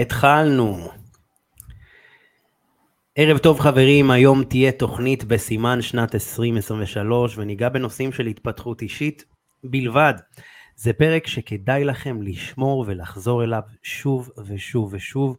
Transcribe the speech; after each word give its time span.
התחלנו. 0.00 0.88
ערב 3.14 3.38
טוב 3.38 3.60
חברים, 3.60 4.10
היום 4.10 4.44
תהיה 4.44 4.72
תוכנית 4.72 5.24
בסימן 5.24 5.82
שנת 5.82 6.14
2023 6.14 7.38
וניגע 7.38 7.68
בנושאים 7.68 8.12
של 8.12 8.26
התפתחות 8.26 8.82
אישית 8.82 9.24
בלבד. 9.64 10.14
זה 10.76 10.92
פרק 10.92 11.26
שכדאי 11.26 11.84
לכם 11.84 12.22
לשמור 12.22 12.84
ולחזור 12.86 13.44
אליו 13.44 13.60
שוב 13.82 14.30
ושוב 14.46 14.88
ושוב, 14.92 15.36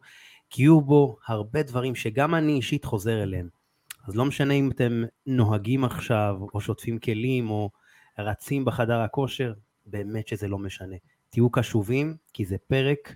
כי 0.50 0.62
יהיו 0.62 0.80
בו 0.80 1.16
הרבה 1.26 1.62
דברים 1.62 1.94
שגם 1.94 2.34
אני 2.34 2.52
אישית 2.52 2.84
חוזר 2.84 3.22
אליהם. 3.22 3.48
אז 4.06 4.16
לא 4.16 4.24
משנה 4.24 4.54
אם 4.54 4.70
אתם 4.70 5.02
נוהגים 5.26 5.84
עכשיו, 5.84 6.36
או 6.54 6.60
שוטפים 6.60 6.98
כלים, 6.98 7.50
או 7.50 7.70
רצים 8.18 8.64
בחדר 8.64 9.00
הכושר, 9.00 9.52
באמת 9.86 10.28
שזה 10.28 10.48
לא 10.48 10.58
משנה. 10.58 10.96
תהיו 11.30 11.50
קשובים, 11.50 12.16
כי 12.32 12.44
זה 12.44 12.56
פרק 12.66 13.14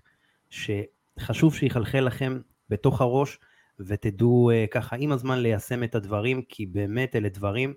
שחשוב 1.20 1.54
שיחלחל 1.54 2.00
לכם 2.00 2.40
בתוך 2.68 3.00
הראש, 3.00 3.38
ותדעו 3.80 4.50
uh, 4.50 4.70
ככה 4.70 4.96
עם 4.98 5.12
הזמן 5.12 5.38
ליישם 5.38 5.84
את 5.84 5.94
הדברים, 5.94 6.42
כי 6.48 6.66
באמת 6.66 7.16
אלה 7.16 7.28
דברים 7.28 7.74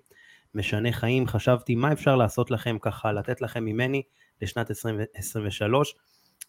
משנה 0.54 0.92
חיים. 0.92 1.26
חשבתי 1.26 1.74
מה 1.74 1.92
אפשר 1.92 2.16
לעשות 2.16 2.50
לכם 2.50 2.76
ככה, 2.80 3.12
לתת 3.12 3.40
לכם 3.40 3.64
ממני 3.64 4.02
לשנת 4.42 4.70
2023, 4.70 5.94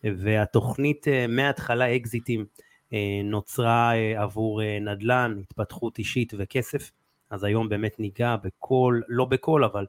והתוכנית 0.03 1.07
uh, 1.07 1.31
מההתחלה 1.31 1.95
אקזיטים 1.95 2.45
uh, 2.89 2.93
נוצרה 3.23 3.91
uh, 3.93 4.21
עבור 4.21 4.61
uh, 4.61 4.63
נדל"ן, 4.81 5.35
התפתחות 5.41 5.99
אישית 5.99 6.33
וכסף, 6.37 6.91
אז 7.29 7.43
היום 7.43 7.69
באמת 7.69 7.99
ניגע 7.99 8.35
בכל, 8.43 9.01
לא 9.07 9.25
בכל, 9.25 9.63
אבל 9.63 9.85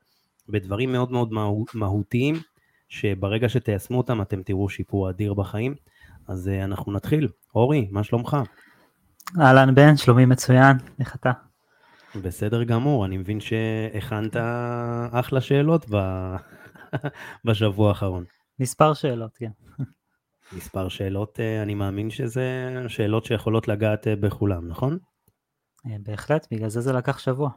בדברים 0.49 0.93
מאוד 0.93 1.13
מאוד 1.13 1.29
מהותיים, 1.75 2.35
שברגע 2.89 3.49
שתיישמו 3.49 3.99
אותם 3.99 4.23
אתם 4.23 4.43
תראו 4.43 4.69
שיפור 4.69 5.11
אדיר 5.11 5.35
בחיים. 5.35 5.75
אז 6.29 6.49
uh, 6.49 6.65
אנחנו 6.65 6.93
נתחיל. 6.93 7.29
אורי, 7.55 7.89
מה 7.91 8.05
שלומך? 8.05 8.37
אהלן 9.41 9.75
בן, 9.75 9.97
שלומי 9.97 10.27
מצוין, 10.27 10.77
איך 11.01 11.17
אתה? 11.17 11.33
בסדר 12.23 12.65
גמור, 12.65 13.05
אני 13.05 13.17
מבין 13.17 13.41
שהכנת 13.41 14.37
אחלה 15.11 15.41
שאלות 15.41 15.87
ב... 15.91 15.97
בשבוע 17.45 17.89
האחרון. 17.89 18.25
מספר 18.59 18.95
שאלות, 18.95 19.37
כן. 19.37 19.51
מספר 20.53 20.89
שאלות, 20.89 21.41
אה, 21.41 21.63
אני 21.63 21.75
מאמין 21.75 22.11
שזה 22.11 22.75
שאלות 22.89 23.25
שיכולות 23.25 23.69
לגעת 23.69 24.07
אה, 24.07 24.17
בכולם, 24.17 24.69
נכון? 24.69 24.99
בהחלט, 25.85 26.47
בגלל 26.51 26.69
זה 26.69 26.81
זה 26.81 26.93
לקח 26.93 27.19
שבוע. 27.19 27.51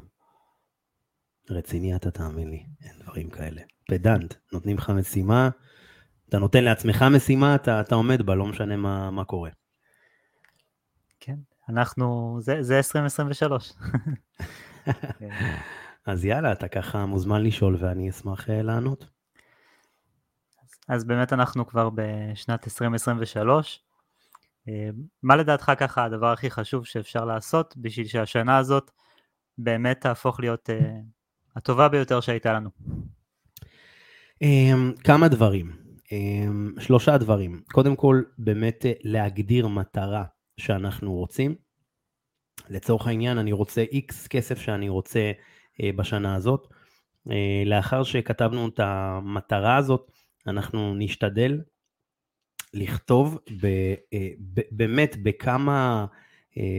רציני 1.50 1.96
אתה 1.96 2.12
תאמין 2.12 2.50
לי, 2.50 2.66
אין 2.84 3.00
דברים 3.00 3.30
כאלה. 3.30 3.62
פדנט, 3.90 4.34
נותנים 4.54 4.78
לך 4.78 4.90
משימה, 4.90 5.50
אתה 6.30 6.40
נותן 6.40 6.64
לעצמך 6.64 7.06
משימה, 7.16 7.56
אתה, 7.56 7.82
אתה 7.82 7.96
עומד 7.96 8.22
בה, 8.22 8.36
לא 8.36 8.46
משנה 8.46 8.78
מה, 8.78 9.12
מה 9.12 9.26
קורה. 9.26 9.50
כן, 11.20 11.36
אנחנו, 11.70 12.38
זה, 12.42 12.64
זה 12.64 12.78
2023. 12.78 13.74
אז 16.06 16.26
יאללה, 16.26 16.52
אתה 16.52 16.68
ככה 16.68 17.06
מוזמן 17.06 17.44
לשאול 17.44 17.78
ואני 17.80 18.10
אשמח 18.10 18.50
אה, 18.50 18.62
לענות. 18.62 19.10
אז 20.88 21.04
באמת 21.04 21.34
אנחנו 21.34 21.68
כבר 21.68 21.90
בשנת 21.96 22.68
2023. 22.68 23.84
אה, 24.68 24.90
מה 25.24 25.36
לדעתך 25.36 25.72
ככה 25.78 26.06
הדבר 26.06 26.32
הכי 26.32 26.52
חשוב 26.52 26.86
שאפשר 26.86 27.26
לעשות 27.26 27.74
בשביל 27.78 28.08
שהשנה 28.08 28.58
הזאת 28.58 28.92
באמת 29.58 30.02
תהפוך 30.02 30.40
להיות 30.40 30.70
uh, 30.70 30.84
הטובה 31.56 31.90
ביותר 31.90 32.22
שהייתה 32.22 32.54
לנו? 32.54 32.70
Um, 34.44 35.02
כמה 35.04 35.28
דברים, 35.28 35.72
שלושה 36.80 37.18
דברים. 37.18 37.62
קודם 37.72 37.96
כל, 37.96 38.22
באמת 38.38 38.86
להגדיר 39.04 39.68
מטרה 39.68 40.24
שאנחנו 40.58 41.14
רוצים. 41.14 41.56
לצורך 42.70 43.08
העניין, 43.08 43.38
אני 43.38 43.52
רוצה 43.52 43.86
X 43.92 44.28
כסף 44.30 44.60
שאני 44.60 44.90
רוצה 44.90 45.32
uh, 45.32 45.96
בשנה 45.96 46.36
הזאת. 46.36 46.68
Uh, 47.28 47.32
לאחר 47.66 48.04
שכתבנו 48.04 48.68
את 48.68 48.80
המטרה 48.80 49.78
הזאת, 49.78 50.12
אנחנו 50.48 50.96
נשתדל 50.96 51.62
לכתוב 52.74 53.40
ב, 53.62 53.68
ב, 54.54 54.62
באמת 54.72 55.16
בכמה, 55.24 56.06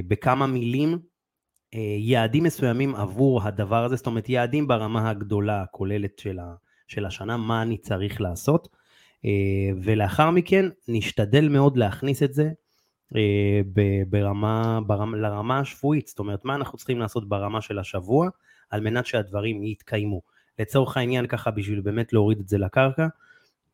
בכמה 0.09 0.47
מילים 0.47 0.99
יעדים 1.99 2.45
מסוימים 2.45 2.95
עבור 2.95 3.43
הדבר 3.43 3.85
הזה, 3.85 3.97
זאת 3.97 4.07
אומרת 4.07 4.29
יעדים 4.29 4.69
ברמה 4.69 5.11
הגדולה 5.11 5.63
הכוללת 5.63 6.19
של, 6.19 6.39
של 6.89 7.07
השנה, 7.07 7.37
מה 7.37 7.63
אני 7.63 7.79
צריך 7.79 8.21
לעשות, 8.21 8.69
ולאחר 9.83 10.31
מכן 10.31 10.67
נשתדל 10.89 11.49
מאוד 11.49 11.77
להכניס 11.77 12.23
את 12.23 12.35
זה 12.35 12.51
אה, 13.17 13.61
ברמה, 14.09 14.81
ברמה, 14.87 15.17
לרמה 15.17 15.59
השבועית, 15.59 16.07
זאת 16.09 16.19
אומרת 16.19 16.45
מה 16.45 16.55
אנחנו 16.55 16.79
צריכים 16.79 16.99
לעשות 16.99 17.29
ברמה 17.29 17.61
של 17.61 17.79
השבוע 17.79 18.29
על 18.71 18.81
מנת 18.81 19.07
שהדברים 19.07 19.63
יתקיימו. 19.63 20.23
לצורך 20.59 20.97
העניין 20.97 21.27
ככה 21.27 21.51
בשביל 21.51 21.81
באמת 21.81 22.13
להוריד 22.13 22.41
את 22.41 22.49
זה 22.49 22.59
לקרקע, 22.59 23.07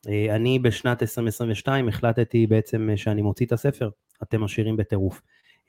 אה, 0.08 0.36
אני 0.36 0.58
בשנת 0.58 1.02
2022 1.02 1.88
החלטתי 1.88 2.46
בעצם 2.46 2.90
שאני 2.96 3.22
מוציא 3.22 3.46
את 3.46 3.52
הספר, 3.52 3.90
אתם 4.22 4.44
עשירים 4.44 4.76
בטירוף. 4.76 5.22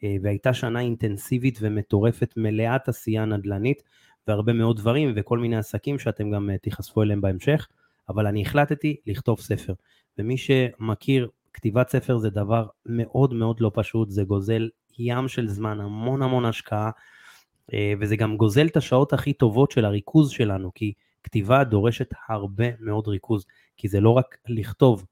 אה, 0.04 0.16
והייתה 0.22 0.54
שנה 0.54 0.80
אינטנסיבית 0.80 1.60
ומטורפת, 1.62 2.34
מלאת 2.38 2.90
עשייה 2.90 3.26
נדל"נית 3.26 3.84
והרבה 4.28 4.54
מאוד 4.54 4.78
דברים 4.78 5.14
וכל 5.16 5.40
מיני 5.40 5.58
עסקים 5.58 6.00
שאתם 6.00 6.32
גם 6.32 6.50
תיחשפו 6.62 7.04
אליהם 7.04 7.22
בהמשך, 7.22 7.68
אבל 8.10 8.28
אני 8.28 8.42
החלטתי 8.42 8.96
לכתוב 9.08 9.40
ספר. 9.40 9.74
ומי 10.18 10.38
שמכיר 10.38 11.30
כתיבת 11.54 11.90
ספר 11.90 12.18
זה 12.18 12.30
דבר 12.30 12.68
מאוד 12.86 13.34
מאוד 13.34 13.60
לא 13.60 13.72
פשוט, 13.74 14.10
זה 14.10 14.24
גוזל 14.24 14.70
ים 15.00 15.28
של 15.28 15.48
זמן, 15.48 15.80
המון 15.80 16.22
המון 16.22 16.46
השקעה, 16.46 16.92
אה, 17.74 17.94
וזה 18.00 18.16
גם 18.16 18.38
גוזל 18.38 18.68
את 18.68 18.78
השעות 18.78 19.14
הכי 19.14 19.34
טובות 19.34 19.72
של 19.72 19.86
הריכוז 19.86 20.30
שלנו, 20.30 20.74
כי 20.74 20.94
כתיבה 21.24 21.64
דורשת 21.64 22.14
הרבה 22.30 22.66
מאוד 22.80 23.08
ריכוז, 23.08 23.46
כי 23.78 23.88
זה 23.88 24.00
לא 24.00 24.10
רק 24.10 24.38
לכתוב, 24.48 25.06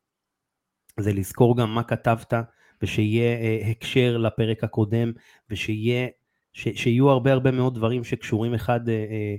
זה 0.99 1.13
לזכור 1.13 1.57
גם 1.57 1.75
מה 1.75 1.83
כתבת, 1.83 2.33
ושיהיה 2.81 3.37
אה, 3.37 3.71
הקשר 3.71 4.17
לפרק 4.17 4.63
הקודם, 4.63 5.11
ושיהיה, 5.49 6.07
ש, 6.53 6.67
שיהיו 6.75 7.09
הרבה 7.09 7.33
הרבה 7.33 7.51
מאוד 7.51 7.75
דברים 7.75 8.03
שקשורים 8.03 8.53
אחד 8.53 8.89
אה, 8.89 9.35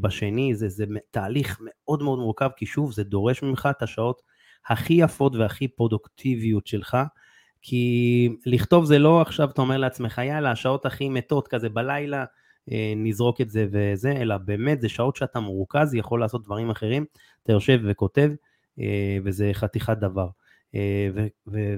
בשני, 0.00 0.54
זה, 0.54 0.68
זה 0.68 0.84
תהליך 1.10 1.58
מאוד 1.60 2.02
מאוד 2.02 2.18
מורכב, 2.18 2.48
כי 2.56 2.66
שוב, 2.66 2.92
זה 2.92 3.04
דורש 3.04 3.42
ממך 3.42 3.68
את 3.70 3.82
השעות 3.82 4.22
הכי 4.68 4.94
יפות 4.94 5.36
והכי 5.36 5.68
פרודוקטיביות 5.68 6.66
שלך, 6.66 6.96
כי 7.62 8.28
לכתוב 8.46 8.84
זה 8.84 8.98
לא 8.98 9.20
עכשיו 9.20 9.50
אתה 9.50 9.62
אומר 9.62 9.76
לעצמך, 9.76 10.20
יאללה, 10.24 10.50
השעות 10.50 10.86
הכי 10.86 11.08
מתות 11.08 11.48
כזה 11.48 11.68
בלילה, 11.68 12.24
אה, 12.72 12.92
נזרוק 12.96 13.40
את 13.40 13.50
זה 13.50 13.66
וזה, 13.70 14.12
אלא 14.12 14.36
באמת 14.38 14.80
זה 14.80 14.88
שעות 14.88 15.16
שאתה 15.16 15.40
מרוכז, 15.40 15.94
יכול 15.94 16.20
לעשות 16.20 16.44
דברים 16.44 16.70
אחרים, 16.70 17.04
אתה 17.42 17.52
יושב 17.52 17.80
וכותב, 17.84 18.30
אה, 18.80 19.18
וזה 19.24 19.50
חתיכת 19.52 19.98
דבר. 19.98 20.28
אה, 20.74 21.08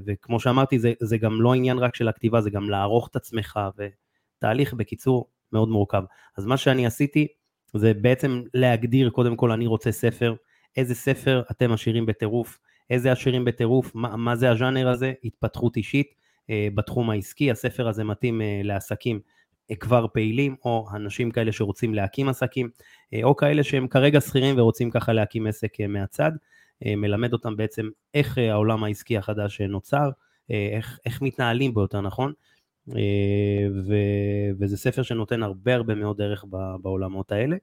וכמו 0.06 0.40
שאמרתי, 0.40 0.78
זה, 0.78 0.92
זה 1.00 1.18
גם 1.18 1.42
לא 1.42 1.54
עניין 1.54 1.78
רק 1.78 1.96
של 1.96 2.08
הכתיבה, 2.08 2.40
זה 2.40 2.50
גם 2.50 2.70
לערוך 2.70 3.08
את 3.10 3.16
עצמך, 3.16 3.60
ותהליך 4.38 4.74
בקיצור 4.74 5.30
מאוד 5.52 5.68
מורכב. 5.68 6.02
אז 6.38 6.46
מה 6.46 6.56
שאני 6.56 6.86
עשיתי, 6.86 7.26
זה 7.78 7.94
בעצם 7.94 8.42
להגדיר, 8.54 9.10
קודם 9.10 9.36
כל 9.36 9.52
אני 9.52 9.66
רוצה 9.66 9.92
ספר, 9.92 10.34
איזה 10.76 10.94
ספר 10.94 11.42
אתם 11.50 11.72
עשירים 11.72 12.06
בטירוף, 12.06 12.58
איזה 12.90 13.12
עשירים 13.12 13.44
בטירוף, 13.44 13.94
מה, 13.94 14.16
מה 14.16 14.36
זה 14.36 14.50
הז'אנר 14.50 14.88
הזה, 14.88 15.12
התפתחות 15.24 15.76
אישית 15.76 16.14
אה, 16.50 16.68
בתחום 16.74 17.10
העסקי, 17.10 17.50
הספר 17.50 17.88
הזה 17.88 18.04
מתאים 18.04 18.42
אה, 18.42 18.60
לעסקים 18.64 19.20
אה, 19.70 19.76
כבר 19.76 20.06
פעילים, 20.12 20.56
או 20.64 20.88
אנשים 20.94 21.30
כאלה 21.30 21.52
שרוצים 21.52 21.94
להקים 21.94 22.28
עסקים, 22.28 22.68
אה, 23.14 23.20
או 23.22 23.36
כאלה 23.36 23.62
שהם 23.62 23.88
כרגע 23.88 24.20
שכירים 24.20 24.58
ורוצים 24.58 24.90
ככה 24.90 25.12
להקים 25.12 25.46
עסק 25.46 25.80
אה, 25.80 25.86
מהצד, 25.86 26.32
אה, 26.86 26.96
מלמד 26.96 27.32
אותם 27.32 27.56
בעצם 27.56 27.88
איך 28.14 28.38
אה, 28.38 28.52
העולם 28.52 28.84
העסקי 28.84 29.18
החדש 29.18 29.60
אה, 29.60 29.66
נוצר, 29.66 30.10
אה, 30.50 30.68
איך, 30.72 30.98
איך 31.06 31.22
מתנהלים 31.22 31.74
בו 31.74 31.80
יותר 31.80 32.00
נכון, 32.00 32.32
אה, 32.96 33.68
ו, 33.86 33.94
וזה 34.58 34.76
ספר 34.76 35.02
שנותן 35.02 35.42
הרבה 35.42 35.74
הרבה 35.74 35.94
מאוד 35.94 36.22
ערך 36.22 36.44
בעולמות 36.82 37.32
האלה. 37.32 37.56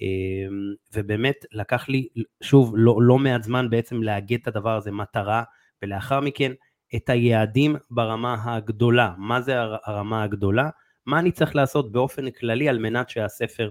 אמ, 0.00 0.74
ובאמת 0.94 1.44
לקח 1.52 1.88
לי, 1.88 2.08
שוב, 2.42 2.74
לא, 2.76 2.96
לא 3.02 3.18
מעט 3.18 3.42
זמן 3.42 3.70
בעצם 3.70 4.02
לאגד 4.02 4.38
את 4.42 4.48
הדבר 4.48 4.76
הזה, 4.76 4.90
מטרה, 4.90 5.42
ולאחר 5.82 6.20
מכן 6.20 6.52
את 6.96 7.08
היעדים 7.08 7.76
ברמה 7.90 8.36
הגדולה. 8.44 9.14
מה 9.18 9.40
זה 9.40 9.60
הרמה 9.60 10.22
הגדולה? 10.22 10.70
מה 11.06 11.18
אני 11.18 11.32
צריך 11.32 11.56
לעשות 11.56 11.92
באופן 11.92 12.30
כללי 12.30 12.68
על 12.68 12.78
מנת 12.78 13.08
שהספר 13.08 13.70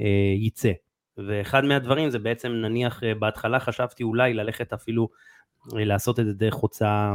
אה, 0.00 0.34
יצא. 0.36 0.72
ואחד 1.16 1.64
מהדברים 1.64 2.10
זה 2.10 2.18
בעצם 2.18 2.52
נניח 2.52 3.04
אה, 3.04 3.14
בהתחלה 3.14 3.60
חשבתי 3.60 4.02
אולי 4.02 4.34
ללכת 4.34 4.72
אפילו 4.72 5.08
אה, 5.76 5.84
לעשות 5.84 6.20
את 6.20 6.26
זה 6.26 6.32
דרך 6.32 6.54
הוצאה 6.54 7.14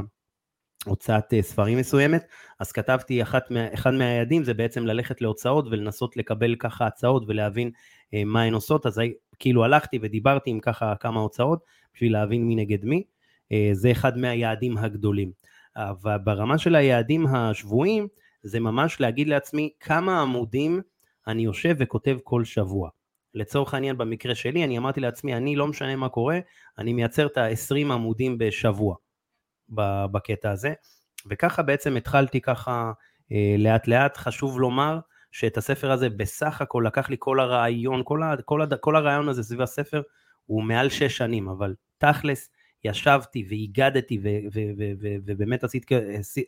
הוצאת 0.86 1.34
אה, 1.34 1.42
ספרים 1.42 1.78
מסוימת, 1.78 2.26
אז 2.60 2.72
כתבתי, 2.72 3.22
אחת 3.22 3.52
מה, 3.52 3.74
אחד 3.74 3.94
מהיעדים 3.94 4.44
זה 4.44 4.54
בעצם 4.54 4.86
ללכת 4.86 5.22
להוצאות 5.22 5.66
ולנסות 5.72 6.18
לקבל 6.18 6.56
ככה 6.56 6.88
הצעות 6.88 7.24
ולהבין 7.28 7.72
אה, 8.14 8.24
מה 8.26 8.42
הן 8.42 8.54
עושות, 8.54 8.86
אז 8.86 9.02
כאילו 9.40 9.64
הלכתי 9.64 10.00
ודיברתי 10.02 10.50
עם 10.50 10.60
ככה 10.60 10.94
כמה 11.00 11.20
הוצאות 11.20 11.60
בשביל 11.94 12.14
להבין 12.14 12.48
מי 12.48 12.56
נגד 12.56 12.86
מי, 12.86 13.04
אה, 13.52 13.70
זה 13.74 13.92
אחד 13.92 14.18
מהיעדים 14.18 14.78
הגדולים. 14.78 15.32
אבל 15.76 16.18
ברמה 16.18 16.58
של 16.58 16.76
היעדים 16.76 17.28
השבועיים, 17.28 18.08
זה 18.44 18.60
ממש 18.60 19.02
להגיד 19.02 19.28
לעצמי 19.28 19.70
כמה 19.80 20.22
עמודים 20.22 20.82
אני 21.28 21.44
יושב 21.44 21.76
וכותב 21.80 22.18
כל 22.24 22.44
שבוע. 22.44 22.90
לצורך 23.36 23.74
העניין 23.74 23.98
במקרה 23.98 24.36
שלי, 24.36 24.64
אני 24.64 24.78
אמרתי 24.78 25.00
לעצמי, 25.00 25.36
אני 25.36 25.56
לא 25.56 25.68
משנה 25.68 25.96
מה 25.96 26.10
קורה, 26.10 26.40
אני 26.78 26.94
מייצר 26.94 27.26
את 27.26 27.38
ה-20 27.38 27.94
עמודים 27.94 28.38
בשבוע 28.38 28.96
בקטע 30.12 30.52
הזה, 30.52 30.74
וככה 31.30 31.64
בעצם 31.64 31.96
התחלתי 31.96 32.42
ככה 32.42 32.92
אה, 33.32 33.56
לאט 33.58 33.88
לאט, 33.88 34.18
חשוב 34.18 34.60
לומר 34.60 35.00
שאת 35.32 35.58
הספר 35.58 35.92
הזה 35.92 36.10
בסך 36.10 36.62
הכל 36.62 36.84
לקח 36.88 37.10
לי 37.10 37.16
כל 37.20 37.40
הרעיון, 37.40 38.02
כל, 38.06 38.24
ה, 38.24 38.36
כל, 38.46 38.62
ה, 38.62 38.66
כל 38.80 38.96
הרעיון 38.96 39.30
הזה 39.30 39.44
סביב 39.44 39.62
הספר 39.62 40.02
הוא 40.46 40.64
מעל 40.64 40.90
שש 40.90 41.18
שנים, 41.18 41.50
אבל 41.50 41.76
תכלס 41.98 42.50
ישבתי 42.84 43.46
והיגדתי 43.50 44.20
ובאמת 45.26 45.64
עשיתי, 45.64 45.96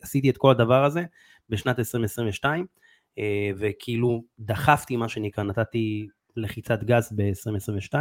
עשיתי 0.01 0.29
את 0.29 0.37
כל 0.37 0.51
הדבר 0.51 0.83
הזה 0.83 1.03
בשנת 1.49 1.79
2022, 1.79 2.65
אה, 3.19 3.51
וכאילו 3.57 4.23
דחפתי 4.39 4.95
מה 4.95 5.09
שנקרא, 5.09 5.43
נתתי 5.43 6.07
לחיצת 6.35 6.83
גז 6.83 7.13
ב-2022, 7.15 7.93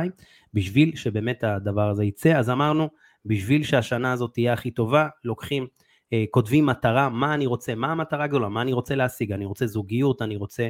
בשביל 0.55 0.97
שבאמת 0.97 1.45
הדבר 1.45 1.91
הזה 1.91 2.05
יצא, 2.05 2.39
אז 2.39 2.51
אמרנו, 2.51 2.89
בשביל 3.27 3.63
שהשנה 3.63 4.13
הזאת 4.13 4.33
תהיה 4.33 4.53
הכי 4.53 4.71
טובה, 4.71 5.09
לוקחים, 5.25 5.67
אה, 6.13 6.25
כותבים 6.31 6.67
מטרה, 6.67 7.09
מה 7.09 7.35
אני 7.35 7.47
רוצה, 7.47 7.75
מה 7.75 7.93
המטרה 7.93 8.25
הגדולה, 8.25 8.49
מה 8.49 8.63
אני 8.63 8.73
רוצה 8.73 8.95
להשיג, 8.95 9.33
אני 9.33 9.45
רוצה 9.45 9.67
זוגיות, 9.67 10.23
אני 10.23 10.37
רוצה 10.37 10.69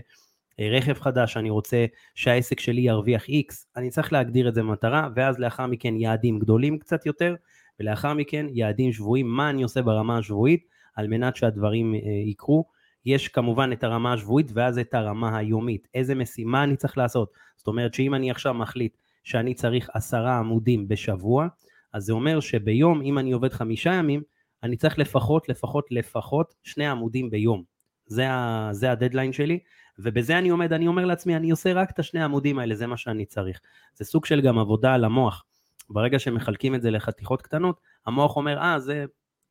אה, 0.61 0.69
רכב 0.69 0.95
חדש, 0.95 1.37
אני 1.37 1.51
רוצה 1.51 1.87
שהעסק 2.15 2.61
שלי 2.61 2.81
ירוויח 2.81 3.25
X, 3.29 3.55
אני 3.77 3.91
צריך 3.91 4.13
להגדיר 4.13 4.49
את 4.49 4.55
זה 4.55 4.63
במטרה, 4.63 5.09
ואז 5.17 5.39
לאחר 5.39 5.67
מכן 5.67 5.97
יעדים 5.97 6.39
גדולים 6.39 6.79
קצת 6.79 7.07
יותר, 7.07 7.35
ולאחר 7.81 8.15
מכן 8.15 8.47
יעדים 8.53 8.93
שבויים, 8.93 9.27
מה 9.27 9.51
אני 9.51 9.63
עושה 9.63 9.83
ברמה 9.83 10.19
השבועית, 10.19 10.67
על 10.97 11.09
מנת 11.09 11.37
שהדברים 11.37 11.95
אה, 11.95 12.01
יקרו. 12.27 12.65
יש 13.07 13.29
כמובן 13.29 13.73
את 13.73 13.85
הרמה 13.85 14.13
השבועית 14.13 14.51
ואז 14.55 14.79
את 14.79 14.95
הרמה 14.95 15.39
היומית, 15.39 15.89
איזה 15.95 16.15
משימה 16.15 16.65
אני 16.65 16.77
צריך 16.77 16.99
לעשות. 16.99 17.33
זאת 17.57 17.67
אומרת 17.67 17.95
שאם 17.95 18.15
אני 18.15 18.31
עכשיו 18.31 18.55
מחליט 18.55 18.97
שאני 19.25 19.55
צריך 19.55 19.91
עשרה 19.95 20.39
עמודים 20.39 20.89
בשבוע, 20.89 21.49
אז 21.93 22.05
זה 22.05 22.13
אומר 22.13 22.41
שביום, 22.41 23.03
אם 23.03 23.19
אני 23.19 23.33
עובד 23.33 23.53
חמישה 23.53 23.95
ימים, 23.95 24.23
אני 24.63 24.77
צריך 24.77 24.99
לפחות, 24.99 25.49
לפחות, 25.49 25.87
לפחות 25.91 26.55
שני 26.63 26.87
עמודים 26.87 27.31
ביום. 27.31 27.63
זה, 28.07 28.31
ה, 28.31 28.69
זה 28.73 28.91
הדדליין 28.91 29.33
שלי, 29.33 29.59
ובזה 29.99 30.39
אני 30.39 30.49
עומד, 30.49 30.73
אני 30.73 30.87
אומר 30.87 31.05
לעצמי, 31.05 31.37
אני 31.37 31.51
עושה 31.51 31.73
רק 31.73 31.91
את 31.91 31.99
השני 31.99 32.21
העמודים 32.21 32.59
האלה, 32.59 32.75
זה 32.75 32.87
מה 32.87 32.97
שאני 32.97 33.27
צריך. 33.27 33.61
זה 33.95 34.05
סוג 34.05 34.27
של 34.27 34.41
גם 34.41 34.59
עבודה 34.59 34.95
על 34.95 35.05
המוח. 35.05 35.45
ברגע 35.91 36.19
שמחלקים 36.19 36.75
את 36.75 36.83
זה 36.83 36.91
לחתיכות 36.91 37.43
קטנות, 37.43 37.81
המוח 38.07 38.37
אומר, 38.37 38.59
אה, 38.59 38.79
זה 38.79 39.05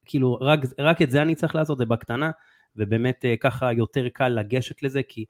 כאילו, 0.05 0.37
רק, 0.41 0.59
רק 0.79 1.01
את 1.01 1.11
זה 1.11 1.21
אני 1.21 1.35
צריך 1.35 1.55
לעשות, 1.55 1.77
זה 1.77 1.85
בקטנה, 1.85 2.31
ובאמת 2.75 3.25
אה, 3.25 3.35
ככה 3.39 3.73
יותר 3.73 4.09
קל 4.09 4.29
לגשת 4.29 4.83
לזה, 4.83 5.03
כי 5.03 5.25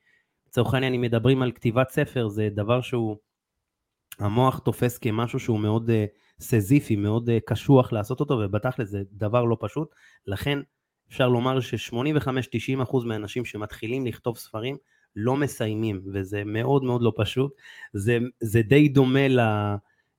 לצורך 0.47 0.73
העניין, 0.73 0.93
אם 0.93 1.01
מדברים 1.01 1.41
על 1.41 1.51
כתיבת 1.51 1.89
ספר, 1.89 2.27
זה 2.27 2.49
דבר 2.51 2.81
שהוא, 2.81 3.17
המוח 4.19 4.59
תופס 4.59 4.97
כמשהו 4.97 5.39
שהוא 5.39 5.59
מאוד 5.59 5.89
uh, 5.89 5.93
סזיפי, 6.39 6.95
מאוד 6.95 7.29
uh, 7.29 7.31
קשוח 7.45 7.93
לעשות 7.93 8.19
אותו, 8.19 8.33
ובתכל'ס 8.33 8.89
זה 8.89 9.01
דבר 9.11 9.43
לא 9.43 9.57
פשוט, 9.59 9.95
לכן 10.27 10.59
אפשר 11.09 11.29
לומר 11.29 11.59
ש-85-90% 11.59 12.97
מהאנשים 13.05 13.45
שמתחילים 13.45 14.05
לכתוב 14.05 14.37
ספרים, 14.37 14.77
לא 15.15 15.35
מסיימים, 15.35 16.01
וזה 16.13 16.43
מאוד 16.45 16.83
מאוד 16.83 17.01
לא 17.01 17.13
פשוט. 17.17 17.51
זה, 17.93 18.17
זה 18.39 18.61
די 18.61 18.89
דומה 18.89 19.27
ל... 19.27 19.39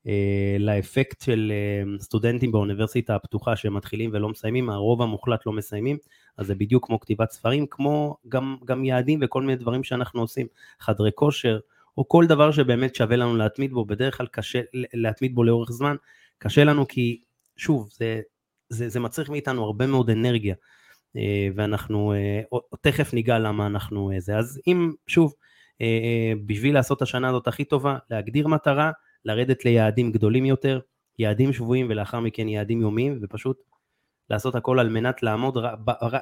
אה, 0.06 0.56
לאפקט 0.58 1.20
של 1.20 1.52
אה, 1.54 1.98
סטודנטים 2.00 2.52
באוניברסיטה 2.52 3.14
הפתוחה 3.14 3.56
שמתחילים 3.56 4.10
ולא 4.12 4.28
מסיימים, 4.28 4.70
הרוב 4.70 5.02
המוחלט 5.02 5.46
לא 5.46 5.52
מסיימים, 5.52 5.98
אז 6.36 6.46
זה 6.46 6.54
בדיוק 6.54 6.86
כמו 6.86 7.00
כתיבת 7.00 7.30
ספרים, 7.30 7.66
כמו 7.70 8.16
גם, 8.28 8.56
גם 8.64 8.84
יעדים 8.84 9.18
וכל 9.22 9.42
מיני 9.42 9.56
דברים 9.56 9.84
שאנחנו 9.84 10.20
עושים, 10.20 10.46
חדרי 10.80 11.10
כושר, 11.14 11.58
או 11.98 12.08
כל 12.08 12.26
דבר 12.26 12.50
שבאמת 12.50 12.94
שווה 12.94 13.16
לנו 13.16 13.36
להתמיד 13.36 13.72
בו, 13.72 13.84
בדרך 13.84 14.16
כלל 14.16 14.26
קשה 14.26 14.60
להתמיד 14.94 15.34
בו 15.34 15.44
לאורך 15.44 15.70
זמן, 15.70 15.96
קשה 16.38 16.64
לנו 16.64 16.88
כי, 16.88 17.20
שוב, 17.56 17.88
זה, 17.92 18.20
זה, 18.68 18.88
זה 18.88 19.00
מצריך 19.00 19.30
מאיתנו 19.30 19.64
הרבה 19.64 19.86
מאוד 19.86 20.10
אנרגיה, 20.10 20.54
אה, 21.16 21.48
ואנחנו 21.54 22.12
תכף 22.80 23.14
ניגע 23.14 23.38
למה 23.38 23.66
אנחנו 23.66 24.10
זה. 24.18 24.38
אז 24.38 24.60
אם, 24.66 24.92
שוב, 25.06 25.34
בשביל 26.46 26.74
לעשות 26.74 27.02
השנה 27.02 27.28
הזאת 27.28 27.48
הכי 27.48 27.64
טובה, 27.64 27.98
להגדיר 28.10 28.48
מטרה, 28.48 28.90
לרדת 29.24 29.64
ליעדים 29.64 30.12
גדולים 30.12 30.44
יותר, 30.44 30.80
יעדים 31.18 31.52
שבויים 31.52 31.86
ולאחר 31.90 32.20
מכן 32.20 32.48
יעדים 32.48 32.80
יומיים, 32.80 33.18
ופשוט 33.22 33.62
לעשות 34.30 34.54
הכל 34.54 34.78
על 34.78 34.88
מנת 34.88 35.22
לעמוד 35.22 35.56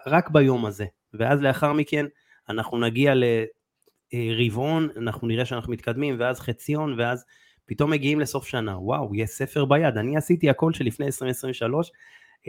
רק 0.06 0.30
ביום 0.30 0.66
הזה. 0.66 0.86
ואז 1.14 1.42
לאחר 1.42 1.72
מכן 1.72 2.06
אנחנו 2.48 2.78
נגיע 2.78 3.12
לרבעון, 4.12 4.88
אנחנו 4.96 5.28
נראה 5.28 5.44
שאנחנו 5.44 5.72
מתקדמים, 5.72 6.16
ואז 6.18 6.40
חציון, 6.40 7.00
ואז 7.00 7.24
פתאום 7.66 7.90
מגיעים 7.90 8.20
לסוף 8.20 8.46
שנה. 8.46 8.78
וואו, 8.78 9.14
יש 9.14 9.30
ספר 9.30 9.64
ביד. 9.64 9.96
אני 9.96 10.16
עשיתי 10.16 10.50
הכל 10.50 10.72
שלפני 10.72 11.06
2023, 11.06 11.92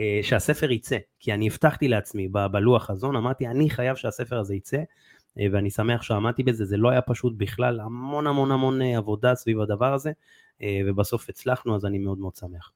אה, 0.00 0.20
שהספר 0.22 0.70
יצא, 0.70 0.98
כי 1.20 1.34
אני 1.34 1.46
הבטחתי 1.46 1.88
לעצמי 1.88 2.28
בלוח 2.28 2.86
חזון, 2.86 3.16
אמרתי, 3.16 3.46
אני 3.46 3.70
חייב 3.70 3.96
שהספר 3.96 4.38
הזה 4.38 4.54
יצא, 4.54 4.82
אה, 5.38 5.46
ואני 5.52 5.70
שמח 5.70 6.02
שעמדתי 6.02 6.42
בזה, 6.42 6.64
זה 6.64 6.76
לא 6.76 6.90
היה 6.90 7.02
פשוט 7.02 7.32
בכלל, 7.36 7.80
המון 7.80 8.26
המון 8.26 8.52
המון 8.52 8.82
אה, 8.82 8.96
עבודה 8.96 9.34
סביב 9.34 9.60
הדבר 9.60 9.94
הזה, 9.94 10.12
אה, 10.62 10.80
ובסוף 10.86 11.28
הצלחנו, 11.28 11.76
אז 11.76 11.84
אני 11.84 11.98
מאוד 11.98 12.18
מאוד 12.18 12.36
שמח. 12.36 12.72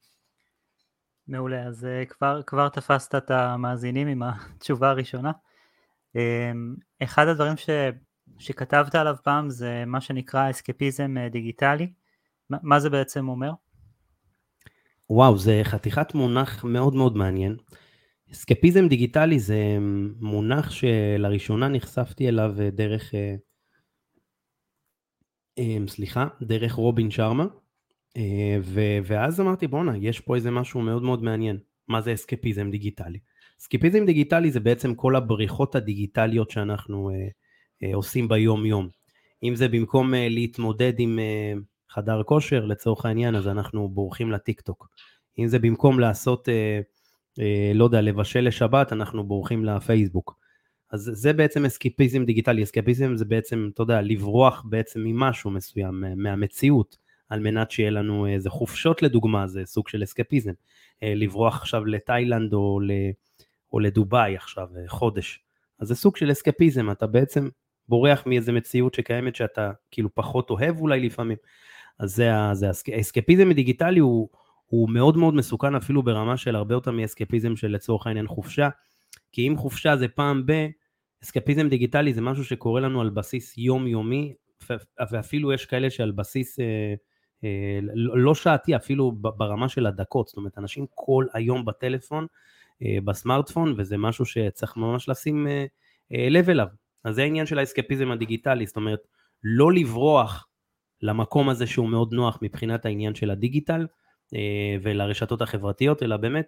מעולה, 1.29 1.63
אז 1.63 1.87
כבר, 2.09 2.41
כבר 2.47 2.69
תפסת 2.69 3.15
את 3.15 3.31
המאזינים 3.31 4.09
עם 4.09 4.23
התשובה 4.23 4.91
הראשונה. 4.91 5.33
אחד 7.03 7.29
הדברים 7.29 7.57
ש, 7.57 7.71
שכתבת 8.39 8.95
עליו 8.95 9.17
פעם 9.25 9.51
זה 9.51 9.85
מה 9.87 10.01
שנקרא 10.01 10.51
אסקפיזם 10.51 11.15
דיגיטלי, 11.31 11.93
מה 12.51 12.81
זה 12.81 12.91
בעצם 12.91 13.29
אומר? 13.29 13.51
וואו, 15.11 15.39
זה 15.39 15.61
חתיכת 15.65 16.15
מונח 16.15 16.65
מאוד 16.65 16.95
מאוד 16.95 17.17
מעניין. 17.17 17.57
אסקפיזם 18.33 18.89
דיגיטלי 18.89 19.39
זה 19.39 19.77
מונח 20.21 20.71
שלראשונה 20.71 21.69
נחשפתי 21.69 22.29
אליו 22.29 22.55
אה, 22.61 22.71
דרך, 22.71 23.15
אה, 23.15 23.35
אה, 25.59 25.77
סליחה, 25.89 26.27
דרך 26.43 26.73
רובין 26.73 27.11
שרמה, 27.11 27.47
ואז 29.05 29.41
אמרתי 29.41 29.67
בואנה, 29.67 29.97
יש 29.97 30.21
פה 30.21 30.35
איזה 30.35 30.51
משהו 30.51 30.81
מאוד 30.81 31.03
מאוד 31.03 31.23
מעניין, 31.23 31.59
מה 31.89 32.01
זה 32.01 32.15
אסקפיזם 32.15 32.71
דיגיטלי? 32.71 33.19
אסקפיזם 33.61 34.05
דיגיטלי 34.07 34.51
זה 34.51 34.61
בעצם 34.61 34.95
כל 34.95 35.17
הבריחות 35.17 35.75
הדיגיטליות 35.75 36.51
שאנחנו 36.51 37.11
עושים 37.95 38.29
ביום 38.29 38.67
יום. 38.67 38.89
אם 39.43 39.55
זה 39.55 39.69
במקום 39.69 40.15
להתמודד 40.15 40.93
עם 40.99 41.19
חדר 41.91 42.23
כושר 42.23 42.65
לצורך 42.65 43.07
העניין, 43.07 43.37
אז 43.37 43.49
אנחנו 43.49 43.89
בורחים 43.89 44.33
לטיק 44.33 44.61
טוק. 44.61 44.89
אם 45.39 45.49
זה 45.49 45.59
במקום 45.59 46.01
לעשות 46.01 46.49
אה, 47.41 47.73
לא 47.75 47.85
יודע, 47.85 48.01
לבשל 48.01 48.41
לשבת, 48.41 48.93
אנחנו 48.93 49.25
בורחים 49.25 49.65
לפייסבוק. 49.65 50.39
אז 50.93 51.11
זה 51.15 51.33
בעצם 51.33 51.65
אסקיפיזם 51.65 52.25
דיגיטלי, 52.25 52.63
אסקיפיזם 52.63 53.17
זה 53.17 53.25
בעצם, 53.25 53.71
אתה 53.75 53.83
יודע, 53.83 54.01
לברוח 54.01 54.65
בעצם 54.69 55.01
ממשהו 55.01 55.51
מסוים, 55.51 56.05
מהמציאות, 56.17 56.97
על 57.29 57.41
מנת 57.41 57.71
שיהיה 57.71 57.91
לנו 57.91 58.27
איזה 58.27 58.51
חופשות 58.51 59.03
לדוגמה, 59.03 59.47
זה 59.47 59.63
סוג 59.65 59.89
של 59.89 60.03
אסקפיזם. 60.03 60.53
אה, 61.03 61.15
לברוח 61.15 61.57
עכשיו 61.57 61.85
לתאילנד 61.85 62.53
או, 62.53 62.81
או 63.73 63.81
לדובאי 63.81 64.37
עכשיו, 64.37 64.69
אה, 64.77 64.89
חודש. 64.89 65.41
אז 65.79 65.89
זה 65.89 65.95
סוג 65.95 66.17
של 66.17 66.33
אסקפיזם, 66.33 66.91
אתה 66.91 67.07
בעצם 67.07 67.49
בורח 67.89 68.23
מאיזה 68.27 68.53
מציאות 68.53 68.95
שקיימת 68.95 69.35
שאתה 69.35 69.71
כאילו 69.91 70.15
פחות 70.15 70.51
אוהב 70.51 70.81
אולי 70.81 71.01
לפעמים. 71.01 71.37
אז 71.99 72.15
זה, 72.15 72.31
זה 72.53 72.67
האסקפיזם 72.93 73.51
הדיגיטלי 73.51 74.01
הוא, 74.01 74.29
הוא 74.67 74.91
מאוד 74.91 75.17
מאוד 75.17 75.35
מסוכן 75.35 75.75
אפילו 75.75 76.03
ברמה 76.03 76.37
של 76.37 76.57
הרבה 76.57 76.75
יותר 76.75 76.91
מאסקפיזם 76.91 77.57
של 77.57 77.69
לצורך 77.69 78.07
העניין 78.07 78.27
חופשה, 78.27 78.69
כי 79.33 79.49
אם 79.49 79.57
חופשה 79.57 79.97
זה 79.97 80.09
פעם 80.09 80.47
ב... 80.47 80.67
אסקפיזם 81.25 81.69
דיגיטלי 81.69 82.15
זה 82.15 82.21
משהו 82.21 82.45
שקורה 82.45 82.81
לנו 82.81 83.01
על 83.01 83.11
בסיס 83.11 83.59
יומיומי, 83.59 84.35
ואפילו 85.11 85.53
יש 85.53 85.67
כאלה 85.67 85.91
שעל 85.91 86.11
בסיס 86.11 86.61
אה, 86.61 86.95
אה, 87.45 87.79
לא 88.15 88.35
שעתי, 88.35 88.77
אפילו 88.77 89.13
ברמה 89.13 89.69
של 89.69 89.87
הדקות, 89.87 90.29
זאת 90.29 90.37
אומרת, 90.37 90.59
אנשים 90.59 90.87
כל 90.95 91.27
היום 91.33 91.65
בטלפון, 91.65 92.27
אה, 92.83 92.97
בסמארטפון, 93.05 93.75
וזה 93.77 93.97
משהו 93.97 94.25
שצריך 94.25 94.77
ממש 94.77 95.09
לשים 95.09 95.47
אה, 95.47 95.67
אה, 96.15 96.29
לב 96.31 96.51
אליו. 96.51 96.67
אז 97.05 97.15
זה 97.15 97.23
העניין 97.23 97.47
של 97.47 97.59
האסקפיזם 97.59 98.11
הדיגיטלי, 98.11 98.67
זאת 98.67 98.77
אומרת, 98.77 99.07
לא 99.45 99.73
לברוח 99.73 100.49
למקום 101.03 101.49
הזה 101.49 101.67
שהוא 101.67 101.89
מאוד 101.89 102.13
נוח 102.13 102.39
מבחינת 102.43 102.87
העניין 102.87 103.15
של 103.15 103.31
הדיגיטל, 103.31 103.87
אה, 104.35 104.77
ולרשתות 104.83 105.43
החברתיות, 105.43 106.03
אלא 106.03 106.17
באמת, 106.17 106.47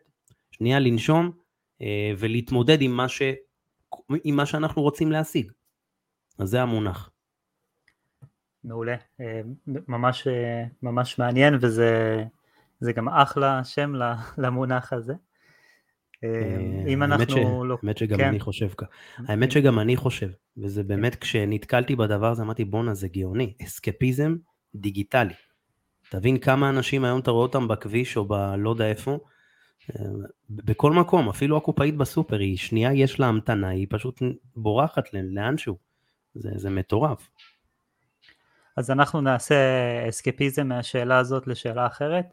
שנייה 0.51 0.79
לנשום 0.79 1.31
אה, 1.83 2.13
ולהתמודד 2.19 2.83
עם 2.83 2.91
מה, 2.91 3.09
ש... 3.09 3.23
עם 4.25 4.37
מה 4.37 4.47
שאנחנו 4.47 4.83
רוצים 4.83 5.13
להשיג. 5.13 5.53
אז 6.39 6.49
זה 6.49 6.63
המונח. 6.63 7.11
מעולה, 8.65 8.97
אה, 9.21 9.41
ממש, 9.67 10.27
ממש 10.83 11.19
מעניין 11.19 11.55
וזה 11.61 12.93
גם 12.95 13.09
אחלה 13.09 13.65
שם 13.65 13.93
למונח 14.39 14.93
הזה. 14.93 15.15
אם 16.89 17.03
אנחנו 17.03 17.65
לא... 17.65 17.77
האמת 17.83 17.99
שגם 17.99 18.21
אני 18.21 18.41
חושב 18.41 18.69
ככה. 18.69 18.87
האמת 19.29 19.51
שגם 19.51 19.79
אני 19.79 19.97
חושב, 19.97 20.31
וזה 20.57 20.83
באמת, 20.83 21.15
כשנתקלתי 21.15 21.97
בדבר 21.97 22.31
הזה, 22.31 22.43
אמרתי, 22.43 22.65
בואנה, 22.65 22.95
זה 22.95 23.09
גאוני. 23.09 23.55
אסקפיזם 23.63 24.37
דיגיטלי. 24.75 25.35
תבין 26.11 26.39
כמה 26.39 26.69
אנשים 26.69 27.05
היום 27.05 27.21
אתה 27.21 27.31
רואה 27.31 27.43
אותם 27.43 27.69
בכביש 27.69 28.17
או 28.17 28.25
בלא 28.25 28.71
יודע 28.71 28.87
איפה, 28.87 29.19
בכל 30.51 30.93
מקום, 30.93 31.29
אפילו 31.29 31.57
הקופאית 31.57 31.97
בסופר, 31.97 32.39
היא 32.39 32.57
שנייה 32.57 32.93
יש 32.93 33.21
לה 33.21 33.27
המתנה, 33.27 33.69
היא 33.69 33.87
פשוט 33.91 34.23
בורחת 34.57 35.05
לאנשהו. 35.13 35.77
זה, 36.35 36.51
זה 36.57 36.71
מטורף. 36.71 37.31
אז 38.77 38.91
אנחנו 38.91 39.21
נעשה 39.21 39.57
אסקפיזם 40.09 40.69
מהשאלה 40.69 41.19
הזאת 41.19 41.47
לשאלה 41.47 41.87
אחרת. 41.87 42.27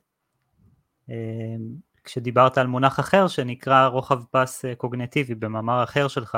כשדיברת 2.04 2.58
על 2.58 2.68
מונח 2.68 3.00
אחר 3.00 3.28
שנקרא 3.28 3.88
רוחב 3.88 4.24
פס 4.32 4.66
אה, 4.66 4.76
קוגנטיבי 4.76 5.36
במאמר 5.36 5.84
אחר 5.84 6.08
שלך, 6.08 6.38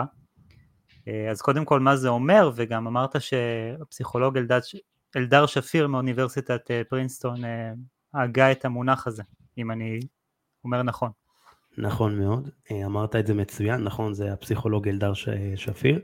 אה, 1.07 1.31
אז 1.31 1.41
קודם 1.41 1.65
כל 1.65 1.79
מה 1.79 1.95
זה 1.95 2.09
אומר, 2.09 2.51
וגם 2.55 2.87
אמרת 2.87 3.21
שהפסיכולוג 3.21 4.37
אלדד, 4.37 4.59
אלדר 5.15 5.45
שפיר 5.45 5.87
מאוניברסיטת 5.87 6.71
אה, 6.71 6.81
פרינסטון 6.89 7.41
הגה 8.13 8.51
את 8.51 8.65
המונח 8.65 9.07
הזה, 9.07 9.23
אם 9.57 9.71
אני 9.71 9.99
אומר 10.63 10.83
נכון. 10.83 11.09
נכון 11.77 12.19
מאוד, 12.19 12.49
אמרת 12.85 13.15
את 13.15 13.27
זה 13.27 13.33
מצוין, 13.33 13.83
נכון, 13.83 14.13
זה 14.13 14.33
הפסיכולוג 14.33 14.87
אלדר 14.87 15.13
שפיר. 15.55 16.01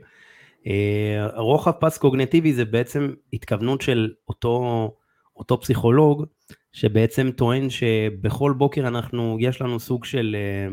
רוחב 1.34 1.70
פס 1.70 1.98
קוגנטיבי 1.98 2.52
זה 2.52 2.64
בעצם 2.64 3.14
התכוונות 3.32 3.80
של 3.80 4.12
אותו, 4.28 4.90
אותו 5.36 5.60
פסיכולוג 5.60 6.26
שבעצם 6.72 7.30
טוען 7.36 7.70
שבכל 7.70 8.54
בוקר 8.56 8.88
אנחנו, 8.88 9.36
יש 9.40 9.60
לנו 9.60 9.80
סוג 9.80 10.04
של 10.04 10.36
אה, 10.38 10.68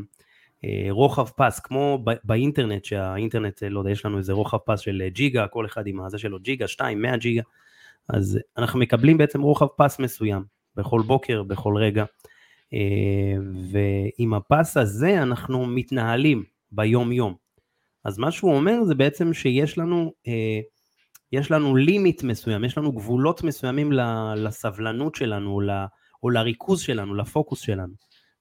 אה, 0.65 0.91
רוחב 0.91 1.27
פס, 1.35 1.59
כמו 1.59 2.03
באינטרנט, 2.23 2.85
שהאינטרנט, 2.85 3.63
לא 3.63 3.79
יודע, 3.79 3.91
יש 3.91 4.05
לנו 4.05 4.17
איזה 4.17 4.33
רוחב 4.33 4.57
פס 4.57 4.79
של 4.79 5.03
ג'יגה, 5.07 5.47
כל 5.47 5.65
אחד 5.65 5.87
עם 5.87 6.01
הזה 6.01 6.17
שלו 6.17 6.39
ג'יגה, 6.39 6.67
2, 6.67 7.01
100 7.01 7.17
ג'יגה, 7.17 7.41
אז 8.09 8.39
אנחנו 8.57 8.79
מקבלים 8.79 9.17
בעצם 9.17 9.41
רוחב 9.41 9.67
פס 9.77 9.99
מסוים, 9.99 10.43
בכל 10.75 11.01
בוקר, 11.01 11.43
בכל 11.43 11.77
רגע, 11.77 12.05
אה, 12.73 13.35
ועם 13.71 14.33
הפס 14.33 14.77
הזה 14.77 15.21
אנחנו 15.21 15.65
מתנהלים 15.65 16.43
ביום 16.71 17.11
יום. 17.11 17.35
אז 18.03 18.17
מה 18.17 18.31
שהוא 18.31 18.55
אומר 18.55 18.83
זה 18.83 18.95
בעצם 18.95 19.33
שיש 19.33 19.77
לנו, 19.77 20.13
יש 21.31 21.51
לנו 21.51 21.75
לימיט 21.75 22.23
מסוים, 22.23 22.63
יש 22.63 22.77
לנו 22.77 22.91
גבולות 22.91 23.43
מסוימים 23.43 23.91
לסבלנות 24.35 25.15
שלנו, 25.15 25.61
או 26.23 26.29
לריכוז 26.29 26.81
שלנו, 26.81 27.15
לפוקוס 27.15 27.61
שלנו. 27.61 27.93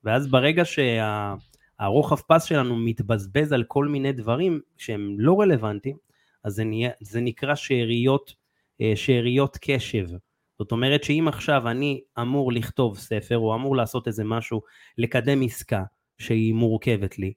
ואז 0.04 0.26
ברגע 0.30 0.62
שהרוחב 0.64 2.16
פס 2.28 2.45
שלנו 2.45 2.76
מתבזבז 2.76 3.52
על 3.52 3.64
כל 3.64 3.87
מיני 3.87 4.12
דברים 4.12 4.61
שהם 4.76 5.16
לא 5.18 5.40
רלוונטיים, 5.40 5.97
אז 6.45 6.54
זה, 6.54 6.64
נהיה, 6.64 6.90
זה 7.00 7.21
נקרא 7.21 7.54
שאריות, 7.54 8.35
אה, 8.80 8.92
שאריות 8.97 9.59
קשב. 9.61 10.07
זאת 10.59 10.73
אומרת 10.73 11.04
שאם 11.04 11.25
עכשיו 11.28 11.68
אני 11.68 12.00
אמור 12.21 12.52
לכתוב 12.52 12.99
ספר, 12.99 13.38
או 13.38 13.54
אמור 13.54 13.76
לעשות 13.76 14.07
איזה 14.07 14.25
משהו, 14.25 14.62
לקדם 14.99 15.42
עסקה 15.42 15.83
שהיא 16.18 16.54
מורכבת 16.54 17.18
לי, 17.18 17.33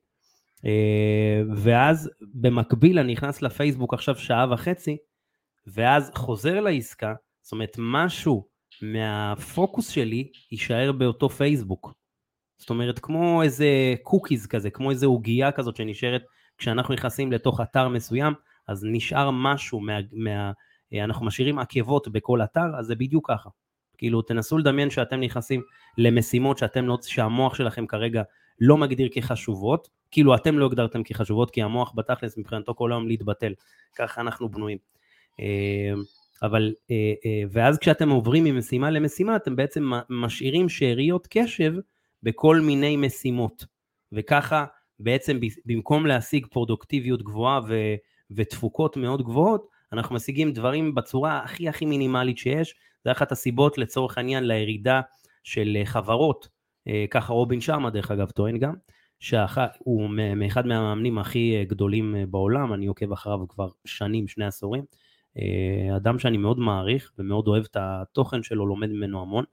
אה, 0.66 1.42
ואז 1.56 2.10
במקביל 2.22 3.00
אני 3.00 3.14
נכנס 3.14 3.42
לפייסבוק 3.42 3.94
עכשיו 3.94 4.16
שעה 4.16 4.54
וחצי, 4.54 4.98
ואז 5.68 6.12
חוזר 6.16 6.60
לעסקה, 6.60 7.14
זאת 7.42 7.52
אומרת 7.52 7.76
משהו 7.80 8.48
מהפוקוס 8.82 9.90
שלי 9.90 10.32
יישאר 10.52 10.92
באותו 10.92 11.30
פייסבוק. 11.30 11.94
זאת 12.58 12.70
אומרת 12.70 13.00
כמו 13.00 13.44
איזה 13.44 13.96
קוקיז 14.04 14.48
כזה, 14.48 14.70
כמו 14.70 14.92
איזה 14.92 15.06
עוגייה 15.06 15.52
כזאת 15.52 15.76
שנשארת 15.76 16.24
כשאנחנו 16.58 16.94
נכנסים 16.94 17.32
לתוך 17.32 17.62
אתר 17.62 17.88
מסוים, 17.88 18.34
אז 18.68 18.86
נשאר 18.92 19.32
משהו 19.32 19.80
מה... 19.80 19.98
מה 20.12 20.52
אנחנו 20.94 21.26
משאירים 21.26 21.60
עקבות 21.60 22.08
בכל 22.08 22.42
אתר, 22.42 22.80
אז 22.80 22.86
זה 22.86 22.96
בדיוק 22.96 23.32
ככה. 23.32 23.50
כאילו 23.98 24.22
תנסו 24.22 24.58
לדמיין 24.58 24.90
שאתם 24.90 25.20
נכנסים 25.20 25.62
למשימות 25.98 26.58
שאתם 26.58 26.88
לא, 26.88 26.98
שהמוח 27.02 27.56
שלכם 27.56 27.88
כרגע 27.88 28.24
לא 28.60 28.78
מגדיר 28.78 29.10
כחשובות, 29.14 29.90
כאילו 30.12 30.36
אתם 30.36 30.60
לא 30.60 30.66
הגדרתם 30.66 31.04
כחשובות, 31.04 31.52
כי 31.52 31.62
המוח 31.62 31.94
בתכלס 31.96 32.38
מבחינתו 32.38 32.76
כל 32.76 32.92
היום 32.92 33.08
להתבטל, 33.08 33.54
ככה 33.96 34.22
אנחנו 34.22 34.50
בנויים. 34.50 34.78
אה, 35.40 35.94
אבל, 36.44 36.74
אה, 36.92 37.14
אה, 37.26 37.44
ואז 37.52 37.78
כשאתם 37.78 38.10
עוברים 38.10 38.44
ממשימה 38.44 38.90
למשימה, 38.92 39.36
אתם 39.36 39.56
בעצם 39.56 39.92
משאירים 40.10 40.70
שאריות 40.70 41.28
קשב 41.30 41.74
בכל 42.24 42.60
מיני 42.60 42.98
משימות. 42.98 43.66
וככה 44.12 44.66
בעצם 45.00 45.40
במקום 45.66 46.06
להשיג 46.06 46.46
פרודוקטיביות 46.46 47.24
גבוהה 47.24 47.60
ו, 47.68 47.76
ותפוקות 48.32 48.98
מאוד 48.98 49.22
גבוהות, 49.22 49.68
אנחנו 49.94 50.16
משיגים 50.16 50.54
דברים 50.54 50.96
בצורה 50.96 51.42
הכי 51.44 51.70
הכי 51.70 51.86
מינימלית 51.86 52.38
שיש. 52.38 52.76
זה 53.04 53.12
אחת 53.12 53.32
הסיבות 53.32 53.78
לצורך 53.78 54.18
העניין 54.18 54.48
לירידה 54.48 55.02
של 55.44 55.78
חברות, 55.86 56.48
ככה 57.12 57.34
רובין 57.34 57.62
שרמה 57.62 57.90
דרך 57.90 58.12
אגב 58.12 58.30
טוען 58.30 58.58
גם, 58.58 58.74
שהוא 59.20 60.10
מאחד 60.36 60.68
מהמאמנים 60.68 61.18
הכי 61.18 61.66
גדולים 61.68 62.16
בעולם, 62.30 62.74
אני 62.74 62.86
עוקב 62.86 63.12
אחריו 63.12 63.48
כבר 63.48 63.70
שנים, 63.86 64.28
שני 64.28 64.46
עשורים. 64.46 64.84
אה, 65.38 65.96
אדם 65.98 66.20
שאני 66.20 66.38
מאוד 66.38 66.60
מעריך 66.60 67.12
ומאוד 67.18 67.48
אוהב 67.48 67.64
את 67.72 67.78
התוכן 67.80 68.44
שלו, 68.44 68.66
לומד 68.68 68.90
ממנו 68.90 69.22
המון. 69.22 69.46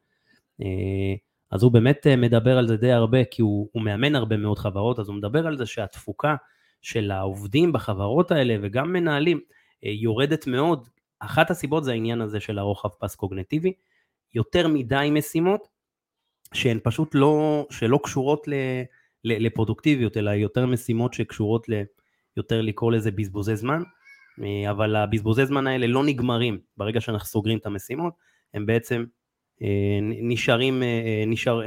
אה, 0.62 1.14
אז 1.50 1.62
הוא 1.62 1.72
באמת 1.72 2.06
אה, 2.06 2.16
מדבר 2.16 2.58
על 2.58 2.68
זה 2.68 2.76
די 2.76 2.92
הרבה, 2.92 3.24
כי 3.24 3.42
הוא, 3.42 3.68
הוא 3.72 3.82
מאמן 3.82 4.14
הרבה 4.14 4.36
מאוד 4.36 4.58
חברות, 4.58 4.98
אז 4.98 5.08
הוא 5.08 5.16
מדבר 5.16 5.46
על 5.46 5.58
זה 5.58 5.66
שהתפוקה 5.66 6.36
של 6.82 7.10
העובדים 7.10 7.72
בחברות 7.72 8.30
האלה 8.30 8.56
וגם 8.62 8.92
מנהלים 8.92 9.40
יורדת 9.82 10.46
מאוד. 10.46 10.88
אחת 11.20 11.50
הסיבות 11.50 11.84
זה 11.84 11.90
העניין 11.90 12.20
הזה 12.20 12.40
של 12.40 12.58
הרוחב 12.58 12.88
פס 12.88 13.14
קוגנטיבי, 13.14 13.72
יותר 14.34 14.68
מדי 14.68 15.08
משימות 15.12 15.68
שהן 16.54 16.78
פשוט 16.82 17.14
לא, 17.14 17.66
שלא 17.70 18.00
קשורות 18.02 18.48
ל, 18.48 18.52
ל, 19.24 19.46
לפרודוקטיביות, 19.46 20.16
אלא 20.16 20.30
יותר 20.30 20.66
משימות 20.66 21.14
שקשורות 21.14 21.68
ל, 21.68 21.82
יותר 22.36 22.60
לקרוא 22.60 22.92
לזה 22.92 23.10
בזבוזי 23.10 23.56
זמן. 23.56 23.82
אה, 24.44 24.70
אבל 24.70 24.96
הבזבוזי 24.96 25.46
זמן 25.46 25.66
האלה 25.66 25.86
לא 25.86 26.04
נגמרים 26.04 26.58
ברגע 26.76 27.00
שאנחנו 27.00 27.26
סוגרים 27.26 27.58
את 27.58 27.66
המשימות, 27.66 28.14
הם 28.54 28.66
בעצם 28.66 29.04
אה, 29.62 29.98
נשארים, 30.02 30.82
אה, 30.82 31.24
נשאר, 31.26 31.60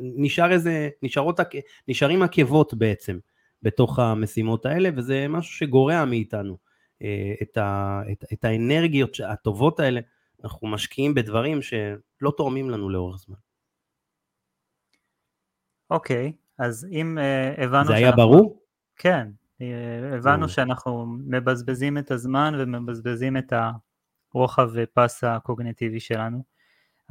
נשאר 0.00 0.52
איזה, 0.52 0.88
נשארות, 1.02 1.40
נשארים 1.88 2.22
עקבות 2.22 2.74
בעצם 2.74 3.18
בתוך 3.62 3.98
המשימות 3.98 4.66
האלה, 4.66 4.90
וזה 4.96 5.28
משהו 5.28 5.52
שגורע 5.52 6.04
מאיתנו 6.04 6.56
את, 7.42 7.56
ה, 7.56 8.00
את, 8.12 8.24
את 8.32 8.44
האנרגיות 8.44 9.16
הטובות 9.28 9.80
האלה, 9.80 10.00
אנחנו 10.44 10.68
משקיעים 10.68 11.14
בדברים 11.14 11.62
שלא 11.62 12.32
תורמים 12.36 12.70
לנו 12.70 12.90
לאורך 12.90 13.18
זמן. 13.18 13.36
אוקיי, 15.90 16.32
okay, 16.34 16.64
אז 16.64 16.86
אם 16.92 17.18
uh, 17.18 17.60
הבנו... 17.60 17.86
זה 17.86 17.94
היה 17.94 18.12
ברור? 18.12 18.62
כן, 18.96 19.28
הבנו 20.12 20.48
שאנחנו 20.48 21.06
מבזבזים 21.26 21.98
את 21.98 22.10
הזמן 22.10 22.54
ומבזבזים 22.58 23.36
את 23.36 23.52
הרוחב 24.34 24.70
פס 24.94 25.24
הקוגנטיבי 25.24 26.00
שלנו, 26.00 26.42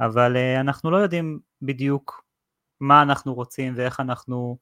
אבל 0.00 0.36
אה, 0.36 0.60
אנחנו 0.60 0.90
לא 0.90 0.96
יודעים 0.96 1.40
בדיוק 1.62 2.24
מה 2.80 3.02
אנחנו 3.02 3.34
רוצים 3.34 3.72
ואיך 3.76 4.00
אנחנו 4.00 4.58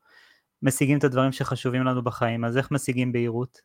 משיגים 0.62 0.98
את 0.98 1.04
הדברים 1.04 1.32
שחשובים 1.32 1.84
לנו 1.84 2.02
בחיים, 2.02 2.44
אז 2.44 2.56
איך 2.56 2.70
משיגים 2.70 3.12
בהירות? 3.12 3.58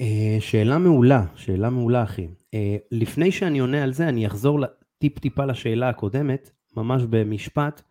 אה, 0.00 0.36
שאלה 0.40 0.78
מעולה, 0.78 1.24
שאלה 1.34 1.70
מעולה 1.70 2.02
אחי. 2.02 2.28
אה, 2.54 2.76
לפני 2.90 3.32
שאני 3.32 3.58
עונה 3.58 3.82
על 3.82 3.92
זה, 3.92 4.08
אני 4.08 4.26
אחזור 4.26 4.60
טיפ 4.98 5.18
טיפה 5.18 5.44
לשאלה 5.44 5.88
הקודמת, 5.88 6.50
ממש 6.76 7.02
במשפט. 7.10 7.82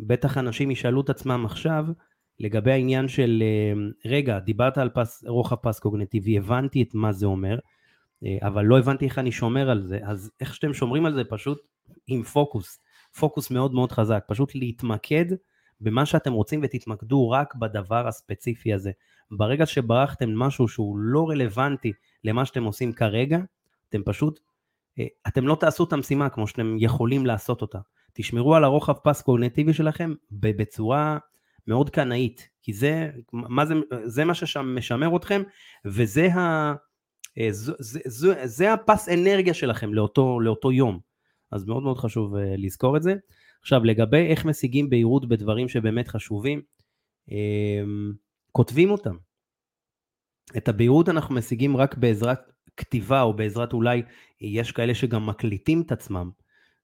בטח 0.00 0.38
אנשים 0.38 0.70
ישאלו 0.70 1.00
את 1.00 1.10
עצמם 1.10 1.46
עכשיו, 1.46 1.86
לגבי 2.42 2.72
העניין 2.72 3.08
של, 3.08 3.42
אה, 3.42 3.72
רגע, 4.10 4.38
דיברת 4.38 4.78
על 4.78 4.88
פס, 4.88 5.24
רוחב 5.26 5.56
פס 5.56 5.78
קוגנטיבי, 5.78 6.38
הבנתי 6.38 6.82
את 6.82 6.94
מה 6.94 7.12
זה 7.12 7.26
אומר, 7.26 7.58
אה, 8.24 8.38
אבל 8.42 8.64
לא 8.64 8.78
הבנתי 8.78 9.04
איך 9.04 9.18
אני 9.18 9.32
שומר 9.32 9.70
על 9.70 9.82
זה, 9.82 9.98
אז 10.02 10.30
איך 10.40 10.54
שאתם 10.54 10.74
שומרים 10.74 11.06
על 11.06 11.14
זה 11.14 11.24
פשוט 11.24 11.62
עם 12.06 12.22
פוקוס, 12.22 12.80
פוקוס 13.18 13.50
מאוד 13.50 13.74
מאוד 13.74 13.92
חזק, 13.92 14.24
פשוט 14.28 14.54
להתמקד 14.54 15.24
במה 15.80 16.06
שאתם 16.06 16.32
רוצים 16.32 16.60
ותתמקדו 16.62 17.30
רק 17.30 17.54
בדבר 17.54 18.08
הספציפי 18.08 18.74
הזה. 18.74 18.90
ברגע 19.30 19.66
שברחתם 19.66 20.34
משהו 20.34 20.68
שהוא 20.68 20.98
לא 20.98 21.28
רלוונטי 21.28 21.92
למה 22.24 22.44
שאתם 22.44 22.64
עושים 22.64 22.92
כרגע, 22.92 23.38
אתם 23.88 24.02
פשוט, 24.04 24.40
אה, 24.98 25.06
אתם 25.28 25.46
לא 25.46 25.56
תעשו 25.60 25.84
את 25.84 25.92
המשימה 25.92 26.28
כמו 26.28 26.46
שאתם 26.46 26.76
יכולים 26.78 27.26
לעשות 27.26 27.62
אותה. 27.62 27.78
תשמרו 28.12 28.54
על 28.54 28.64
הרוחב 28.64 28.92
פס 28.92 29.22
קוגנטיבי 29.22 29.72
שלכם 29.72 30.14
בצורה 30.30 31.18
מאוד 31.66 31.90
קנאית, 31.90 32.48
כי 32.62 32.72
זה, 32.72 33.10
מה 33.32 33.66
זה, 33.66 33.74
זה 34.04 34.24
מה 34.24 34.34
שמשמר 34.34 35.16
אתכם, 35.16 35.42
וזה 35.84 36.32
ה, 36.34 36.74
אה, 37.38 37.48
זה, 37.50 37.72
זה, 37.78 38.00
זה, 38.04 38.46
זה 38.46 38.72
הפס 38.72 39.08
אנרגיה 39.08 39.54
שלכם 39.54 39.94
לאותו, 39.94 40.40
לאותו 40.40 40.72
יום. 40.72 40.98
אז 41.52 41.66
מאוד 41.66 41.82
מאוד 41.82 41.98
חשוב 41.98 42.36
אה, 42.36 42.54
לזכור 42.58 42.96
את 42.96 43.02
זה. 43.02 43.14
עכשיו, 43.60 43.84
לגבי 43.84 44.26
איך 44.26 44.44
משיגים 44.44 44.90
בהירות 44.90 45.28
בדברים 45.28 45.68
שבאמת 45.68 46.08
חשובים, 46.08 46.62
כותבים 48.52 48.90
אותם. 48.90 49.16
את 50.56 50.68
הבהירות 50.68 51.08
אנחנו 51.08 51.34
משיגים 51.34 51.76
רק 51.76 51.96
בעזרת 51.96 52.40
כתיבה 52.76 53.22
או 53.22 53.34
בעזרת 53.34 53.72
אולי, 53.72 54.02
יש 54.40 54.72
כאלה 54.72 54.94
שגם 54.94 55.26
מקליטים 55.26 55.82
את 55.82 55.92
עצמם 55.92 56.30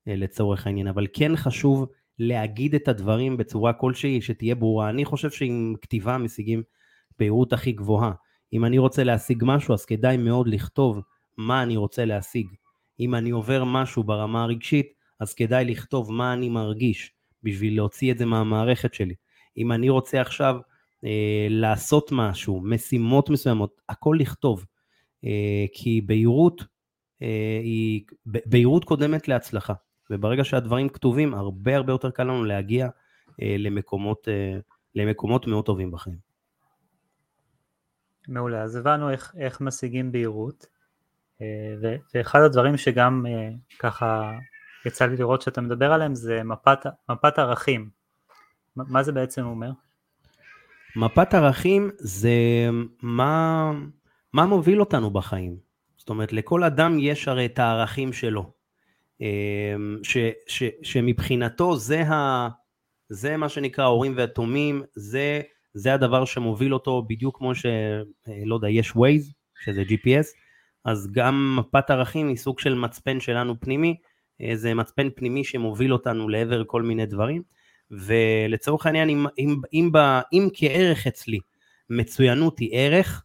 לצורך 0.07 0.67
העניין, 0.67 0.89
אבל 0.89 1.07
כן 1.13 1.37
חשוב 1.37 1.87
להגיד 2.19 2.75
את 2.75 2.89
הדברים 2.89 3.37
בצורה 3.37 3.73
כלשהי 3.73 4.21
שתהיה 4.21 4.55
ברורה. 4.55 4.91
אני 4.91 5.05
חושב 5.05 5.31
שעם 5.31 5.75
כתיבה 5.83 6.19
משיגים 6.19 6.63
בהירות 7.19 7.53
הכי 7.53 7.73
גבוהה. 7.73 8.13
אם 8.53 8.65
אני 8.65 8.79
רוצה 8.79 9.05
להשיג 9.05 9.43
משהו, 9.47 9.75
אז 9.75 9.85
כדאי 9.85 10.17
מאוד 10.17 10.49
לכתוב 10.49 11.01
מה 11.37 11.63
אני 11.63 11.77
רוצה 11.77 12.05
להשיג. 12.05 12.47
אם 13.01 13.15
אני 13.15 13.31
עובר 13.31 13.65
משהו 13.65 14.05
ברמה 14.05 14.43
הרגשית, 14.43 14.93
אז 15.21 15.35
כדאי 15.35 15.65
לכתוב 15.65 16.13
מה 16.13 16.33
אני 16.33 16.49
מרגיש, 16.49 17.13
בשביל 17.43 17.77
להוציא 17.77 18.13
את 18.13 18.19
זה 18.19 18.27
מהמערכת 18.27 18.95
שלי. 18.95 19.15
אם 19.57 19.73
אני 19.73 19.89
רוצה 19.89 20.21
עכשיו 20.21 20.57
אה, 21.05 21.47
לעשות 21.51 22.11
משהו, 22.13 22.61
משימות 22.65 23.31
מסוימות, 23.31 23.81
הכל 23.89 24.17
לכתוב. 24.21 24.65
אה, 25.25 25.65
כי 25.73 26.01
בהירות, 26.01 26.65
אה, 27.23 27.61
היא, 27.63 28.03
בהירות 28.27 28.85
קודמת 28.85 29.29
להצלחה. 29.29 29.75
וברגע 30.11 30.45
שהדברים 30.45 30.89
כתובים, 30.89 31.35
הרבה 31.35 31.77
הרבה 31.77 31.93
יותר 31.93 32.11
קל 32.11 32.25
לנו 32.25 32.45
להגיע 32.45 32.89
אה, 33.43 33.57
למקומות, 33.59 34.29
אה, 34.29 34.59
למקומות 34.95 35.47
מאוד 35.47 35.65
טובים 35.65 35.91
בחיים. 35.91 36.29
מעולה, 38.29 38.63
אז 38.63 38.77
הבנו 38.77 39.11
איך, 39.11 39.35
איך 39.39 39.61
משיגים 39.61 40.13
בהירות, 40.13 40.67
אה, 41.43 41.47
ואחד 42.15 42.41
הדברים 42.41 42.77
שגם 42.77 43.27
אה, 43.29 43.51
ככה 43.79 44.33
יצא 44.87 45.07
לי 45.07 45.17
לראות 45.17 45.43
שאתה 45.43 45.61
מדבר 45.61 45.93
עליהם 45.93 46.15
זה 46.15 46.43
מפת, 46.45 46.79
מפת 47.11 47.39
ערכים. 47.39 47.91
מה 48.77 49.03
זה 49.03 49.13
בעצם 49.13 49.45
אומר? 49.45 49.71
מפת 50.97 51.35
ערכים 51.35 51.91
זה 51.99 52.31
מה, 53.03 53.73
מה 54.33 54.47
מוביל 54.47 54.81
אותנו 54.81 55.11
בחיים. 55.11 55.57
זאת 55.97 56.09
אומרת, 56.09 56.33
לכל 56.33 56.65
אדם 56.65 56.99
יש 56.99 57.29
הרי 57.29 57.47
את 57.47 57.59
הערכים 57.59 58.13
שלו. 58.13 58.53
אמ, 59.21 59.99
ש, 60.03 60.17
ש, 60.47 60.63
שמבחינתו 60.83 61.77
זה, 61.77 62.03
ה, 62.03 62.49
זה 63.09 63.37
מה 63.37 63.49
שנקרא 63.49 63.85
הורים 63.85 64.15
ויתומים, 64.17 64.83
זה, 64.95 65.41
זה 65.75 65.95
הדבר 65.95 66.25
שמוביל 66.25 66.75
אותו 66.75 67.03
בדיוק 67.09 67.39
כמו 67.39 67.55
ש... 67.55 67.67
אה, 67.67 68.35
יודע, 68.47 68.69
יש 68.69 68.91
Waze, 68.91 69.33
שזה 69.65 69.83
GPS, 69.83 70.27
אז 70.85 71.09
גם 71.13 71.57
מפת 71.59 71.91
ערכים 71.91 72.29
היא 72.29 72.37
סוג 72.37 72.59
של 72.59 72.75
מצפן 72.75 73.21
שלנו 73.21 73.61
פנימי, 73.61 73.97
אה, 74.41 74.57
זה 74.57 74.75
מצפן 74.75 75.09
פנימי 75.17 75.45
שמוביל 75.45 75.93
אותנו 75.93 76.29
לעבר 76.29 76.65
כל 76.67 76.83
מיני 76.83 77.07
דברים, 77.07 77.43
ולצורך 77.91 78.87
העניין, 78.87 79.09
אם, 79.09 79.27
אם, 79.39 79.61
אם, 79.73 79.91
אם, 79.93 79.93
אם 80.33 80.49
כערך 80.55 81.07
אצלי 81.07 81.39
מצוינות 81.91 82.59
היא 82.59 82.71
ערך, 82.73 83.25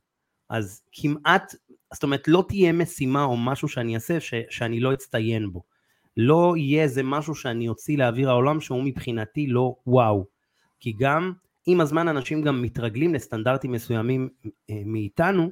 אז 0.49 0.81
כמעט, 0.91 1.55
זאת 1.93 2.03
אומרת, 2.03 2.27
לא 2.27 2.45
תהיה 2.47 2.73
משימה 2.73 3.23
או 3.23 3.37
משהו 3.37 3.67
שאני 3.67 3.95
אעשה 3.95 4.19
ש, 4.19 4.33
שאני 4.49 4.79
לא 4.79 4.93
אצטיין 4.93 5.51
בו. 5.51 5.72
לא 6.17 6.53
יהיה 6.57 6.83
איזה 6.83 7.03
משהו 7.03 7.35
שאני 7.35 7.67
אוציא 7.67 7.97
לאוויר 7.97 8.29
העולם 8.29 8.61
שהוא 8.61 8.83
מבחינתי 8.83 9.47
לא 9.47 9.75
וואו. 9.87 10.25
כי 10.79 10.93
גם 10.99 11.33
עם 11.65 11.81
הזמן 11.81 12.07
אנשים 12.07 12.41
גם 12.41 12.61
מתרגלים 12.61 13.13
לסטנדרטים 13.13 13.71
מסוימים 13.71 14.29
אה, 14.69 14.81
מאיתנו, 14.85 15.49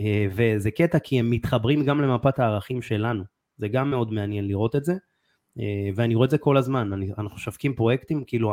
אה, 0.00 0.26
וזה 0.34 0.70
קטע 0.70 0.98
כי 0.98 1.18
הם 1.18 1.30
מתחברים 1.30 1.84
גם 1.84 2.00
למפת 2.00 2.38
הערכים 2.38 2.82
שלנו. 2.82 3.24
זה 3.56 3.68
גם 3.68 3.90
מאוד 3.90 4.12
מעניין 4.12 4.46
לראות 4.46 4.76
את 4.76 4.84
זה, 4.84 4.92
אה, 5.58 5.90
ואני 5.96 6.14
רואה 6.14 6.24
את 6.24 6.30
זה 6.30 6.38
כל 6.38 6.56
הזמן. 6.56 6.90
אנחנו 7.18 7.38
שווקים 7.38 7.74
פרויקטים, 7.74 8.24
כאילו 8.26 8.52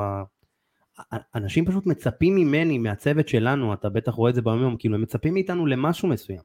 אנשים 1.35 1.65
פשוט 1.65 1.85
מצפים 1.85 2.35
ממני, 2.35 2.77
מהצוות 2.77 3.27
שלנו, 3.27 3.73
אתה 3.73 3.89
בטח 3.89 4.11
רואה 4.11 4.29
את 4.29 4.35
זה 4.35 4.41
ביום 4.41 4.61
יום, 4.61 4.77
כאילו 4.77 4.95
הם 4.95 5.01
מצפים 5.01 5.33
מאיתנו 5.33 5.65
למשהו 5.65 6.07
מסוים. 6.07 6.41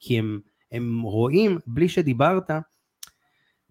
כי 0.00 0.18
הם, 0.18 0.40
הם 0.72 1.02
רואים, 1.02 1.58
בלי 1.66 1.88
שדיברת, 1.88 2.50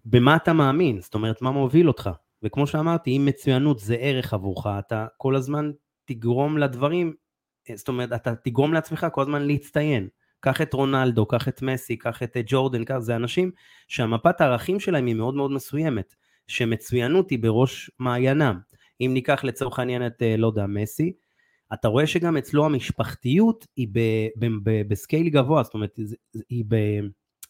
במה 0.04 0.36
אתה 0.36 0.52
מאמין, 0.52 1.00
זאת 1.00 1.14
אומרת, 1.14 1.42
מה 1.42 1.50
מוביל 1.50 1.88
אותך. 1.88 2.10
וכמו 2.42 2.66
שאמרתי, 2.66 3.16
אם 3.16 3.24
מצוינות 3.26 3.78
זה 3.78 3.94
ערך 3.94 4.34
עבורך, 4.34 4.66
אתה 4.78 5.06
כל 5.16 5.36
הזמן 5.36 5.70
תגרום 6.04 6.58
לדברים, 6.58 7.14
זאת 7.74 7.88
אומרת, 7.88 8.12
אתה 8.12 8.34
תגרום 8.34 8.74
לעצמך 8.74 9.06
כל 9.12 9.22
הזמן 9.22 9.42
להצטיין. 9.42 10.08
קח 10.40 10.62
את 10.62 10.72
רונלדו, 10.72 11.26
קח 11.26 11.48
את 11.48 11.62
מסי, 11.62 11.96
קח 11.96 12.22
את 12.22 12.36
ג'ורדן, 12.46 12.84
קח, 12.84 12.98
זה 12.98 13.16
אנשים 13.16 13.50
שהמפת 13.88 14.40
הערכים 14.40 14.80
שלהם 14.80 15.06
היא 15.06 15.14
מאוד 15.14 15.34
מאוד 15.34 15.50
מסוימת, 15.50 16.14
שמצוינות 16.46 17.30
היא 17.30 17.38
בראש 17.38 17.90
מעיינם. 17.98 18.58
אם 19.00 19.10
ניקח 19.14 19.44
לצורך 19.44 19.78
העניין 19.78 20.06
את, 20.06 20.22
אה, 20.22 20.36
לא 20.36 20.46
יודע, 20.46 20.66
מסי, 20.66 21.12
אתה 21.72 21.88
רואה 21.88 22.06
שגם 22.06 22.36
אצלו 22.36 22.64
המשפחתיות 22.66 23.66
היא 23.76 23.88
בסקייל 24.88 25.28
גבוה, 25.28 25.62
זאת 25.62 25.74
אומרת, 25.74 25.98
היא 26.48 26.64
ב... 26.68 26.76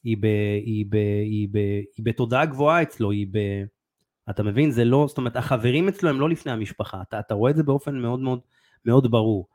היא, 0.05 0.17
ב, 0.21 0.25
היא, 0.65 0.87
ב, 0.88 0.95
היא, 1.25 1.49
ב, 1.51 1.57
היא 1.97 2.05
בתודעה 2.05 2.47
גבוהה 2.47 2.83
אצלו, 2.83 3.11
היא 3.11 3.27
ב... 3.31 3.38
אתה 4.31 4.43
מבין? 4.43 4.71
זה 4.71 4.85
לא, 4.85 5.05
זאת 5.09 5.19
אומרת, 5.19 5.37
החברים 5.37 5.88
אצלו 5.88 6.11
הם 6.11 6.21
לא 6.21 6.29
לפני 6.29 6.53
המשפחה, 6.53 7.03
אתה, 7.03 7.21
אתה 7.21 7.35
רואה 7.35 7.51
את 7.51 7.57
זה 7.57 7.62
באופן 7.62 7.99
מאוד 7.99 8.21
מאוד 8.21 8.41
מאוד 8.85 9.11
ברור. 9.11 9.49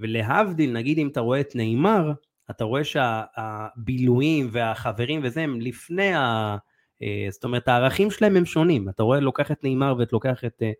ולהבדיל, 0.00 0.72
נגיד 0.72 0.98
אם 0.98 1.08
אתה 1.08 1.20
רואה 1.20 1.40
את 1.40 1.56
ניימאר, 1.56 2.12
אתה 2.50 2.64
רואה 2.64 2.82
שהבילויים 2.84 4.48
והחברים 4.52 5.20
וזה 5.24 5.40
הם 5.40 5.60
לפני 5.60 6.14
ה... 6.14 6.56
אה, 7.02 7.26
זאת 7.30 7.44
אומרת, 7.44 7.68
הערכים 7.68 8.10
שלהם 8.10 8.36
הם 8.36 8.44
שונים. 8.44 8.88
אתה 8.88 9.02
רואה, 9.02 9.20
לוקח 9.20 9.50
את 9.50 9.64
ניימאר 9.64 9.94
ואת 9.98 10.12
לוקח 10.12 10.44
את, 10.44 10.62
אה, 10.62 10.70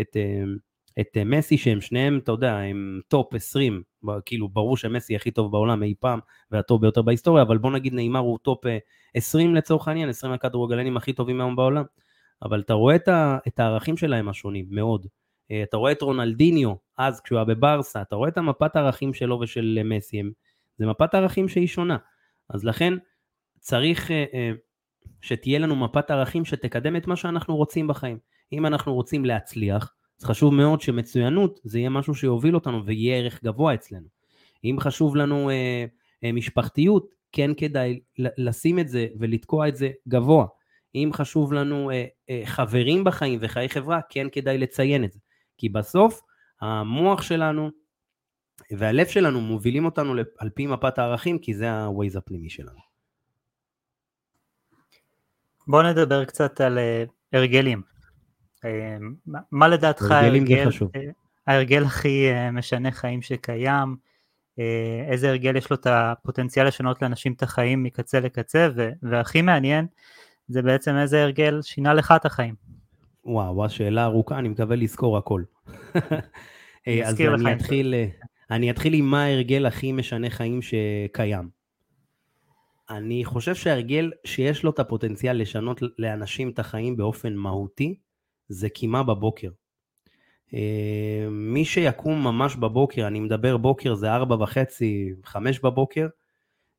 את, 0.00 0.16
אה, 0.16 0.42
את 1.00 1.16
מסי, 1.26 1.58
שהם 1.58 1.80
שניהם, 1.80 2.18
אתה 2.18 2.32
יודע, 2.32 2.56
הם 2.56 3.00
top 3.08 3.34
20, 3.34 3.82
כאילו 4.24 4.48
ברור 4.48 4.76
שמסי 4.76 5.16
הכי 5.16 5.30
טוב 5.30 5.52
בעולם 5.52 5.82
אי 5.82 5.94
פעם, 6.00 6.18
והטוב 6.50 6.80
ביותר 6.80 7.02
בהיסטוריה, 7.02 7.42
אבל 7.42 7.58
בוא 7.58 7.70
נגיד 7.70 7.94
ניימאר 7.94 8.20
הוא 8.20 8.38
top 8.42 8.60
20 9.14 9.50
אה, 9.50 9.54
לצורך 9.54 9.88
העניין, 9.88 10.08
20 10.08 10.32
הכדורגלנים 10.32 10.96
הכי 10.96 11.12
טובים 11.12 11.40
היום 11.40 11.56
בעולם, 11.56 11.84
אבל 12.42 12.60
אתה 12.60 12.74
רואה 12.74 12.96
את, 12.96 13.08
ה, 13.08 13.38
את 13.48 13.60
הערכים 13.60 13.96
שלהם 13.96 14.28
השונים, 14.28 14.66
מאוד. 14.70 15.06
אה, 15.50 15.62
אתה 15.62 15.76
רואה 15.76 15.92
את 15.92 16.02
רונלדיניו, 16.02 16.74
אז 16.98 17.20
כשהוא 17.20 17.36
היה 17.38 17.44
בברסה, 17.44 18.02
אתה 18.02 18.16
רואה 18.16 18.28
את 18.28 18.38
המפת 18.38 18.76
הערכים 18.76 19.14
שלו 19.14 19.40
ושל 19.40 19.80
מסי, 19.84 20.20
הם, 20.20 20.30
זה 20.78 20.86
מפת 20.86 21.14
ערכים 21.14 21.48
שהיא 21.48 21.66
שונה. 21.66 21.96
אז 22.48 22.64
לכן 22.64 22.94
צריך 23.58 24.10
שתהיה 25.20 25.58
לנו 25.58 25.76
מפת 25.76 26.10
ערכים 26.10 26.44
שתקדם 26.44 26.96
את 26.96 27.06
מה 27.06 27.16
שאנחנו 27.16 27.56
רוצים 27.56 27.86
בחיים. 27.86 28.18
אם 28.52 28.66
אנחנו 28.66 28.94
רוצים 28.94 29.24
להצליח, 29.24 29.92
אז 30.22 30.26
חשוב 30.26 30.54
מאוד 30.54 30.80
שמצוינות 30.80 31.60
זה 31.64 31.78
יהיה 31.78 31.90
משהו 31.90 32.14
שיוביל 32.14 32.54
אותנו 32.54 32.86
ויהיה 32.86 33.16
ערך 33.16 33.44
גבוה 33.44 33.74
אצלנו. 33.74 34.06
אם 34.64 34.76
חשוב 34.80 35.16
לנו 35.16 35.50
אה, 35.50 35.84
אה, 36.24 36.32
משפחתיות, 36.32 37.06
כן 37.32 37.50
כדאי 37.54 38.00
לשים 38.18 38.78
את 38.78 38.88
זה 38.88 39.06
ולתקוע 39.18 39.68
את 39.68 39.76
זה 39.76 39.90
גבוה. 40.08 40.46
אם 40.94 41.10
חשוב 41.12 41.52
לנו 41.52 41.90
אה, 41.90 42.04
אה, 42.30 42.42
חברים 42.44 43.04
בחיים 43.04 43.38
וחיי 43.42 43.68
חברה, 43.68 44.00
כן 44.08 44.26
כדאי 44.32 44.58
לציין 44.58 45.04
את 45.04 45.12
זה. 45.12 45.18
כי 45.58 45.68
בסוף 45.68 46.20
המוח 46.60 47.22
שלנו 47.22 47.70
והלב 48.72 49.06
שלנו 49.06 49.40
מובילים 49.40 49.84
אותנו 49.84 50.14
על 50.38 50.50
פי 50.50 50.66
מפת 50.66 50.98
הערכים, 50.98 51.38
כי 51.38 51.54
זה 51.54 51.70
ה-Waze 51.70 52.18
הפנימי 52.18 52.50
שלנו. 52.50 52.78
בואו 55.68 55.82
נדבר 55.82 56.24
קצת 56.24 56.60
על 56.60 56.78
אה, 56.78 57.04
הרגלים. 57.32 57.91
אמ, 58.64 59.14
מה 59.50 59.68
לדעתך 59.68 60.10
ההרגל, 60.10 60.68
אה, 60.96 61.00
ההרגל 61.46 61.84
הכי 61.84 62.30
אה, 62.30 62.50
משנה 62.50 62.90
חיים 62.90 63.22
שקיים? 63.22 63.96
אה, 64.58 65.04
איזה 65.08 65.28
הרגל 65.28 65.56
יש 65.56 65.70
לו 65.70 65.76
את 65.76 65.86
הפוטנציאל 65.90 66.66
לשנות 66.66 67.02
לאנשים 67.02 67.32
את 67.32 67.42
החיים 67.42 67.82
מקצה 67.82 68.20
לקצה, 68.20 68.68
והכי 69.02 69.42
מעניין 69.42 69.86
זה 70.48 70.62
בעצם 70.62 70.96
איזה 70.96 71.22
הרגל 71.22 71.62
שינה 71.62 71.94
לך 71.94 72.14
את 72.16 72.26
החיים. 72.26 72.54
וואו, 73.24 73.70
שאלה 73.70 74.04
ארוכה, 74.04 74.38
אני 74.38 74.48
מקווה 74.48 74.76
לזכור 74.76 75.18
הכל. 75.18 75.42
אז 77.04 77.20
אני 77.20 77.52
אתחיל, 77.52 77.94
אני 78.50 78.70
אתחיל 78.70 78.94
עם 78.94 79.04
מה 79.04 79.24
ההרגל 79.24 79.66
הכי 79.66 79.92
משנה 79.92 80.30
חיים 80.30 80.60
שקיים. 80.62 81.48
אני 82.90 83.24
חושב 83.24 83.54
שההרגל 83.54 84.10
שיש 84.24 84.62
לו 84.64 84.70
את 84.70 84.78
הפוטנציאל 84.78 85.40
לשנות 85.40 85.82
לאנשים 85.98 86.50
את 86.50 86.58
החיים 86.58 86.96
באופן 86.96 87.34
מהותי, 87.34 87.94
זה 88.52 88.68
קימה 88.68 89.02
בבוקר. 89.02 89.50
אה, 90.54 91.28
מי 91.30 91.64
שיקום 91.64 92.24
ממש 92.24 92.56
בבוקר, 92.56 93.06
אני 93.06 93.20
מדבר 93.20 93.56
בוקר 93.56 93.94
זה 93.94 94.12
ארבע 94.12 94.34
וחצי, 94.34 95.12
חמש 95.24 95.60
בבוקר, 95.60 96.06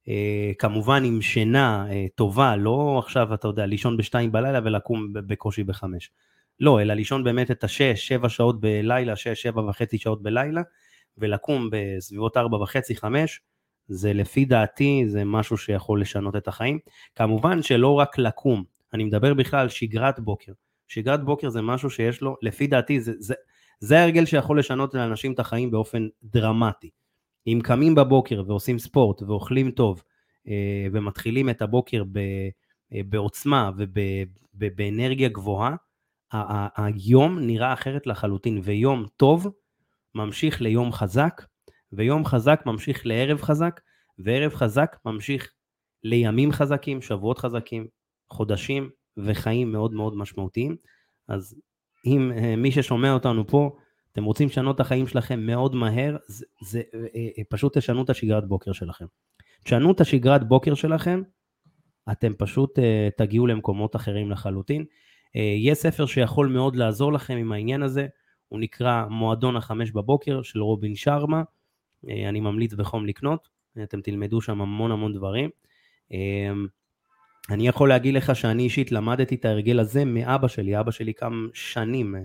אה, 0.07 0.51
כמובן 0.59 1.03
עם 1.03 1.21
שינה 1.21 1.85
אה, 1.89 2.05
טובה, 2.15 2.55
לא 2.55 2.99
עכשיו 3.05 3.33
אתה 3.33 3.47
יודע, 3.47 3.65
לישון 3.65 3.97
בשתיים 3.97 4.31
בלילה 4.31 4.59
ולקום 4.63 5.13
בקושי 5.13 5.63
בחמש. 5.63 6.11
לא, 6.59 6.81
אלא 6.81 6.93
לישון 6.93 7.23
באמת 7.23 7.51
את 7.51 7.63
השש, 7.63 8.07
שבע 8.07 8.29
שעות 8.29 8.61
בלילה, 8.61 9.15
שש, 9.15 9.41
שבע 9.41 9.61
וחצי 9.61 9.97
שעות 9.97 10.23
בלילה, 10.23 10.61
ולקום 11.17 11.69
בסביבות 11.71 12.37
ארבע 12.37 12.57
וחצי, 12.57 12.95
חמש, 12.95 13.41
זה 13.87 14.13
לפי 14.13 14.45
דעתי, 14.45 15.03
זה 15.07 15.25
משהו 15.25 15.57
שיכול 15.57 16.01
לשנות 16.01 16.35
את 16.35 16.47
החיים. 16.47 16.79
כמובן 17.15 17.61
שלא 17.61 17.93
רק 17.93 18.17
לקום, 18.17 18.63
אני 18.93 19.03
מדבר 19.03 19.33
בכלל 19.33 19.59
על 19.59 19.69
שגרת 19.69 20.19
בוקר. 20.19 20.51
שגרת 20.87 21.25
בוקר 21.25 21.49
זה 21.49 21.61
משהו 21.61 21.89
שיש 21.89 22.21
לו, 22.21 22.35
לפי 22.41 22.67
דעתי, 22.67 23.01
זה, 23.01 23.13
זה, 23.19 23.33
זה 23.79 23.99
ההרגל 23.99 24.25
שיכול 24.25 24.59
לשנות 24.59 24.93
לאנשים 24.93 25.33
את 25.33 25.39
החיים 25.39 25.71
באופן 25.71 26.07
דרמטי. 26.23 26.89
אם 27.47 27.59
קמים 27.63 27.95
בבוקר 27.95 28.43
ועושים 28.47 28.79
ספורט 28.79 29.21
ואוכלים 29.21 29.71
טוב 29.71 30.03
אה, 30.47 30.87
ומתחילים 30.91 31.49
את 31.49 31.61
הבוקר 31.61 32.03
ב, 32.11 32.17
אה, 32.93 33.01
בעוצמה 33.09 33.71
ובאנרגיה 34.55 35.29
גבוהה, 35.29 35.75
היום 36.77 37.39
נראה 37.39 37.73
אחרת 37.73 38.07
לחלוטין, 38.07 38.59
ויום 38.63 39.05
טוב 39.17 39.47
ממשיך 40.15 40.61
ליום 40.61 40.91
חזק, 40.91 41.41
ויום 41.91 42.25
חזק 42.25 42.61
ממשיך 42.65 43.05
לערב 43.05 43.41
חזק, 43.41 43.79
וערב 44.19 44.53
חזק 44.53 44.97
ממשיך 45.05 45.51
לימים 46.03 46.51
חזקים, 46.51 47.01
שבועות 47.01 47.37
חזקים, 47.37 47.87
חודשים 48.29 48.89
וחיים 49.17 49.71
מאוד 49.71 49.93
מאוד 49.93 50.17
משמעותיים. 50.17 50.75
אז 51.27 51.55
אם 52.05 52.31
אה, 52.31 52.55
מי 52.55 52.71
ששומע 52.71 53.13
אותנו 53.13 53.47
פה, 53.47 53.75
אתם 54.11 54.23
רוצים 54.23 54.47
לשנות 54.47 54.75
את 54.75 54.79
החיים 54.79 55.07
שלכם 55.07 55.39
מאוד 55.39 55.75
מהר, 55.75 56.17
זה, 56.27 56.45
זה 56.61 56.81
אה, 56.93 56.99
אה, 57.15 57.43
פשוט 57.49 57.77
תשנו 57.77 58.03
את 58.03 58.09
השגרת 58.09 58.47
בוקר 58.47 58.71
שלכם. 58.71 59.05
תשנו 59.63 59.91
את 59.91 60.01
השגרת 60.01 60.47
בוקר 60.47 60.73
שלכם, 60.73 61.21
אתם 62.11 62.33
פשוט 62.37 62.79
תגיעו 63.17 63.47
למקומות 63.47 63.95
אחרים 63.95 64.31
לחלוטין. 64.31 64.85
יש 65.57 65.77
ספר 65.77 66.05
שיכול 66.05 66.47
מאוד 66.47 66.75
לעזור 66.75 67.13
לכם 67.13 67.37
עם 67.37 67.51
העניין 67.51 67.83
הזה, 67.83 68.07
הוא 68.49 68.59
נקרא 68.59 69.05
מועדון 69.09 69.55
החמש 69.55 69.91
בבוקר 69.91 70.41
של 70.41 70.61
רובין 70.61 70.95
שרמה, 70.95 71.43
אני 72.29 72.39
ממליץ 72.39 72.73
בחום 72.73 73.05
לקנות, 73.05 73.49
אתם 73.83 74.01
תלמדו 74.01 74.41
שם 74.41 74.61
המון 74.61 74.91
המון 74.91 75.13
דברים. 75.13 75.49
אני 77.49 77.67
יכול 77.67 77.89
להגיד 77.89 78.13
לך 78.13 78.35
שאני 78.35 78.63
אישית 78.63 78.91
למדתי 78.91 79.35
את 79.35 79.45
ההרגל 79.45 79.79
הזה 79.79 80.05
מאבא 80.05 80.47
שלי, 80.47 80.79
אבא 80.79 80.91
שלי 80.91 81.13
קם 81.13 81.47
שנים 81.53 82.15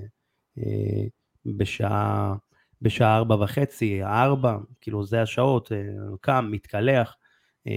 אה, 0.58 1.04
בשעה, 1.46 2.34
בשעה 2.82 3.16
ארבע 3.16 3.34
וחצי, 3.34 4.04
ארבע, 4.04 4.56
כאילו 4.80 5.04
זה 5.04 5.22
השעות, 5.22 5.72
אה, 5.72 5.78
קם, 6.20 6.48
מתקלח, 6.50 7.16
אה, 7.66 7.72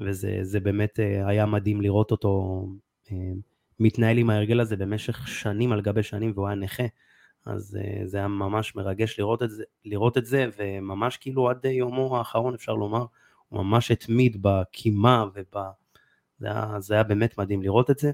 וזה 0.00 0.60
באמת 0.60 0.98
היה 1.26 1.46
מדהים 1.46 1.80
לראות 1.80 2.10
אותו 2.10 2.66
מתנהל 3.80 4.18
עם 4.18 4.30
ההרגל 4.30 4.60
הזה 4.60 4.76
במשך 4.76 5.28
שנים 5.28 5.72
על 5.72 5.80
גבי 5.80 6.02
שנים 6.02 6.32
והוא 6.34 6.46
היה 6.46 6.56
נכה, 6.56 6.82
אז 7.46 7.78
זה 8.04 8.18
היה 8.18 8.28
ממש 8.28 8.76
מרגש 8.76 9.18
לראות 9.18 9.42
את 9.42 9.50
זה, 9.50 9.62
לראות 9.84 10.18
את 10.18 10.26
זה 10.26 10.46
וממש 10.58 11.16
כאילו 11.16 11.50
עד 11.50 11.64
יומו 11.64 12.18
האחרון 12.18 12.54
אפשר 12.54 12.74
לומר, 12.74 13.04
הוא 13.48 13.62
ממש 13.62 13.90
התמיד 13.90 14.36
בקימה 14.40 15.24
וב... 15.34 15.58
זה 16.38 16.46
היה, 16.46 16.80
זה 16.80 16.94
היה 16.94 17.02
באמת 17.02 17.38
מדהים 17.38 17.62
לראות 17.62 17.90
את 17.90 17.98
זה. 17.98 18.10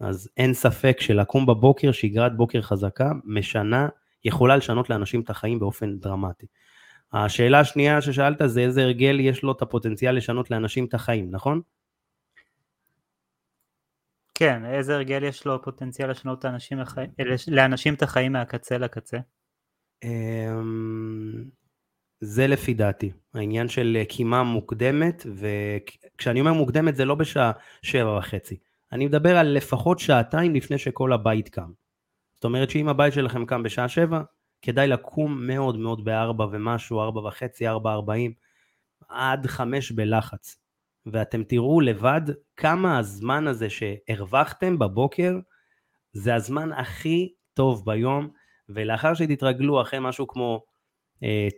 אז 0.00 0.28
אין 0.36 0.54
ספק 0.54 0.96
שלקום 1.00 1.46
בבוקר, 1.46 1.92
שגרת 1.92 2.36
בוקר 2.36 2.62
חזקה, 2.62 3.12
משנה, 3.24 3.88
יכולה 4.24 4.56
לשנות 4.56 4.90
לאנשים 4.90 5.20
את 5.20 5.30
החיים 5.30 5.58
באופן 5.58 5.98
דרמטי. 5.98 6.46
השאלה 7.12 7.60
השנייה 7.60 8.00
ששאלת 8.00 8.42
זה 8.46 8.60
איזה 8.60 8.82
הרגל 8.82 9.20
יש 9.20 9.42
לו 9.42 9.52
את 9.52 9.62
הפוטנציאל 9.62 10.16
לשנות 10.16 10.50
לאנשים 10.50 10.84
את 10.84 10.94
החיים, 10.94 11.30
נכון? 11.30 11.60
כן, 14.34 14.64
איזה 14.64 14.94
הרגל 14.94 15.24
יש 15.24 15.46
לו 15.46 15.62
פוטנציאל 15.62 16.10
לשנות 16.10 16.44
לאנשים, 16.44 16.78
לאנשים 17.48 17.94
את 17.94 18.02
החיים 18.02 18.32
מהקצה 18.32 18.78
לקצה? 18.78 19.18
אמ, 20.04 21.44
זה 22.20 22.46
לפי 22.46 22.74
דעתי, 22.74 23.12
העניין 23.34 23.68
של 23.68 24.02
קימה 24.08 24.42
מוקדמת, 24.42 25.26
וכשאני 26.22 26.40
אומר 26.40 26.52
מוקדמת 26.52 26.96
זה 26.96 27.04
לא 27.04 27.14
בשעה 27.14 27.52
שבע 27.82 28.18
וחצי, 28.18 28.56
אני 28.92 29.06
מדבר 29.06 29.36
על 29.36 29.48
לפחות 29.48 29.98
שעתיים 29.98 30.54
לפני 30.54 30.78
שכל 30.78 31.12
הבית 31.12 31.48
קם. 31.48 31.70
זאת 32.34 32.44
אומרת 32.44 32.70
שאם 32.70 32.88
הבית 32.88 33.14
שלכם 33.14 33.46
קם 33.46 33.62
בשעה 33.62 33.88
שבע, 33.88 34.22
כדאי 34.62 34.88
לקום 34.88 35.46
מאוד 35.46 35.76
מאוד 35.76 36.04
בארבע 36.04 36.46
ומשהו, 36.52 37.00
ארבע 37.00 37.20
וחצי, 37.20 37.68
ארבע 37.68 37.92
ארבעים, 37.92 38.32
עד 39.08 39.46
חמש 39.46 39.92
בלחץ. 39.92 40.56
ואתם 41.06 41.44
תראו 41.44 41.80
לבד 41.80 42.22
כמה 42.56 42.98
הזמן 42.98 43.46
הזה 43.46 43.66
שהרווחתם 43.70 44.78
בבוקר, 44.78 45.38
זה 46.12 46.34
הזמן 46.34 46.72
הכי 46.72 47.32
טוב 47.54 47.84
ביום, 47.84 48.28
ולאחר 48.68 49.14
שתתרגלו 49.14 49.82
אחרי 49.82 49.98
משהו 50.02 50.26
כמו 50.26 50.62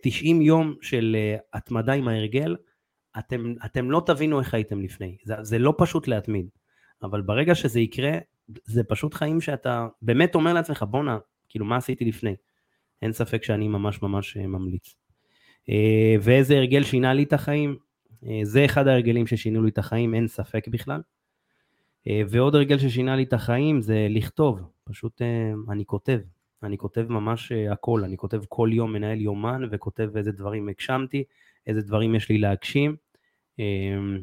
90 0.03 0.40
אה, 0.40 0.46
יום 0.46 0.74
של 0.83 1.16
אה, 1.18 1.37
התמדה 1.53 1.92
עם 1.92 2.09
ההרגל, 2.09 2.57
אתם, 3.18 3.55
אתם 3.64 3.90
לא 3.90 4.03
תבינו 4.07 4.40
איך 4.40 4.55
הייתם 4.55 4.83
לפני. 4.83 5.16
זה, 5.24 5.35
זה 5.42 5.59
לא 5.59 5.74
פשוט 5.79 6.09
להתמיד, 6.09 6.48
אבל 7.03 7.22
ברגע 7.22 7.55
שזה 7.55 7.81
יקרה, 7.81 8.18
זה 8.64 8.85
פשוט 8.85 9.14
חיים 9.14 9.40
שאתה 9.40 9.87
באמת 10.03 10.35
אומר 10.35 10.53
לעצמך, 10.53 10.85
בואנה, 10.90 11.18
כאילו 11.48 11.64
מה 11.64 11.77
עשיתי 11.77 12.05
לפני? 12.05 12.35
אין 13.03 13.12
ספק 13.12 13.44
שאני 13.44 13.68
ממש 13.68 14.03
ממש 14.03 14.37
אה, 14.37 14.46
ממליץ. 14.46 14.94
ואיזה 16.20 16.57
הרגל 16.57 16.85
שינה 16.85 17.14
לי 17.14 17.22
את 17.22 17.33
החיים? 17.33 17.77
זה 18.42 18.64
אחד 18.64 18.88
ההרגלים 18.88 19.27
ששינו 19.27 19.62
לי 19.62 19.70
את 19.70 19.79
החיים, 19.79 20.14
אין 20.14 20.29
ספק 20.29 20.68
בכלל. 20.68 21.00
ועוד 22.29 22.55
הרגל 22.55 22.79
ששינה 22.79 23.16
לי 23.16 23.22
את 23.22 23.33
החיים 23.33 23.81
זה 23.81 24.07
לכתוב, 24.11 24.61
פשוט 24.85 25.22
אני 25.68 25.85
כותב, 25.87 26.18
אני 26.62 26.79
כותב 26.79 27.07
ממש 27.09 27.53
אה, 27.53 27.72
הכל, 27.72 28.05
אני 28.05 28.16
כותב 28.16 28.42
כל 28.48 28.70
יום, 28.72 28.92
מנהל 28.92 29.20
יומן 29.20 29.62
וכותב 29.70 30.11
איזה 30.16 30.33
דברים 30.33 30.68
הגשמתי, 30.68 31.24
איזה 31.66 31.83
דברים 31.83 32.14
יש 32.14 32.29
לי 32.29 32.38
להגשים. 32.38 32.96
אמ, 33.59 34.19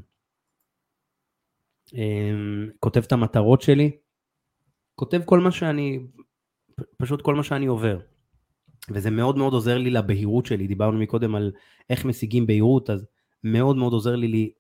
אמ, 1.93 2.69
כותב 2.79 3.03
את 3.03 3.11
המטרות 3.11 3.61
שלי, 3.61 3.91
כותב 4.95 5.21
כל 5.25 5.39
מה 5.39 5.51
שאני, 5.51 5.99
פשוט 6.97 7.21
כל 7.21 7.35
מה 7.35 7.43
שאני 7.43 7.65
עובר. 7.65 7.99
וזה 8.89 9.11
מאוד 9.11 9.37
מאוד 9.37 9.53
עוזר 9.53 9.77
לי 9.77 9.89
לבהירות 9.89 10.45
שלי, 10.45 10.67
דיברנו 10.67 10.99
מקודם 10.99 11.35
על 11.35 11.51
איך 11.89 12.05
משיגים 12.05 12.47
בהירות, 12.47 12.89
אז 12.89 13.05
מאוד 13.43 13.77
מאוד 13.77 13.93
עוזר 13.93 14.15
לי, 14.15 14.51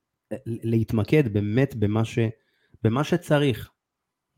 להתמקד 0.45 1.33
באמת 1.33 1.75
במה, 1.75 2.05
ש, 2.05 2.19
במה 2.83 3.03
שצריך. 3.03 3.71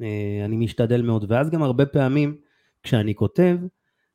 אה, 0.01 0.41
אני 0.45 0.55
משתדל 0.55 1.01
מאוד, 1.01 1.25
ואז 1.31 1.49
גם 1.49 1.63
הרבה 1.63 1.85
פעמים 1.85 2.37
כשאני 2.83 3.15
כותב, 3.15 3.57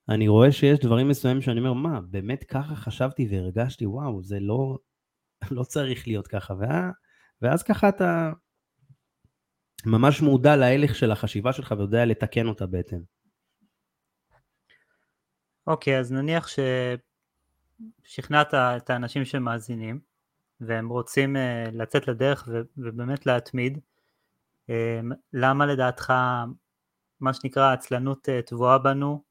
אני 0.09 0.29
רואה 0.29 0.53
שיש 0.53 0.79
דברים 0.79 1.09
מסוימים 1.09 1.43
שאני 1.43 1.61
אומר, 1.61 1.73
מה, 1.73 2.01
באמת 2.01 2.45
ככה 2.45 2.75
חשבתי 2.77 3.29
והרגשתי, 3.31 3.87
וואו, 3.87 4.23
זה 4.23 4.41
לא, 4.41 4.79
לא 5.51 5.63
צריך 5.63 6.07
להיות 6.07 6.27
ככה. 6.27 6.55
ואז, 6.59 6.93
ואז 7.43 7.63
ככה 7.63 7.89
אתה 7.89 8.33
ממש 9.87 10.23
מודע 10.23 10.57
להלך 10.57 10.95
של 10.95 11.11
החשיבה 11.11 11.53
שלך 11.53 11.75
ויודע 11.79 12.05
לתקן 12.05 12.47
אותה 12.47 12.67
בהתאם. 12.67 13.01
אוקיי, 15.67 15.97
okay, 15.97 16.01
אז 16.01 16.13
נניח 16.13 16.49
ששכנעת 18.05 18.55
את 18.55 18.91
האנשים 18.91 19.25
שמאזינים, 19.25 20.01
והם 20.61 20.89
רוצים 20.89 21.37
uh, 21.37 21.41
לצאת 21.73 22.09
לדרך 22.09 22.49
ובאמת 22.77 23.27
להתמיד, 23.27 23.79
uh, 24.67 24.71
למה 25.33 25.67
לדעתך 25.67 26.13
מה 27.21 27.35
שנקרא 27.35 27.73
עצלנות 27.73 28.29
אה, 28.29 28.43
טבועה 28.43 28.79
בנו 28.79 29.23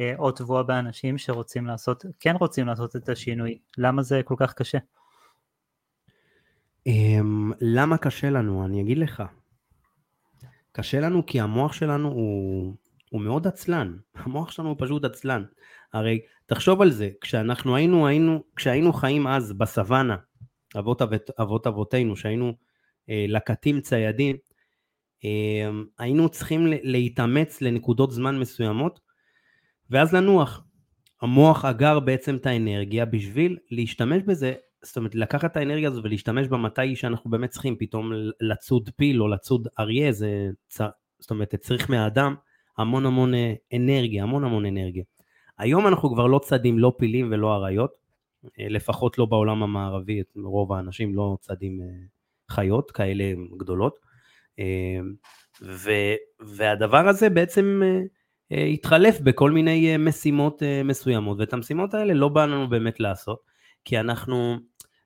אה, 0.00 0.12
או 0.18 0.32
טבועה 0.32 0.62
באנשים 0.62 1.18
שרוצים 1.18 1.66
לעשות, 1.66 2.04
כן 2.20 2.36
רוצים 2.40 2.66
לעשות 2.66 2.96
את 2.96 3.08
השינוי, 3.08 3.58
למה 3.78 4.02
זה 4.02 4.20
כל 4.24 4.34
כך 4.38 4.54
קשה? 4.54 4.78
אמ, 6.86 7.52
למה 7.60 7.98
קשה 7.98 8.30
לנו? 8.30 8.64
אני 8.64 8.80
אגיד 8.80 8.98
לך. 8.98 9.22
קשה 10.72 11.00
לנו 11.00 11.26
כי 11.26 11.40
המוח 11.40 11.72
שלנו 11.72 12.08
הוא, 12.08 12.74
הוא 13.10 13.20
מאוד 13.20 13.46
עצלן, 13.46 13.96
המוח 14.14 14.50
שלנו 14.50 14.68
הוא 14.68 14.76
פשוט 14.78 15.04
עצלן. 15.04 15.44
הרי 15.92 16.20
תחשוב 16.46 16.82
על 16.82 16.90
זה, 16.90 17.10
כשאנחנו 17.20 17.76
היינו, 17.76 18.06
היינו, 18.06 18.42
כשהיינו 18.56 18.92
חיים 18.92 19.26
אז 19.26 19.52
בסוואנה, 19.52 20.16
אבות, 20.78 21.02
אבות, 21.02 21.30
אבות 21.40 21.66
אבותינו, 21.66 22.16
שהיינו 22.16 22.52
אה, 23.10 23.24
לקטים 23.28 23.80
ציידים, 23.80 24.36
אמ, 25.24 25.84
היינו 25.98 26.28
צריכים 26.28 26.66
להתאמץ 26.66 27.60
לנקודות 27.60 28.10
זמן 28.10 28.38
מסוימות 28.38 29.00
ואז 29.90 30.12
לנוח. 30.14 30.64
המוח 31.22 31.64
אגר 31.64 32.00
בעצם 32.00 32.36
את 32.36 32.46
האנרגיה 32.46 33.04
בשביל 33.04 33.58
להשתמש 33.70 34.22
בזה, 34.22 34.54
זאת 34.84 34.96
אומרת 34.96 35.14
לקחת 35.14 35.52
את 35.52 35.56
האנרגיה 35.56 35.88
הזו 35.88 36.02
ולהשתמש 36.02 36.48
בה 36.48 36.56
מתי 36.56 36.96
שאנחנו 36.96 37.30
באמת 37.30 37.50
צריכים, 37.50 37.76
פתאום 37.78 38.12
לצוד 38.40 38.90
פיל 38.96 39.22
או 39.22 39.28
לצוד 39.28 39.68
אריה, 39.78 40.12
זה, 40.12 40.50
זאת 41.18 41.30
אומרת 41.30 41.54
צריך 41.54 41.90
מהאדם 41.90 42.34
המון 42.78 43.06
המון 43.06 43.34
אה, 43.34 43.54
אנרגיה, 43.76 44.22
המון 44.22 44.44
המון 44.44 44.66
אנרגיה. 44.66 45.04
היום 45.58 45.86
אנחנו 45.86 46.14
כבר 46.14 46.26
לא 46.26 46.38
צדים 46.38 46.78
לא 46.78 46.92
פילים 46.98 47.28
ולא 47.32 47.54
אריות, 47.54 47.90
אה, 48.60 48.68
לפחות 48.68 49.18
לא 49.18 49.24
בעולם 49.24 49.62
המערבי, 49.62 50.22
רוב 50.36 50.72
האנשים 50.72 51.14
לא 51.14 51.36
צדים 51.40 51.80
אה, 51.82 51.86
חיות 52.50 52.90
כאלה 52.90 53.24
גדולות. 53.56 53.98
ו, 55.62 55.90
והדבר 56.40 57.08
הזה 57.08 57.30
בעצם 57.30 57.82
התחלף 58.50 59.20
בכל 59.20 59.50
מיני 59.50 59.96
משימות 59.96 60.62
מסוימות, 60.84 61.38
ואת 61.40 61.52
המשימות 61.52 61.94
האלה 61.94 62.14
לא 62.14 62.28
בא 62.28 62.46
לנו 62.46 62.68
באמת 62.68 63.00
לעשות, 63.00 63.38
כי 63.84 64.00
אנחנו, 64.00 64.56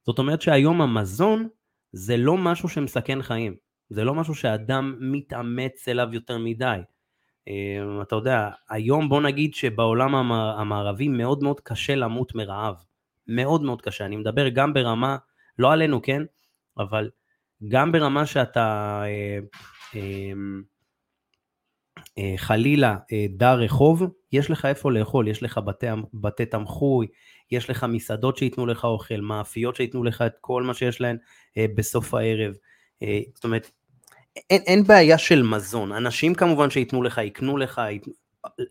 זאת 0.07 0.19
אומרת 0.19 0.43
שהיום 0.43 0.83
המזון 0.83 1.49
זה 1.93 2.17
לא 2.17 2.37
משהו 2.37 2.69
שמסכן 2.69 3.23
חיים, 3.23 3.57
זה 3.89 4.05
לא 4.05 4.15
משהו 4.15 4.35
שאדם 4.35 4.97
מתאמץ 5.01 5.89
אליו 5.89 6.09
יותר 6.13 6.39
מדי. 6.39 6.81
אה, 7.49 8.03
אתה 8.03 8.17
יודע, 8.17 8.51
היום 8.71 9.09
בוא 9.09 9.21
נגיד 9.21 9.55
שבעולם 9.55 10.15
המערבי 10.33 11.09
מאוד 11.09 11.43
מאוד 11.43 11.61
קשה 11.61 11.95
למות 11.95 12.35
מרעב. 12.35 12.77
מאוד 13.27 13.63
מאוד 13.63 13.83
קשה. 13.83 14.07
אני 14.07 14.17
מדבר 14.17 14.49
גם 14.49 14.75
ברמה, 14.75 15.17
לא 15.59 15.73
עלינו, 15.73 16.03
כן? 16.03 16.23
אבל 16.79 17.11
גם 17.69 17.93
ברמה 17.93 18.27
שאתה 18.27 19.03
אה, 19.05 19.39
אה, 19.95 20.33
אה, 22.19 22.35
חלילה 22.37 22.97
אה, 23.13 23.27
דר 23.31 23.55
רחוב, 23.55 24.03
יש 24.33 24.51
לך 24.51 24.65
איפה 24.65 24.93
לאכול, 24.93 25.29
יש 25.29 25.43
לך 25.43 25.59
בתי, 25.59 25.87
בתי 26.15 26.47
תמחוי, 26.47 27.07
יש 27.51 27.71
לך 27.71 27.85
מסעדות 27.89 28.37
שייתנו 28.37 28.67
לך 28.67 28.85
אוכל, 28.85 29.21
מאפיות 29.21 29.77
שייתנו 29.77 30.05
לך 30.05 30.23
את 30.23 30.33
כל 30.41 30.63
מה 30.63 30.75
שיש 30.75 31.01
להן 31.01 31.17
אה, 31.57 31.67
בסוף 31.75 32.15
הערב. 32.15 32.55
אה, 33.03 33.21
זאת 33.35 33.45
אומרת, 33.45 33.71
אין, 34.51 34.63
אין 34.67 34.85
בעיה 34.85 35.19
של 35.19 35.43
מזון, 35.43 35.93
אנשים 35.93 36.35
כמובן 36.35 36.71
שייתנו 36.71 37.03
לך, 37.03 37.19
יקנו 37.19 37.57
לך, 37.57 37.81
ית... 37.91 38.07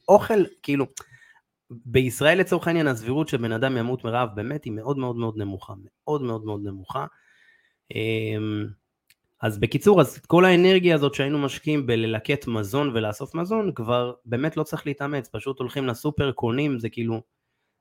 אוכל, 0.08 0.44
כאילו, 0.64 0.86
בישראל 1.70 2.40
לצורך 2.40 2.68
העניין 2.68 2.88
הסבירות 2.88 3.28
שבן 3.28 3.52
אדם 3.52 3.78
ימות 3.78 4.04
מרעב 4.04 4.30
באמת 4.36 4.64
היא 4.64 4.74
מאוד 4.74 4.98
מאוד 4.98 5.16
מאוד 5.16 5.38
נמוכה, 5.38 5.74
מאוד 5.86 6.22
מאוד 6.22 6.46
מאוד 6.46 6.62
נמוכה. 6.64 7.06
אמ, 7.96 8.66
אז 9.42 9.60
בקיצור, 9.60 10.02
אז 10.02 10.18
כל 10.18 10.46
האנרגיה 10.46 10.96
הזאת 10.96 11.14
שהיינו 11.14 11.40
משקיעים 11.40 11.88
בללקט 11.88 12.48
מזון 12.48 12.92
ולאסוף 12.94 13.36
מזון, 13.36 13.72
כבר 13.76 14.14
באמת 14.26 14.58
לא 14.58 14.64
צריך 14.64 14.86
להתאמץ, 14.88 15.30
פשוט 15.32 15.60
הולכים 15.60 15.88
לסופר, 15.88 16.32
קונים, 16.32 16.80
זה 16.80 16.90
כאילו, 16.90 17.22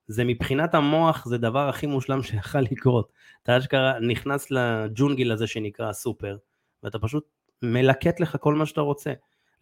זה 0.07 0.25
מבחינת 0.25 0.75
המוח, 0.75 1.27
זה 1.27 1.39
דבר 1.39 1.69
הכי 1.69 1.87
מושלם 1.87 2.23
שיכול 2.23 2.61
לקרות. 2.71 3.13
אתה 3.43 3.59
אשכרה 3.59 4.01
נכנס 4.01 4.51
לג'ונגל 4.51 5.33
הזה 5.33 5.47
שנקרא 5.47 5.93
סופר, 5.93 6.37
ואתה 6.83 6.99
פשוט 6.99 7.25
מלקט 7.63 8.21
לך 8.21 8.37
כל 8.41 8.55
מה 8.55 8.67
שאתה 8.67 8.81
רוצה. 8.81 9.13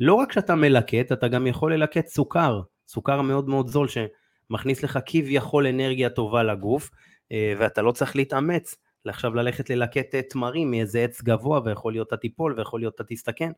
לא 0.00 0.14
רק 0.14 0.32
שאתה 0.32 0.54
מלקט, 0.54 1.12
אתה 1.12 1.28
גם 1.28 1.46
יכול 1.46 1.74
ללקט 1.74 2.06
סוכר, 2.06 2.60
סוכר 2.88 3.22
מאוד 3.22 3.48
מאוד 3.48 3.68
זול 3.68 3.88
שמכניס 3.88 4.82
לך 4.82 4.98
כביכול 5.06 5.66
אנרגיה 5.66 6.10
טובה 6.10 6.42
לגוף, 6.42 6.90
אה, 7.32 7.54
ואתה 7.58 7.82
לא 7.82 7.92
צריך 7.92 8.16
להתאמץ. 8.16 8.76
עכשיו 9.08 9.34
ללכת 9.34 9.70
ללקט 9.70 10.14
אה, 10.14 10.22
תמרים 10.22 10.70
מאיזה 10.70 11.04
עץ 11.04 11.22
גבוה 11.22 11.60
ויכול 11.64 11.92
להיות 11.92 12.08
אתה 12.08 12.16
תיפול 12.16 12.54
ויכול 12.58 12.80
להיות 12.80 12.94
אתה 12.94 13.04
תסתכן. 13.04 13.52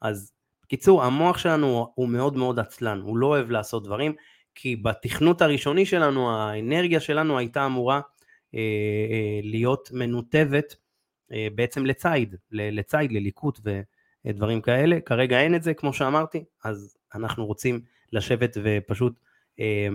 אז 0.00 0.32
בקיצור, 0.62 1.04
המוח 1.04 1.38
שלנו 1.38 1.92
הוא 1.94 2.08
מאוד 2.08 2.36
מאוד 2.36 2.58
עצלן, 2.58 3.00
הוא 3.00 3.16
לא 3.16 3.26
אוהב 3.26 3.50
לעשות 3.50 3.84
דברים, 3.84 4.14
כי 4.54 4.76
בתכנות 4.76 5.42
הראשוני 5.42 5.86
שלנו, 5.86 6.36
האנרגיה 6.36 7.00
שלנו 7.00 7.38
הייתה 7.38 7.66
אמורה 7.66 8.00
אה, 8.54 8.60
אה, 9.10 9.40
להיות 9.42 9.88
מנותבת 9.92 10.76
אה, 11.32 11.48
בעצם 11.54 11.86
לציד, 11.86 12.36
לציד, 12.50 13.12
לליקוט 13.12 13.60
ודברים 14.24 14.60
כאלה. 14.60 15.00
כרגע 15.00 15.40
אין 15.40 15.54
את 15.54 15.62
זה, 15.62 15.74
כמו 15.74 15.92
שאמרתי, 15.92 16.44
אז 16.64 16.96
אנחנו 17.14 17.46
רוצים 17.46 17.80
לשבת 18.12 18.56
ופשוט 18.62 19.20
אה, 19.60 19.88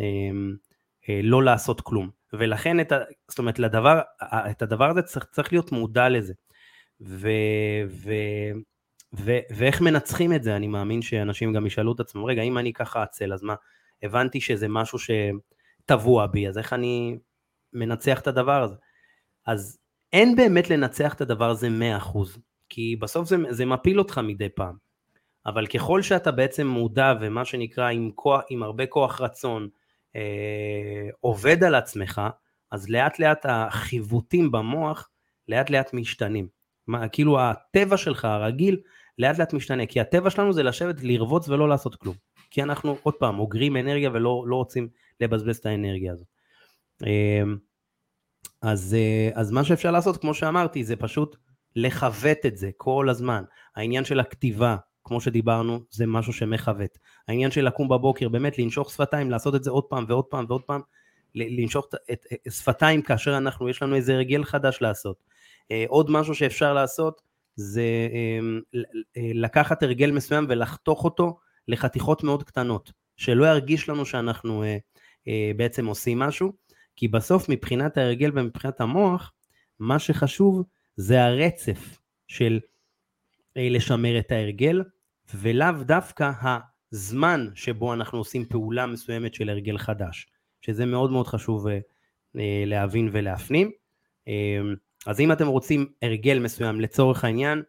אה, 0.00 0.30
אה, 1.08 1.20
לא 1.22 1.42
לעשות 1.42 1.80
כלום. 1.80 2.10
ולכן, 2.32 2.80
את 2.80 2.92
ה, 2.92 2.98
זאת 3.28 3.38
אומרת, 3.38 3.58
לדבר, 3.58 4.00
את 4.22 4.62
הדבר 4.62 4.90
הזה 4.90 5.02
צריך, 5.02 5.24
צריך 5.24 5.52
להיות 5.52 5.72
מודע 5.72 6.08
לזה. 6.08 6.34
ו, 7.00 7.30
ו, 7.88 8.12
ו, 9.14 9.38
ואיך 9.56 9.80
מנצחים 9.80 10.32
את 10.32 10.42
זה, 10.42 10.56
אני 10.56 10.66
מאמין 10.66 11.02
שאנשים 11.02 11.52
גם 11.52 11.66
ישאלו 11.66 11.92
את 11.92 12.00
עצמם, 12.00 12.24
רגע, 12.24 12.42
אם 12.42 12.58
אני 12.58 12.72
ככה 12.72 13.02
עצל, 13.02 13.32
אז 13.32 13.42
מה, 13.42 13.54
הבנתי 14.02 14.40
שזה 14.40 14.68
משהו 14.68 14.98
שטבוע 14.98 16.26
בי, 16.26 16.48
אז 16.48 16.58
איך 16.58 16.72
אני 16.72 17.18
מנצח 17.72 18.20
את 18.20 18.26
הדבר 18.26 18.62
הזה? 18.62 18.74
אז 19.46 19.78
אין 20.12 20.36
באמת 20.36 20.70
לנצח 20.70 21.14
את 21.14 21.20
הדבר 21.20 21.50
הזה 21.50 21.68
100%, 22.00 22.18
כי 22.68 22.96
בסוף 22.96 23.28
זה, 23.28 23.36
זה 23.50 23.66
מפיל 23.66 23.98
אותך 23.98 24.20
מדי 24.24 24.48
פעם. 24.48 24.76
אבל 25.46 25.66
ככל 25.66 26.02
שאתה 26.02 26.30
בעצם 26.30 26.66
מודע 26.66 27.14
ומה 27.20 27.44
שנקרא 27.44 27.88
עם, 27.88 28.10
כוח, 28.14 28.40
עם 28.50 28.62
הרבה 28.62 28.86
כוח 28.86 29.20
רצון, 29.20 29.68
אה, 30.16 31.08
עובד 31.20 31.64
על 31.64 31.74
עצמך, 31.74 32.22
אז 32.70 32.88
לאט 32.88 33.18
לאט 33.18 33.46
החיווטים 33.48 34.52
במוח 34.52 35.10
לאט 35.48 35.70
לאט 35.70 35.94
משתנים. 35.94 36.48
מה, 36.86 37.08
כאילו 37.08 37.40
הטבע 37.40 37.96
שלך 37.96 38.24
הרגיל 38.24 38.80
לאט 39.18 39.38
לאט 39.38 39.52
משתנה, 39.52 39.86
כי 39.86 40.00
הטבע 40.00 40.30
שלנו 40.30 40.52
זה 40.52 40.62
לשבת, 40.62 40.96
לרבוץ 41.02 41.48
ולא 41.48 41.68
לעשות 41.68 41.94
כלום. 41.94 42.14
כי 42.50 42.62
אנחנו 42.62 42.96
עוד 43.02 43.14
פעם 43.14 43.38
אוגרים 43.38 43.76
אנרגיה 43.76 44.10
ולא 44.12 44.44
לא 44.46 44.56
רוצים 44.56 44.88
לבזבז 45.20 45.56
את 45.56 45.66
האנרגיה 45.66 46.12
הזאת. 46.12 46.26
אה, 47.06 47.42
אז, 48.62 48.96
אה, 48.98 49.30
אז 49.34 49.50
מה 49.50 49.64
שאפשר 49.64 49.90
לעשות, 49.90 50.16
כמו 50.16 50.34
שאמרתי, 50.34 50.84
זה 50.84 50.96
פשוט 50.96 51.36
לכבט 51.76 52.46
את 52.46 52.56
זה 52.56 52.70
כל 52.76 53.08
הזמן. 53.08 53.44
העניין 53.76 54.04
של 54.04 54.20
הכתיבה, 54.20 54.76
כמו 55.04 55.20
שדיברנו, 55.20 55.80
זה 55.90 56.06
משהו 56.06 56.32
שמכבט. 56.32 56.98
העניין 57.28 57.50
של 57.50 57.66
לקום 57.66 57.88
בבוקר, 57.88 58.28
באמת 58.28 58.58
לנשוך 58.58 58.90
שפתיים, 58.90 59.30
לעשות 59.30 59.54
את 59.54 59.64
זה 59.64 59.70
עוד 59.70 59.84
פעם 59.84 60.04
ועוד 60.08 60.24
פעם 60.24 60.44
ועוד 60.48 60.62
פעם, 60.62 60.80
לנשוך 61.34 61.86
את, 62.12 62.26
את 62.32 62.52
שפתיים 62.52 63.02
כאשר 63.02 63.36
אנחנו, 63.36 63.68
יש 63.68 63.82
לנו 63.82 63.96
איזה 63.96 64.14
הרגל 64.14 64.44
חדש 64.44 64.78
לעשות. 64.80 65.16
אה, 65.70 65.84
עוד 65.88 66.10
משהו 66.10 66.34
שאפשר 66.34 66.74
לעשות 66.74 67.22
זה 67.56 67.82
אמ, 68.12 68.60
לקחת 69.16 69.82
הרגל 69.82 70.10
מסוים 70.10 70.46
ולחתוך 70.48 71.04
אותו 71.04 71.38
לחתיכות 71.68 72.22
מאוד 72.22 72.42
קטנות, 72.42 72.92
שלא 73.16 73.44
ירגיש 73.44 73.88
לנו 73.88 74.06
שאנחנו 74.06 74.62
אה, 74.62 74.76
אה, 75.28 75.50
בעצם 75.56 75.86
עושים 75.86 76.18
משהו, 76.18 76.52
כי 76.96 77.08
בסוף 77.08 77.48
מבחינת 77.48 77.96
ההרגל 77.96 78.30
ומבחינת 78.34 78.80
המוח, 78.80 79.32
מה 79.78 79.98
שחשוב 79.98 80.62
זה 80.96 81.24
הרצף 81.24 81.98
של 82.28 82.60
לשמר 83.56 84.18
את 84.18 84.32
ההרגל, 84.32 84.82
ולאו 85.34 85.82
דווקא 85.82 86.30
הזמן 86.92 87.48
שבו 87.54 87.94
אנחנו 87.94 88.18
עושים 88.18 88.44
פעולה 88.44 88.86
מסוימת 88.86 89.34
של 89.34 89.48
הרגל 89.48 89.78
חדש, 89.78 90.26
שזה 90.60 90.86
מאוד 90.86 91.10
מאוד 91.10 91.26
חשוב 91.26 91.66
אה, 91.68 91.78
להבין 92.66 93.08
ולהפנים. 93.12 93.70
אה, 94.28 94.60
אז 95.06 95.20
אם 95.20 95.32
אתם 95.32 95.46
רוצים 95.46 95.92
הרגל 96.02 96.38
מסוים 96.38 96.80
לצורך 96.80 97.24
העניין, 97.24 97.62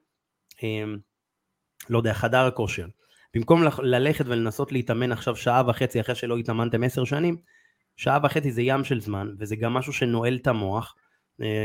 אה, 0.64 0.84
לא 1.90 1.98
יודע, 1.98 2.14
חדר 2.14 2.46
הכושר, 2.46 2.88
במקום 3.34 3.64
ללכת 3.84 4.26
ולנסות 4.28 4.72
להתאמן 4.72 5.12
עכשיו 5.12 5.36
שעה 5.36 5.64
וחצי 5.68 6.02
אחרי 6.02 6.16
שלא 6.16 6.38
התאמנתם 6.38 6.84
עשר 6.84 7.04
שנים, 7.04 7.38
שעה 7.98 8.20
וחצי 8.24 8.52
זה 8.52 8.62
ים 8.62 8.84
של 8.84 9.02
זמן, 9.02 9.36
וזה 9.40 9.56
גם 9.56 9.74
משהו 9.74 9.94
שנועל 9.94 10.36
את 10.36 10.48
המוח. 10.48 10.96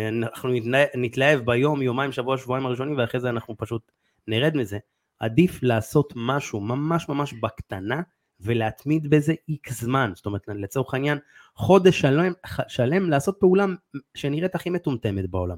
אנחנו 0.09 0.51
נתלהב 0.95 1.41
ביום, 1.41 1.83
יומיים, 1.83 2.13
שבוע, 2.13 2.39
שבועיים 2.39 2.67
הראשונים, 2.67 2.99
ואחרי 2.99 3.21
זה 3.21 3.29
אנחנו 3.29 3.57
פשוט 3.59 3.93
נרד 4.29 4.57
מזה. 4.57 4.79
עדיף 5.19 5.63
לעשות 5.63 6.13
משהו 6.17 6.61
ממש 6.61 7.09
ממש 7.09 7.33
בקטנה 7.33 8.03
ולהתמיד 8.41 9.11
בזה 9.11 9.35
איקס 9.49 9.81
זמן, 9.81 10.13
זאת 10.15 10.27
אומרת 10.27 10.43
לצורך 10.49 10.95
העניין 10.95 11.19
חודש 11.55 12.01
שלם, 12.01 12.33
שלם 12.69 13.11
לעשות 13.11 13.37
פעולה 13.41 13.67
שנראית 14.15 14.55
הכי 14.55 14.71
מטומטמת 14.71 15.31
בעולם. 15.31 15.57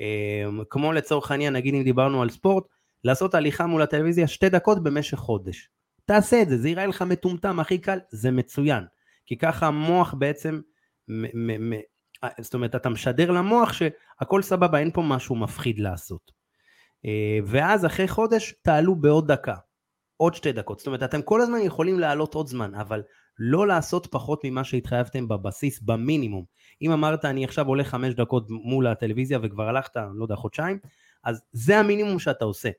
אמ, 0.00 0.62
כמו 0.70 0.92
לצורך 0.92 1.30
העניין 1.30 1.52
נגיד 1.52 1.74
אם 1.74 1.82
דיברנו 1.82 2.22
על 2.22 2.30
ספורט, 2.30 2.64
לעשות 3.04 3.34
הליכה 3.34 3.66
מול 3.66 3.82
הטלוויזיה 3.82 4.26
שתי 4.26 4.48
דקות 4.48 4.82
במשך 4.82 5.18
חודש. 5.18 5.68
תעשה 6.04 6.42
את 6.42 6.48
זה, 6.48 6.58
זה 6.58 6.68
יראה 6.68 6.86
לך 6.86 7.02
מטומטם 7.02 7.60
הכי 7.60 7.78
קל, 7.78 7.98
זה 8.10 8.30
מצוין. 8.30 8.84
כי 9.26 9.38
ככה 9.38 9.66
המוח 9.66 10.14
בעצם, 10.18 10.60
מ- 11.08 11.70
מ- 11.74 11.80
זאת 12.40 12.54
אומרת 12.54 12.74
אתה 12.74 12.88
משדר 12.88 13.30
למוח 13.30 13.72
שהכל 13.72 14.42
סבבה, 14.42 14.78
אין 14.78 14.90
פה 14.90 15.02
משהו 15.02 15.36
מפחיד 15.36 15.78
לעשות. 15.78 16.32
אה, 17.04 17.38
ואז 17.46 17.86
אחרי 17.86 18.08
חודש 18.08 18.54
תעלו 18.62 18.96
בעוד 18.96 19.32
דקה, 19.32 19.54
עוד 20.16 20.34
שתי 20.34 20.52
דקות. 20.52 20.78
זאת 20.78 20.86
אומרת, 20.86 21.02
אתם 21.02 21.22
כל 21.22 21.40
הזמן 21.40 21.58
יכולים 21.60 22.00
לעלות 22.00 22.34
עוד 22.34 22.46
זמן, 22.46 22.74
אבל 22.74 23.02
לא 23.38 23.66
לעשות 23.66 24.06
פחות 24.06 24.40
ממה 24.44 24.64
שהתחייבתם 24.64 25.28
בבסיס, 25.28 25.80
במינימום. 25.82 26.44
אם 26.82 26.92
אמרת, 26.92 27.24
אני 27.24 27.44
עכשיו 27.44 27.66
עולה 27.66 27.84
חמש 27.84 28.14
דקות 28.14 28.46
מול 28.50 28.86
הטלוויזיה 28.86 29.38
וכבר 29.42 29.68
הלכת, 29.68 29.96
לא 29.96 30.24
יודע, 30.24 30.36
חודשיים, 30.36 30.78
אז 31.24 31.42
זה 31.52 31.78
המינימום 31.78 32.18
שאתה 32.18 32.44
עושה. 32.44 32.70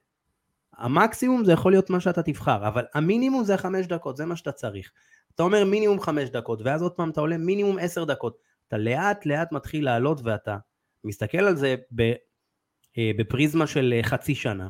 המקסימום 0.77 1.45
זה 1.45 1.51
יכול 1.51 1.71
להיות 1.71 1.89
מה 1.89 1.99
שאתה 1.99 2.23
תבחר, 2.23 2.67
אבל 2.67 2.85
המינימום 2.93 3.43
זה 3.43 3.53
החמש 3.53 3.85
דקות, 3.85 4.17
זה 4.17 4.25
מה 4.25 4.35
שאתה 4.35 4.51
צריך. 4.51 4.91
אתה 5.35 5.43
אומר 5.43 5.65
מינימום 5.65 5.99
חמש 5.99 6.29
דקות, 6.29 6.61
ואז 6.61 6.81
עוד 6.81 6.91
פעם 6.91 7.09
אתה 7.09 7.21
עולה 7.21 7.37
מינימום 7.37 7.77
עשר 7.79 8.03
דקות. 8.03 8.37
אתה 8.67 8.77
לאט 8.77 9.25
לאט 9.25 9.51
מתחיל 9.51 9.85
לעלות 9.85 10.21
ואתה 10.23 10.57
מסתכל 11.03 11.37
על 11.37 11.55
זה 11.55 11.75
אה, 12.97 13.11
בפריזמה 13.17 13.67
של 13.67 13.93
אה, 13.97 14.03
חצי 14.03 14.35
שנה, 14.35 14.67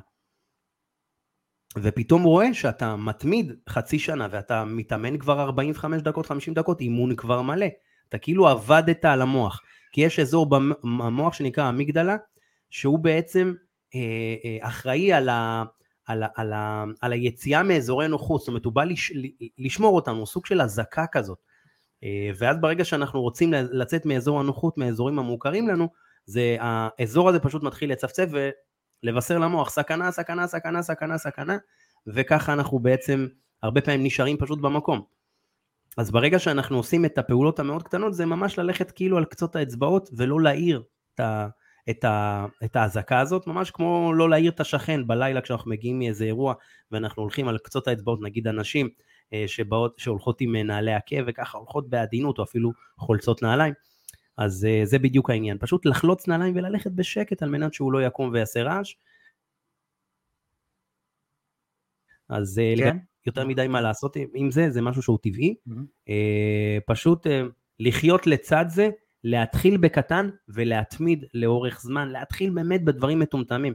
ופתאום 1.77 2.23
רואה 2.23 2.53
שאתה 2.53 2.95
מתמיד 2.95 3.53
חצי 3.69 3.99
שנה 3.99 4.27
ואתה 4.31 4.65
מתאמן 4.65 5.17
כבר 5.17 5.41
45 5.41 6.01
דקות, 6.01 6.25
50 6.25 6.53
דקות, 6.53 6.81
אימון 6.81 7.15
כבר 7.15 7.41
מלא. 7.41 7.65
אתה 8.09 8.17
כאילו 8.17 8.47
עבדת 8.47 9.05
על 9.05 9.21
המוח, 9.21 9.61
כי 9.91 10.01
יש 10.01 10.19
אזור 10.19 10.49
במוח 10.49 11.33
שנקרא 11.33 11.69
אמיגדלה, 11.69 12.15
שהוא 12.69 12.99
בעצם 12.99 13.53
אה, 13.95 13.99
אה, 14.45 14.67
אחראי 14.67 15.13
על, 15.13 15.29
ה, 15.29 15.63
על, 16.05 16.23
על, 16.35 16.53
על 17.01 17.11
היציאה 17.11 17.63
מאזורי 17.63 18.07
נוחות, 18.07 18.41
זאת 18.41 18.47
אומרת 18.47 18.65
הוא 18.65 18.73
בא 18.73 18.83
לש, 18.83 19.11
לשמור 19.57 19.95
אותנו, 19.95 20.25
סוג 20.25 20.45
של 20.45 20.61
אזעקה 20.61 21.05
כזאת. 21.11 21.37
אה, 22.03 22.29
ואז 22.37 22.57
ברגע 22.61 22.85
שאנחנו 22.85 23.21
רוצים 23.21 23.53
לצאת 23.53 24.05
מאזור 24.05 24.39
הנוחות, 24.39 24.77
מהאזורים 24.77 25.19
המוכרים 25.19 25.67
לנו, 25.67 25.87
זה 26.25 26.57
האזור 26.59 27.29
הזה 27.29 27.39
פשוט 27.39 27.63
מתחיל 27.63 27.91
לצפצף 27.91 28.25
ולבשר 29.03 29.39
למוח 29.39 29.69
סכנה, 29.69 30.11
סכנה, 30.11 30.47
סכנה, 30.47 30.81
סכנה, 30.81 31.17
סכנה, 31.17 31.57
וככה 32.07 32.53
אנחנו 32.53 32.79
בעצם, 32.79 33.27
הרבה 33.63 33.81
פעמים 33.81 34.03
נשארים 34.03 34.37
פשוט 34.37 34.59
במקום. 34.59 35.01
אז 35.97 36.11
ברגע 36.11 36.39
שאנחנו 36.39 36.77
עושים 36.77 37.05
את 37.05 37.17
הפעולות 37.17 37.59
המאוד 37.59 37.83
קטנות, 37.83 38.13
זה 38.13 38.25
ממש 38.25 38.59
ללכת 38.59 38.91
כאילו 38.91 39.17
על 39.17 39.25
קצות 39.25 39.55
האצבעות 39.55 40.09
ולא 40.13 40.41
להעיר 40.41 40.83
את, 41.13 41.19
ה, 41.19 41.47
את, 41.89 42.03
ה, 42.03 42.45
את 42.63 42.75
האזעקה 42.75 43.19
הזאת, 43.19 43.47
ממש 43.47 43.71
כמו 43.71 44.13
לא 44.13 44.29
להעיר 44.29 44.51
את 44.51 44.59
השכן 44.59 45.07
בלילה 45.07 45.41
כשאנחנו 45.41 45.71
מגיעים 45.71 45.99
מאיזה 45.99 46.25
אירוע 46.25 46.53
ואנחנו 46.91 47.21
הולכים 47.21 47.47
על 47.47 47.57
קצות 47.57 47.87
האצבעות, 47.87 48.21
נגיד 48.21 48.47
אנשים 48.47 48.89
אה, 49.33 49.43
שבאות, 49.47 49.99
שהולכות 49.99 50.41
עם 50.41 50.55
נעלי 50.55 50.93
עקב 50.93 51.23
וככה 51.27 51.57
הולכות 51.57 51.89
בעדינות 51.89 52.39
או 52.39 52.43
אפילו 52.43 52.71
חולצות 52.97 53.41
נעליים, 53.41 53.73
אז 54.37 54.65
אה, 54.65 54.81
זה 54.83 54.99
בדיוק 54.99 55.29
העניין, 55.29 55.57
פשוט 55.59 55.85
לחלוץ 55.85 56.27
נעליים 56.27 56.55
וללכת 56.55 56.91
בשקט 56.91 57.43
על 57.43 57.49
מנת 57.49 57.73
שהוא 57.73 57.93
לא 57.93 58.03
יקום 58.03 58.29
ויעשה 58.33 58.63
רעש. 58.63 58.95
אז 62.29 62.59
אה, 62.59 62.73
כן. 62.77 62.97
יותר 63.25 63.47
מדי 63.47 63.67
מה 63.67 63.81
לעשות 63.81 64.17
עם 64.33 64.51
זה, 64.51 64.69
זה 64.69 64.81
משהו 64.81 65.01
שהוא 65.01 65.17
טבעי. 65.21 65.55
Mm-hmm. 65.69 66.11
פשוט 66.85 67.27
לחיות 67.79 68.27
לצד 68.27 68.65
זה, 68.67 68.89
להתחיל 69.23 69.77
בקטן 69.77 70.29
ולהתמיד 70.49 71.25
לאורך 71.33 71.81
זמן, 71.81 72.09
להתחיל 72.09 72.49
באמת 72.49 72.85
בדברים 72.85 73.19
מטומטמים. 73.19 73.73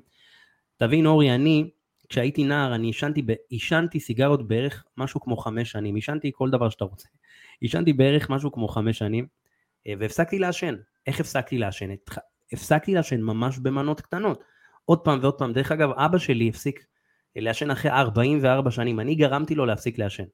תבין 0.77 1.07
אורי, 1.07 1.35
אני, 1.35 1.71
כשהייתי 2.09 2.45
נער, 2.45 2.75
אני 2.75 2.87
עישנתי, 2.87 3.23
עישנתי 3.49 4.01
סיגרות 4.01 4.49
בערך 4.49 4.85
משהו 4.97 5.21
כמו 5.21 5.37
חמש 5.37 5.71
שנים, 5.71 5.95
עישנתי 5.95 6.31
כל 6.35 6.51
דבר 6.51 6.69
שאתה 6.69 6.85
רוצה. 6.85 7.09
עישנתי 7.61 7.93
בערך 7.93 8.31
משהו 8.31 8.53
כמו 8.53 8.69
חמש 8.69 8.99
שנים, 8.99 9.27
אה, 9.87 9.93
והפסקתי 9.99 10.39
לעשן. 10.39 10.75
איך 11.07 11.21
הפסקתי 11.21 11.59
לעשן? 11.59 11.91
הפסקתי 12.53 12.95
לעשן 12.95 13.21
ממש 13.21 13.59
במנות 13.59 14.01
קטנות. 14.01 14.45
עוד 14.85 14.99
פעם 14.99 15.19
ועוד 15.23 15.39
פעם. 15.39 15.53
דרך 15.53 15.73
אגב, 15.73 15.91
אבא 15.91 16.19
שלי 16.19 16.49
הפסיק 16.49 16.87
אה, 17.37 17.43
לעשן 17.43 17.71
אחרי 17.71 17.91
44 17.91 18.71
שנים. 18.71 19.01
אני 19.01 19.15
גרמתי 19.15 19.55
לו 19.55 19.67
להפסיק 19.67 19.99
לעשן. 19.99 20.25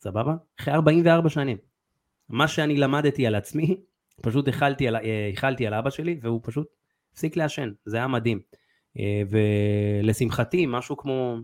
סבבה? 0.00 0.34
אחרי 0.60 0.74
44 0.74 1.28
שנים. 1.28 1.56
מה 2.28 2.48
שאני 2.48 2.76
למדתי 2.76 3.26
על 3.26 3.34
עצמי, 3.34 3.76
פשוט 4.22 4.48
החלתי 4.48 4.88
על, 4.88 4.96
אה, 4.96 5.66
על 5.66 5.74
אבא 5.74 5.90
שלי, 5.90 6.18
והוא 6.22 6.40
פשוט 6.44 6.66
הפסיק 7.12 7.36
לעשן. 7.36 7.72
זה 7.84 7.96
היה 7.96 8.06
מדהים. 8.06 8.40
ולשמחתי, 9.30 10.66
משהו 10.68 10.96
כמו... 10.96 11.36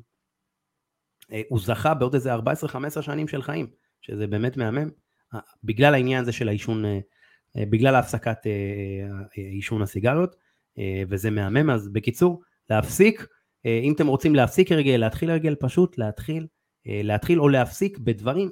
הוא 1.49 1.61
זכה 1.61 1.95
בעוד 1.95 2.15
איזה 2.15 2.35
14-15 2.35 2.39
שנים 3.01 3.29
של 3.29 3.43
חיים, 3.43 3.67
שזה 4.01 4.27
באמת 4.27 4.57
מהמם. 4.57 4.89
בגלל 5.65 5.95
העניין 5.95 6.23
הזה 6.23 6.33
של 6.33 6.49
העישון 6.49 6.85
אה, 7.57 7.65
בגלל 7.67 7.95
הפסקת 7.95 8.47
אה, 8.47 8.53
אה, 9.39 9.49
עישון 9.49 9.83
הסיגריות, 9.83 10.37
וזה 11.09 11.31
מהמם, 11.31 11.71
אז 11.71 11.89
בקיצור, 11.89 12.43
להפסיק, 12.71 13.27
אם 13.65 13.93
אתם 13.93 14.07
רוצים 14.07 14.35
להפסיק 14.35 14.73
הרגל, 14.73 14.97
להתחיל 14.97 15.31
הרגל, 15.31 15.55
פשוט 15.55 15.99
להתחיל, 15.99 16.47
להתחיל 16.87 17.41
או 17.41 17.49
להפסיק 17.49 17.99
בדברים 17.99 18.51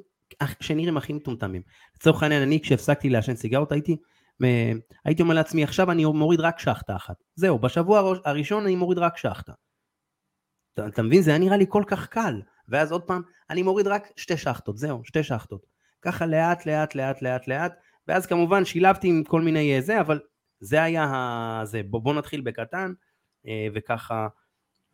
שנראים 0.60 0.96
הכי 0.96 1.12
מטומטמים. 1.12 1.62
לצורך 1.96 2.22
העניין, 2.22 2.42
אני 2.42 2.60
כשהפסקתי 2.60 3.08
לעשן 3.08 3.36
סיגרות, 3.36 3.72
הייתי, 3.72 3.96
הייתי 5.04 5.22
אומר 5.22 5.34
לעצמי, 5.34 5.64
עכשיו 5.64 5.90
אני 5.90 6.04
מוריד 6.04 6.40
רק 6.40 6.58
שחטה 6.58 6.96
אחת. 6.96 7.16
זהו, 7.34 7.58
בשבוע 7.58 8.14
הראשון 8.24 8.64
אני 8.64 8.76
מוריד 8.76 8.98
רק 8.98 9.16
שחטה. 9.16 9.52
אתה, 10.74 10.86
אתה 10.86 11.02
מבין? 11.02 11.22
זה 11.22 11.30
היה 11.30 11.38
נראה 11.38 11.56
לי 11.56 11.66
כל 11.68 11.82
כך 11.86 12.06
קל. 12.06 12.40
ואז 12.70 12.92
עוד 12.92 13.02
פעם, 13.02 13.22
אני 13.50 13.62
מוריד 13.62 13.86
רק 13.86 14.08
שתי 14.16 14.36
שחטות, 14.36 14.78
זהו, 14.78 15.04
שתי 15.04 15.22
שחטות. 15.22 15.66
ככה 16.02 16.26
לאט, 16.26 16.66
לאט, 16.66 16.94
לאט, 16.94 17.22
לאט, 17.22 17.48
לאט, 17.48 17.72
ואז 18.08 18.26
כמובן 18.26 18.64
שילבתי 18.64 19.08
עם 19.08 19.24
כל 19.24 19.40
מיני 19.40 19.76
אה, 19.76 19.80
זה, 19.80 20.00
אבל 20.00 20.20
זה 20.60 20.82
היה 20.82 21.04
ה... 21.04 21.60
זה, 21.64 21.82
בוא, 21.82 22.00
בוא 22.00 22.14
נתחיל 22.14 22.40
בקטן, 22.40 22.92
אה, 23.46 23.66
וככה 23.74 24.28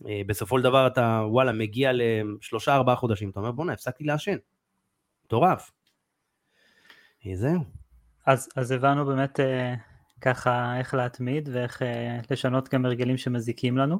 אה, 0.06 0.20
בסופו 0.26 0.58
של 0.58 0.64
דבר 0.64 0.86
אתה 0.86 1.22
וואלה 1.30 1.52
מגיע 1.52 1.90
לשלושה 1.94 2.74
ארבעה 2.74 2.96
חודשים, 2.96 3.30
אתה 3.30 3.40
אומר 3.40 3.52
בואנה 3.52 3.72
הפסקתי 3.72 4.04
לעשן, 4.04 4.36
מטורף. 5.24 5.72
זהו. 7.34 7.85
אז, 8.26 8.48
אז 8.56 8.70
הבנו 8.70 9.06
באמת 9.06 9.40
ככה 10.20 10.78
איך 10.78 10.94
להתמיד 10.94 11.48
ואיך 11.52 11.82
לשנות 12.30 12.68
גם 12.74 12.86
הרגלים 12.86 13.18
שמזיקים 13.18 13.78
לנו. 13.78 13.98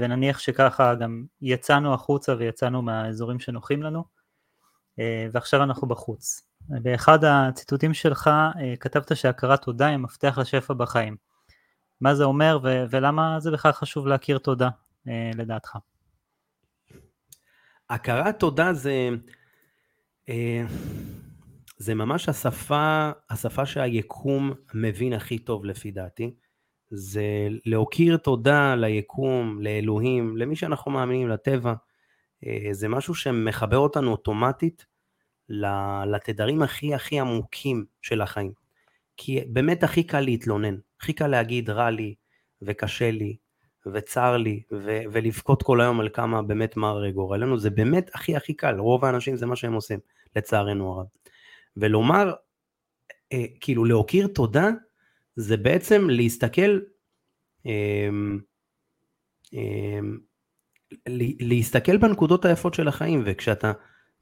ונניח 0.00 0.38
שככה 0.38 0.94
גם 0.94 1.24
יצאנו 1.40 1.94
החוצה 1.94 2.34
ויצאנו 2.38 2.82
מהאזורים 2.82 3.40
שנוחים 3.40 3.82
לנו, 3.82 4.04
ועכשיו 5.32 5.62
אנחנו 5.62 5.88
בחוץ. 5.88 6.42
באחד 6.68 7.24
הציטוטים 7.24 7.94
שלך 7.94 8.28
אה, 8.28 8.76
כתבת 8.80 9.16
שהכרת 9.16 9.62
תודה 9.62 9.86
היא 9.86 9.96
מפתח 9.96 10.38
לשפע 10.40 10.74
בחיים. 10.74 11.16
מה 12.00 12.14
זה 12.14 12.24
אומר 12.24 12.58
ו- 12.62 12.84
ולמה 12.90 13.40
זה 13.40 13.50
בכלל 13.50 13.72
חשוב 13.72 14.06
להכיר 14.06 14.38
תודה 14.38 14.68
אה, 15.08 15.30
לדעתך? 15.34 15.76
הכרת 17.90 18.38
תודה 18.38 18.72
זה, 18.72 19.08
אה, 20.28 20.62
זה 21.84 21.94
ממש 21.94 22.28
השפה, 22.28 23.10
השפה 23.30 23.66
שהיקום 23.66 24.52
מבין 24.74 25.12
הכי 25.12 25.38
טוב 25.38 25.64
לפי 25.64 25.90
דעתי. 25.90 26.34
זה 26.90 27.22
להוקיר 27.66 28.16
תודה 28.16 28.74
ליקום, 28.74 29.62
לאלוהים, 29.62 30.36
למי 30.36 30.56
שאנחנו 30.56 30.90
מאמינים, 30.92 31.28
לטבע. 31.28 31.74
זה 32.72 32.88
משהו 32.88 33.14
שמחבר 33.14 33.78
אותנו 33.78 34.10
אוטומטית 34.10 34.86
לתדרים 36.06 36.62
הכי 36.62 36.94
הכי 36.94 37.20
עמוקים 37.20 37.84
של 38.02 38.20
החיים. 38.20 38.52
כי 39.16 39.40
באמת 39.48 39.82
הכי 39.82 40.02
קל 40.02 40.20
להתלונן, 40.20 40.76
הכי 41.00 41.12
קל 41.12 41.26
להגיד 41.26 41.70
רע 41.70 41.90
לי 41.90 42.14
וקשה 42.62 43.10
לי 43.10 43.36
וצר 43.92 44.36
לי 44.36 44.62
ו- 44.72 45.02
ולבכות 45.12 45.62
כל 45.62 45.80
היום 45.80 46.00
על 46.00 46.08
כמה 46.12 46.42
באמת 46.42 46.76
מר 46.76 47.10
גורלנו, 47.10 47.58
זה 47.58 47.70
באמת 47.70 48.10
הכי 48.14 48.36
הכי 48.36 48.54
קל, 48.54 48.78
רוב 48.78 49.04
האנשים 49.04 49.36
זה 49.36 49.46
מה 49.46 49.56
שהם 49.56 49.72
עושים, 49.72 49.98
לצערנו 50.36 50.92
הרב. 50.92 51.06
ולומר, 51.76 52.32
אה, 53.32 53.44
כאילו 53.60 53.84
להוקיר 53.84 54.26
תודה, 54.26 54.70
זה 55.36 55.56
בעצם 55.56 56.10
להסתכל, 56.10 56.78
אה, 57.66 58.08
אה, 59.54 60.00
להסתכל 61.40 61.96
בנקודות 61.96 62.44
היפות 62.44 62.74
של 62.74 62.88
החיים, 62.88 63.22
וכשאתה 63.26 63.72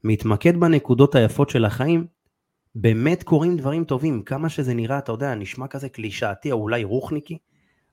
מתמקד 0.03 0.57
בנקודות 0.57 1.15
היפות 1.15 1.49
של 1.49 1.65
החיים, 1.65 2.07
באמת 2.75 3.23
קורים 3.23 3.57
דברים 3.57 3.85
טובים, 3.85 4.23
כמה 4.23 4.49
שזה 4.49 4.73
נראה, 4.73 4.97
אתה 4.97 5.11
יודע, 5.11 5.35
נשמע 5.35 5.67
כזה 5.67 5.89
קלישאתי 5.89 6.51
או 6.51 6.57
אולי 6.57 6.83
רוחניקי. 6.83 7.37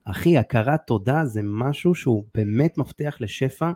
אחי, 0.05 0.39
הכרת 0.39 0.81
תודה 0.87 1.25
זה 1.25 1.41
משהו 1.45 1.95
שהוא 1.95 2.25
באמת 2.35 2.79
מפתח 2.79 3.17
לשפע 3.21 3.71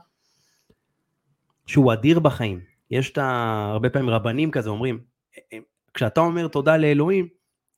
שהוא 1.66 1.92
אדיר 1.92 2.20
בחיים. 2.20 2.60
יש 2.90 3.10
את 3.10 3.18
ה... 3.18 3.68
הרבה 3.72 3.90
פעמים 3.90 4.10
רבנים 4.10 4.50
כזה 4.50 4.70
אומרים, 4.70 5.00
כשאתה 5.94 6.20
אומר 6.20 6.48
תודה 6.48 6.76
לאלוהים, 6.76 7.28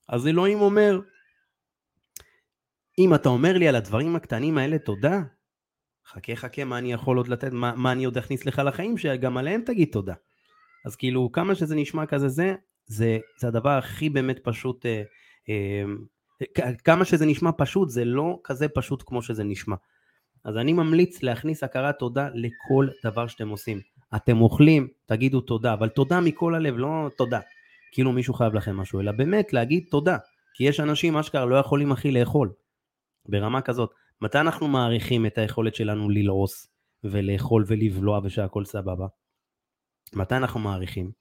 אז 0.09 0.27
אלוהים 0.27 0.61
אומר, 0.61 0.99
אם 2.99 3.13
אתה 3.13 3.29
אומר 3.29 3.57
לי 3.57 3.67
על 3.67 3.75
הדברים 3.75 4.15
הקטנים 4.15 4.57
האלה 4.57 4.77
תודה, 4.77 5.21
חכה 6.07 6.35
חכה 6.35 6.63
מה 6.63 6.77
אני 6.77 6.93
יכול 6.93 7.17
עוד 7.17 7.27
לתת, 7.27 7.51
מה, 7.51 7.73
מה 7.75 7.91
אני 7.91 8.05
עוד 8.05 8.17
אכניס 8.17 8.45
לך 8.45 8.61
לחיים, 8.65 8.97
שגם 8.97 9.37
עליהם 9.37 9.61
תגיד 9.65 9.89
תודה. 9.91 10.13
אז 10.85 10.95
כאילו 10.95 11.31
כמה 11.31 11.55
שזה 11.55 11.75
נשמע 11.75 12.05
כזה 12.05 12.27
זה, 12.27 12.55
זה, 12.85 13.17
זה 13.39 13.47
הדבר 13.47 13.69
הכי 13.69 14.09
באמת 14.09 14.39
פשוט, 14.43 14.85
אה, 14.85 15.03
אה, 15.49 16.73
כמה 16.83 17.05
שזה 17.05 17.25
נשמע 17.25 17.49
פשוט 17.57 17.89
זה 17.89 18.05
לא 18.05 18.39
כזה 18.43 18.67
פשוט 18.67 19.03
כמו 19.05 19.21
שזה 19.21 19.43
נשמע. 19.43 19.75
אז 20.43 20.57
אני 20.57 20.73
ממליץ 20.73 21.23
להכניס 21.23 21.63
הכרת 21.63 21.99
תודה 21.99 22.29
לכל 22.33 22.87
דבר 23.03 23.27
שאתם 23.27 23.49
עושים. 23.49 23.81
אתם 24.15 24.41
אוכלים, 24.41 24.87
תגידו 25.05 25.41
תודה, 25.41 25.73
אבל 25.73 25.89
תודה 25.89 26.19
מכל 26.19 26.55
הלב, 26.55 26.77
לא 26.77 27.09
תודה. 27.17 27.39
כאילו 27.97 28.11
מישהו 28.11 28.33
חייב 28.33 28.53
לכם 28.53 28.77
משהו, 28.77 28.99
אלא 28.99 29.11
באמת 29.11 29.53
להגיד 29.53 29.85
תודה. 29.91 30.17
כי 30.53 30.63
יש 30.63 30.79
אנשים 30.79 31.17
אשכרה 31.17 31.45
לא 31.45 31.55
יכולים 31.55 31.91
הכי 31.91 32.11
לאכול. 32.11 32.53
ברמה 33.29 33.61
כזאת. 33.61 33.93
מתי 34.21 34.39
אנחנו 34.39 34.67
מעריכים 34.67 35.25
את 35.25 35.37
היכולת 35.37 35.75
שלנו 35.75 36.09
ללעוס 36.09 36.67
ולאכול 37.03 37.63
ולבלוע 37.67 38.19
ושהכול 38.23 38.65
סבבה? 38.65 39.07
מתי 40.13 40.35
אנחנו 40.35 40.59
מעריכים? 40.59 41.11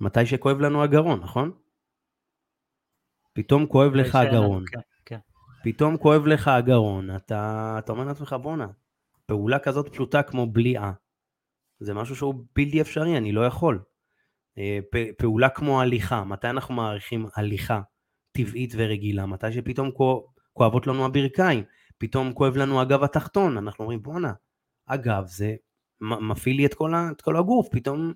מתי 0.00 0.26
שכואב 0.26 0.60
לנו 0.60 0.82
הגרון, 0.82 1.20
נכון? 1.20 1.52
פתאום 3.32 3.66
כואב 3.66 3.94
לך 3.94 4.14
הגרון. 4.14 4.64
כן, 4.66 4.80
כן. 5.04 5.18
פתאום 5.64 5.96
כואב 5.96 6.26
לך 6.26 6.48
הגרון, 6.48 7.16
אתה, 7.16 7.76
אתה 7.78 7.92
אומר 7.92 8.04
לעצמך 8.04 8.36
בואנה, 8.42 8.66
פעולה 9.26 9.58
כזאת 9.58 9.88
פשוטה 9.88 10.22
כמו 10.22 10.46
בליעה, 10.46 10.92
זה 11.80 11.94
משהו 11.94 12.16
שהוא 12.16 12.34
בלתי 12.54 12.80
אפשרי, 12.80 13.16
אני 13.16 13.32
לא 13.32 13.46
יכול. 13.46 13.84
אה, 14.58 14.78
פעולה 15.18 15.48
כמו 15.48 15.80
הליכה, 15.80 16.24
מתי 16.24 16.50
אנחנו 16.50 16.74
מעריכים 16.74 17.26
הליכה 17.36 17.80
טבעית 18.32 18.72
ורגילה? 18.76 19.26
מתי 19.26 19.52
שפתאום 19.52 19.90
כואבות 20.52 20.86
לנו 20.86 21.04
הברכיים, 21.04 21.64
פתאום 21.98 22.32
כואב 22.32 22.56
לנו 22.56 22.80
הגב 22.80 23.02
התחתון, 23.02 23.58
אנחנו 23.58 23.84
אומרים 23.84 24.02
בואנה, 24.02 24.32
הגב 24.88 25.24
זה 25.26 25.54
מפעיל 26.00 26.56
לי 26.56 26.66
את 26.66 26.74
כל, 26.74 26.94
ה, 26.94 27.10
את 27.10 27.20
כל 27.20 27.36
הגוף, 27.36 27.68
פתאום... 27.72 28.12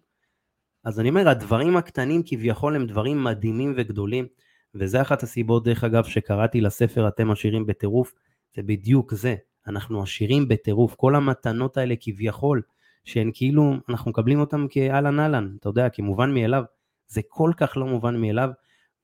אז 0.84 1.00
אני 1.00 1.08
אומר, 1.08 1.28
הדברים 1.28 1.76
הקטנים 1.76 2.22
כביכול 2.26 2.76
הם 2.76 2.86
דברים 2.86 3.24
מדהימים 3.24 3.74
וגדולים, 3.76 4.26
וזה 4.74 5.02
אחת 5.02 5.22
הסיבות, 5.22 5.64
דרך 5.64 5.84
אגב, 5.84 6.04
שקראתי 6.04 6.60
לספר 6.60 7.08
אתם 7.08 7.30
עשירים 7.30 7.66
בטירוף, 7.66 8.12
זה 8.56 8.62
בדיוק 8.62 9.14
זה, 9.14 9.34
אנחנו 9.66 10.02
עשירים 10.02 10.48
בטירוף, 10.48 10.94
כל 10.94 11.14
המתנות 11.14 11.76
האלה 11.76 11.94
כביכול, 12.00 12.62
שהן 13.04 13.30
כאילו, 13.34 13.74
אנחנו 13.88 14.10
מקבלים 14.10 14.40
אותן 14.40 14.66
כאהלן 14.70 15.20
אהלן, 15.20 15.56
אתה 15.60 15.68
יודע, 15.68 15.88
כמובן 15.88 16.34
מאליו. 16.34 16.64
זה 17.08 17.20
כל 17.28 17.52
כך 17.56 17.76
לא 17.76 17.86
מובן 17.86 18.20
מאליו, 18.20 18.50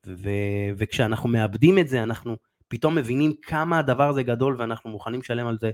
ו, 0.07 0.29
וכשאנחנו 0.77 1.29
מאבדים 1.29 1.79
את 1.79 1.87
זה, 1.87 2.03
אנחנו 2.03 2.35
פתאום 2.67 2.95
מבינים 2.95 3.33
כמה 3.41 3.79
הדבר 3.79 4.09
הזה 4.09 4.23
גדול, 4.23 4.55
ואנחנו 4.59 4.89
מוכנים 4.89 5.19
לשלם 5.19 5.47
על 5.47 5.57
זה 5.61 5.71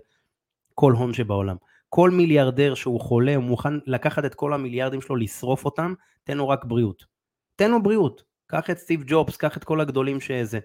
כל 0.73 0.93
הון 0.93 1.13
שבעולם. 1.13 1.55
כל 1.89 2.09
מיליארדר 2.09 2.76
שהוא 2.76 3.01
חולה, 3.01 3.36
הוא 3.36 3.43
מוכן 3.43 3.73
לקחת 3.86 4.26
את 4.26 4.36
כל 4.36 4.53
המיליארדים 4.53 5.01
שלו, 5.01 5.15
לשרוף 5.15 5.65
אותם, 5.65 5.93
תן 6.23 6.38
לו 6.38 6.49
רק 6.49 6.65
בריאות. 6.65 7.05
תן 7.55 7.71
לו 7.71 7.84
בריאות. 7.84 8.23
קח 8.47 8.69
את 8.69 8.78
סטיב 8.78 9.03
ג'ובס, 9.07 9.38
קח 9.38 9.57
את 9.57 9.63
כל 9.63 9.82
הגדולים 9.82 10.21
שזה. 10.21 10.59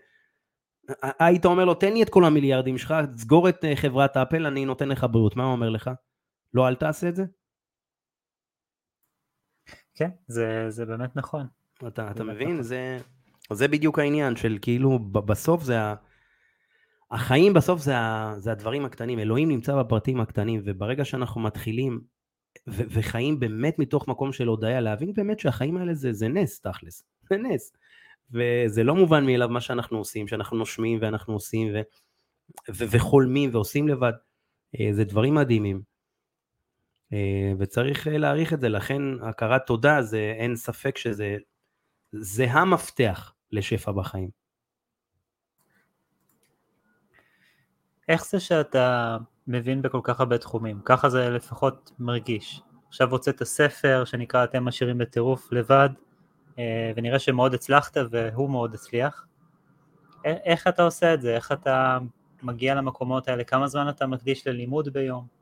היית 1.18 1.44
אומר 1.44 1.64
לו, 1.64 1.74
תן 1.74 1.92
לי 1.92 2.02
את 2.02 2.10
כל 2.10 2.24
המיליארדים 2.24 2.78
שלך, 2.78 2.94
סגור 3.16 3.48
את 3.48 3.64
אה, 3.64 3.76
חברת 3.76 4.16
אפל, 4.16 4.46
אני 4.46 4.64
נותן 4.64 4.88
לך 4.88 5.06
בריאות. 5.10 5.36
מה 5.36 5.44
הוא 5.44 5.52
אומר 5.52 5.70
לך? 5.70 5.90
לא, 6.54 6.68
אל 6.68 6.74
תעשה 6.74 7.08
את 7.08 7.16
זה? 7.16 7.24
כן, 10.00 10.10
זה, 10.26 10.70
זה 10.70 10.86
באמת 10.86 11.16
נכון. 11.16 11.46
אתה, 11.88 12.10
אתה 12.10 12.24
מבין? 12.24 12.50
נכון. 12.50 12.62
זה, 12.62 12.98
זה 13.52 13.68
בדיוק 13.68 13.98
העניין 13.98 14.36
של 14.36 14.58
כאילו, 14.62 14.98
בסוף 14.98 15.62
זה 15.62 15.80
ה... 15.80 15.94
החיים 17.10 17.52
בסוף 17.52 17.80
זה, 17.80 17.98
ה, 17.98 18.34
זה 18.38 18.52
הדברים 18.52 18.84
הקטנים, 18.84 19.18
אלוהים 19.18 19.48
נמצא 19.48 19.76
בפרטים 19.76 20.20
הקטנים, 20.20 20.62
וברגע 20.64 21.04
שאנחנו 21.04 21.40
מתחילים 21.40 22.00
ו- 22.68 22.82
וחיים 22.90 23.40
באמת 23.40 23.78
מתוך 23.78 24.08
מקום 24.08 24.32
של 24.32 24.46
הודיה, 24.46 24.80
להבין 24.80 25.12
באמת 25.12 25.40
שהחיים 25.40 25.76
האלה 25.76 25.94
זה, 25.94 26.12
זה 26.12 26.28
נס 26.28 26.60
תכלס, 26.60 27.04
זה 27.30 27.36
נס. 27.36 27.72
וזה 28.30 28.84
לא 28.84 28.94
מובן 28.94 29.26
מאליו 29.26 29.48
מה 29.48 29.60
שאנחנו 29.60 29.98
עושים, 29.98 30.28
שאנחנו 30.28 30.56
נושמים 30.56 30.98
ואנחנו 31.02 31.34
עושים 31.34 31.68
ו- 31.74 31.80
ו- 32.70 32.84
וחולמים 32.90 33.50
ועושים 33.52 33.88
לבד, 33.88 34.12
אה, 34.80 34.88
זה 34.92 35.04
דברים 35.04 35.34
מדהימים. 35.34 35.89
אה, 37.12 37.52
וצריך 37.58 38.08
אה, 38.08 38.18
להעריך 38.18 38.52
את 38.52 38.60
זה, 38.60 38.68
לכן 38.68 39.02
הכרת 39.22 39.66
תודה 39.66 40.02
זה 40.02 40.34
אין 40.38 40.56
ספק 40.56 40.98
שזה 40.98 41.36
זה 42.12 42.44
המפתח 42.44 43.34
לשפע 43.52 43.92
בחיים. 43.92 44.30
איך 48.08 48.26
זה 48.26 48.40
שאתה 48.40 49.16
מבין 49.46 49.82
בכל 49.82 50.00
כך 50.02 50.20
הרבה 50.20 50.38
תחומים? 50.38 50.80
ככה 50.84 51.08
זה 51.08 51.30
לפחות 51.30 51.90
מרגיש. 51.98 52.62
עכשיו 52.88 53.10
הוצאת 53.10 53.42
ספר 53.42 54.04
שנקרא 54.04 54.44
אתם 54.44 54.68
עשירים 54.68 54.98
בטירוף 54.98 55.52
לבד, 55.52 55.88
אה, 56.58 56.92
ונראה 56.96 57.18
שמאוד 57.18 57.54
הצלחת 57.54 57.96
והוא 58.10 58.50
מאוד 58.50 58.74
הצליח. 58.74 59.26
איך 60.24 60.66
אתה 60.66 60.82
עושה 60.82 61.14
את 61.14 61.20
זה? 61.20 61.34
איך 61.34 61.52
אתה 61.52 61.98
מגיע 62.42 62.74
למקומות 62.74 63.28
האלה? 63.28 63.44
כמה 63.44 63.68
זמן 63.68 63.88
אתה 63.88 64.06
מקדיש 64.06 64.46
ללימוד 64.46 64.88
ביום? 64.88 65.39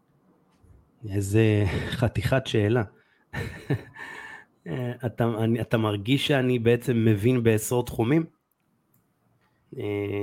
איזה 1.10 1.64
חתיכת 1.90 2.46
שאלה. 2.46 2.82
אתה, 5.06 5.24
אני, 5.38 5.60
אתה 5.60 5.76
מרגיש 5.76 6.26
שאני 6.26 6.58
בעצם 6.58 7.04
מבין 7.04 7.42
בעשרות 7.42 7.86
תחומים? 7.86 8.24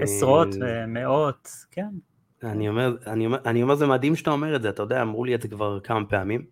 עשרות 0.02 0.48
ומאות, 0.62 1.50
כן. 1.72 1.88
אני 2.44 2.70
אומר, 2.70 2.96
אני, 3.08 3.26
אומר, 3.26 3.38
אני 3.46 3.64
אומר, 3.64 3.76
זה 3.76 3.88
מדהים 3.88 4.16
שאתה 4.16 4.32
אומר 4.32 4.56
את 4.56 4.62
זה, 4.62 4.70
אתה 4.70 4.84
יודע, 4.84 5.02
אמרו 5.02 5.26
לי 5.26 5.36
את 5.36 5.42
זה 5.42 5.48
כבר 5.48 5.80
כמה 5.80 6.06
פעמים. 6.06 6.46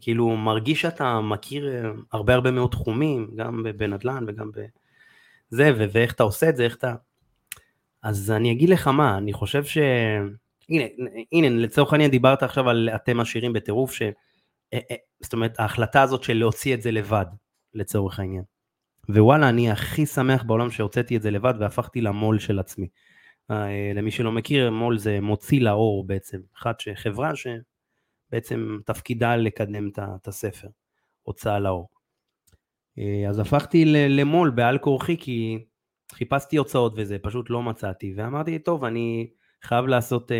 כאילו, 0.00 0.36
מרגיש 0.36 0.80
שאתה 0.80 1.20
מכיר 1.20 1.68
אה, 1.68 1.90
הרבה 2.12 2.34
הרבה 2.34 2.50
מאוד 2.50 2.70
תחומים, 2.70 3.30
גם 3.36 3.66
בנדל"ן 3.76 4.24
וגם 4.28 4.50
בזה, 5.50 5.72
ואיך 5.92 6.12
אתה 6.12 6.22
עושה 6.22 6.48
את 6.48 6.56
זה, 6.56 6.64
איך 6.64 6.76
אתה... 6.76 6.94
אז 8.02 8.30
אני 8.30 8.52
אגיד 8.52 8.68
לך 8.68 8.88
מה, 8.88 9.18
אני 9.18 9.32
חושב 9.32 9.64
ש... 9.64 9.78
הנה, 10.68 10.84
הנה, 11.32 11.48
לצורך 11.48 11.92
העניין 11.92 12.10
דיברת 12.10 12.42
עכשיו 12.42 12.68
על 12.68 12.88
אתם 12.94 13.20
עשירים 13.20 13.52
בטירוף, 13.52 13.92
ש... 13.92 14.02
אה, 14.02 14.78
אה, 14.90 14.96
זאת 15.20 15.32
אומרת, 15.32 15.60
ההחלטה 15.60 16.02
הזאת 16.02 16.22
של 16.22 16.34
להוציא 16.34 16.74
את 16.74 16.82
זה 16.82 16.90
לבד, 16.90 17.26
לצורך 17.74 18.18
העניין. 18.18 18.42
ווואלה, 19.08 19.48
אני 19.48 19.70
הכי 19.70 20.06
שמח 20.06 20.42
בעולם 20.42 20.70
שהוצאתי 20.70 21.16
את 21.16 21.22
זה 21.22 21.30
לבד 21.30 21.54
והפכתי 21.60 22.00
למו"ל 22.00 22.38
של 22.38 22.58
עצמי. 22.58 22.88
אה, 23.50 23.92
למי 23.94 24.10
שלא 24.10 24.32
מכיר, 24.32 24.70
מו"ל 24.70 24.98
זה 24.98 25.20
מוציא 25.20 25.60
לאור 25.60 26.06
בעצם, 26.06 26.40
אחת 26.56 26.80
שחברה 26.80 27.32
שבעצם 27.36 28.78
תפקידה 28.86 29.36
לקדם 29.36 29.88
את 29.98 30.28
הספר, 30.28 30.68
הוצאה 31.22 31.58
לאור. 31.58 31.88
אז 33.28 33.38
הפכתי 33.38 33.84
למו"ל 34.08 34.50
בעל 34.50 34.78
כורחי 34.78 35.16
כי 35.16 35.64
חיפשתי 36.12 36.56
הוצאות 36.56 36.92
וזה, 36.96 37.18
פשוט 37.22 37.50
לא 37.50 37.62
מצאתי, 37.62 38.14
ואמרתי, 38.16 38.58
טוב, 38.58 38.84
אני 38.84 39.30
חייב 39.64 39.86
לעשות 39.86 40.32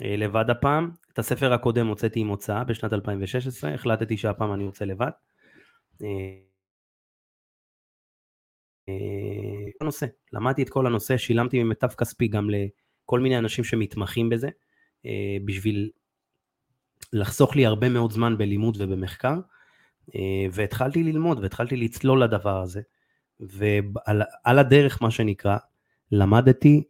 לבד 0.00 0.50
הפעם, 0.50 0.90
את 1.12 1.18
הספר 1.18 1.52
הקודם 1.52 1.86
הוצאתי 1.86 2.20
עם 2.20 2.28
הוצאה 2.28 2.64
בשנת 2.64 2.92
2016, 2.92 3.74
החלטתי 3.74 4.16
שהפעם 4.16 4.54
אני 4.54 4.64
יוצא 4.64 4.84
לבד. 4.84 5.10
הנושא, 9.80 10.06
למדתי 10.32 10.62
את 10.62 10.68
כל 10.68 10.86
הנושא, 10.86 11.16
שילמתי 11.16 11.62
ממיטב 11.62 11.88
כספי 11.88 12.28
גם 12.28 12.48
לכל 12.50 13.20
מיני 13.20 13.38
אנשים 13.38 13.64
שמתמחים 13.64 14.28
בזה, 14.28 14.48
אה, 15.06 15.36
בשביל 15.44 15.90
לחסוך 17.12 17.56
לי 17.56 17.66
הרבה 17.66 17.88
מאוד 17.88 18.12
זמן 18.12 18.38
בלימוד 18.38 18.76
ובמחקר, 18.80 19.34
אה, 20.14 20.46
והתחלתי 20.52 21.02
ללמוד 21.02 21.38
והתחלתי 21.38 21.76
לצלול 21.76 22.22
לדבר 22.24 22.62
הזה, 22.62 22.80
ועל 23.40 24.58
הדרך 24.58 25.02
מה 25.02 25.10
שנקרא, 25.10 25.56
למדתי 26.12 26.84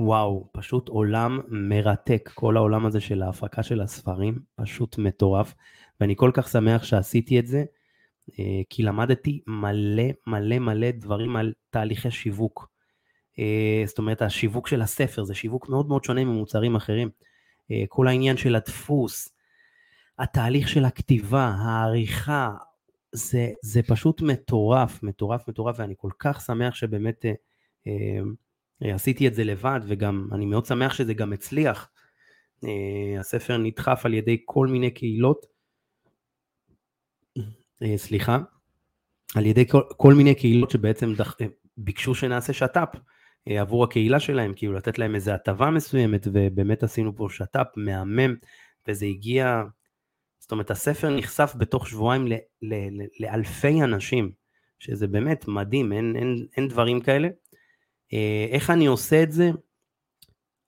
וואו, 0.00 0.48
פשוט 0.52 0.88
עולם 0.88 1.40
מרתק, 1.48 2.30
כל 2.34 2.56
העולם 2.56 2.86
הזה 2.86 3.00
של 3.00 3.22
ההפקה 3.22 3.62
של 3.62 3.80
הספרים, 3.80 4.38
פשוט 4.56 4.98
מטורף, 4.98 5.54
ואני 6.00 6.14
כל 6.16 6.30
כך 6.34 6.48
שמח 6.48 6.84
שעשיתי 6.84 7.38
את 7.38 7.46
זה, 7.46 7.64
אה, 8.38 8.60
כי 8.70 8.82
למדתי 8.82 9.40
מלא 9.46 10.04
מלא 10.26 10.58
מלא 10.58 10.90
דברים 10.90 11.36
על 11.36 11.52
תהליכי 11.70 12.10
שיווק. 12.10 12.68
אה, 13.38 13.82
זאת 13.86 13.98
אומרת, 13.98 14.22
השיווק 14.22 14.68
של 14.68 14.82
הספר 14.82 15.24
זה 15.24 15.34
שיווק 15.34 15.68
מאוד 15.68 15.88
מאוד 15.88 16.04
שונה 16.04 16.24
ממוצרים 16.24 16.76
אחרים. 16.76 17.10
אה, 17.70 17.84
כל 17.88 18.08
העניין 18.08 18.36
של 18.36 18.56
הדפוס, 18.56 19.34
התהליך 20.18 20.68
של 20.68 20.84
הכתיבה, 20.84 21.54
העריכה, 21.58 22.54
זה, 23.12 23.48
זה 23.62 23.80
פשוט 23.82 24.22
מטורף, 24.22 25.02
מטורף, 25.02 25.48
מטורף, 25.48 25.76
ואני 25.78 25.94
כל 25.96 26.10
כך 26.18 26.40
שמח 26.40 26.74
שבאמת 26.74 27.24
עשיתי 28.80 29.28
את 29.28 29.34
זה 29.34 29.44
לבד, 29.44 29.80
וגם 29.88 30.28
אני 30.32 30.46
מאוד 30.46 30.66
שמח 30.66 30.94
שזה 30.94 31.14
גם 31.14 31.32
הצליח. 31.32 31.90
אה, 32.64 33.20
הספר 33.20 33.56
נדחף 33.56 34.00
על 34.04 34.14
ידי 34.14 34.42
כל 34.44 34.66
מיני 34.66 34.90
קהילות, 34.90 35.46
אה, 37.82 37.96
סליחה, 37.96 38.38
על 39.34 39.46
ידי 39.46 39.66
כל, 39.68 39.82
כל 39.96 40.14
מיני 40.14 40.34
קהילות 40.34 40.70
שבעצם 40.70 41.14
דח, 41.14 41.36
ביקשו 41.76 42.14
שנעשה 42.14 42.52
שת"פ 42.52 42.88
עבור 43.46 43.84
הקהילה 43.84 44.20
שלהם, 44.20 44.52
כאילו 44.56 44.72
לתת 44.72 44.98
להם 44.98 45.14
איזו 45.14 45.30
הטבה 45.30 45.70
מסוימת, 45.70 46.26
ובאמת 46.32 46.82
עשינו 46.82 47.16
פה 47.16 47.26
שת"פ 47.30 47.66
מהמם, 47.76 48.34
וזה 48.88 49.06
הגיע, 49.06 49.62
זאת 50.38 50.52
אומרת 50.52 50.70
הספר 50.70 51.16
נחשף 51.16 51.54
בתוך 51.58 51.88
שבועיים 51.88 52.26
ל, 52.26 52.32
ל, 52.62 52.74
ל, 52.74 53.06
לאלפי 53.20 53.82
אנשים, 53.82 54.32
שזה 54.78 55.06
באמת 55.06 55.48
מדהים, 55.48 55.92
אין, 55.92 56.16
אין, 56.16 56.46
אין 56.56 56.68
דברים 56.68 57.00
כאלה. 57.00 57.28
אה, 58.12 58.46
איך 58.50 58.70
אני 58.70 58.86
עושה 58.86 59.22
את 59.22 59.32
זה? 59.32 59.50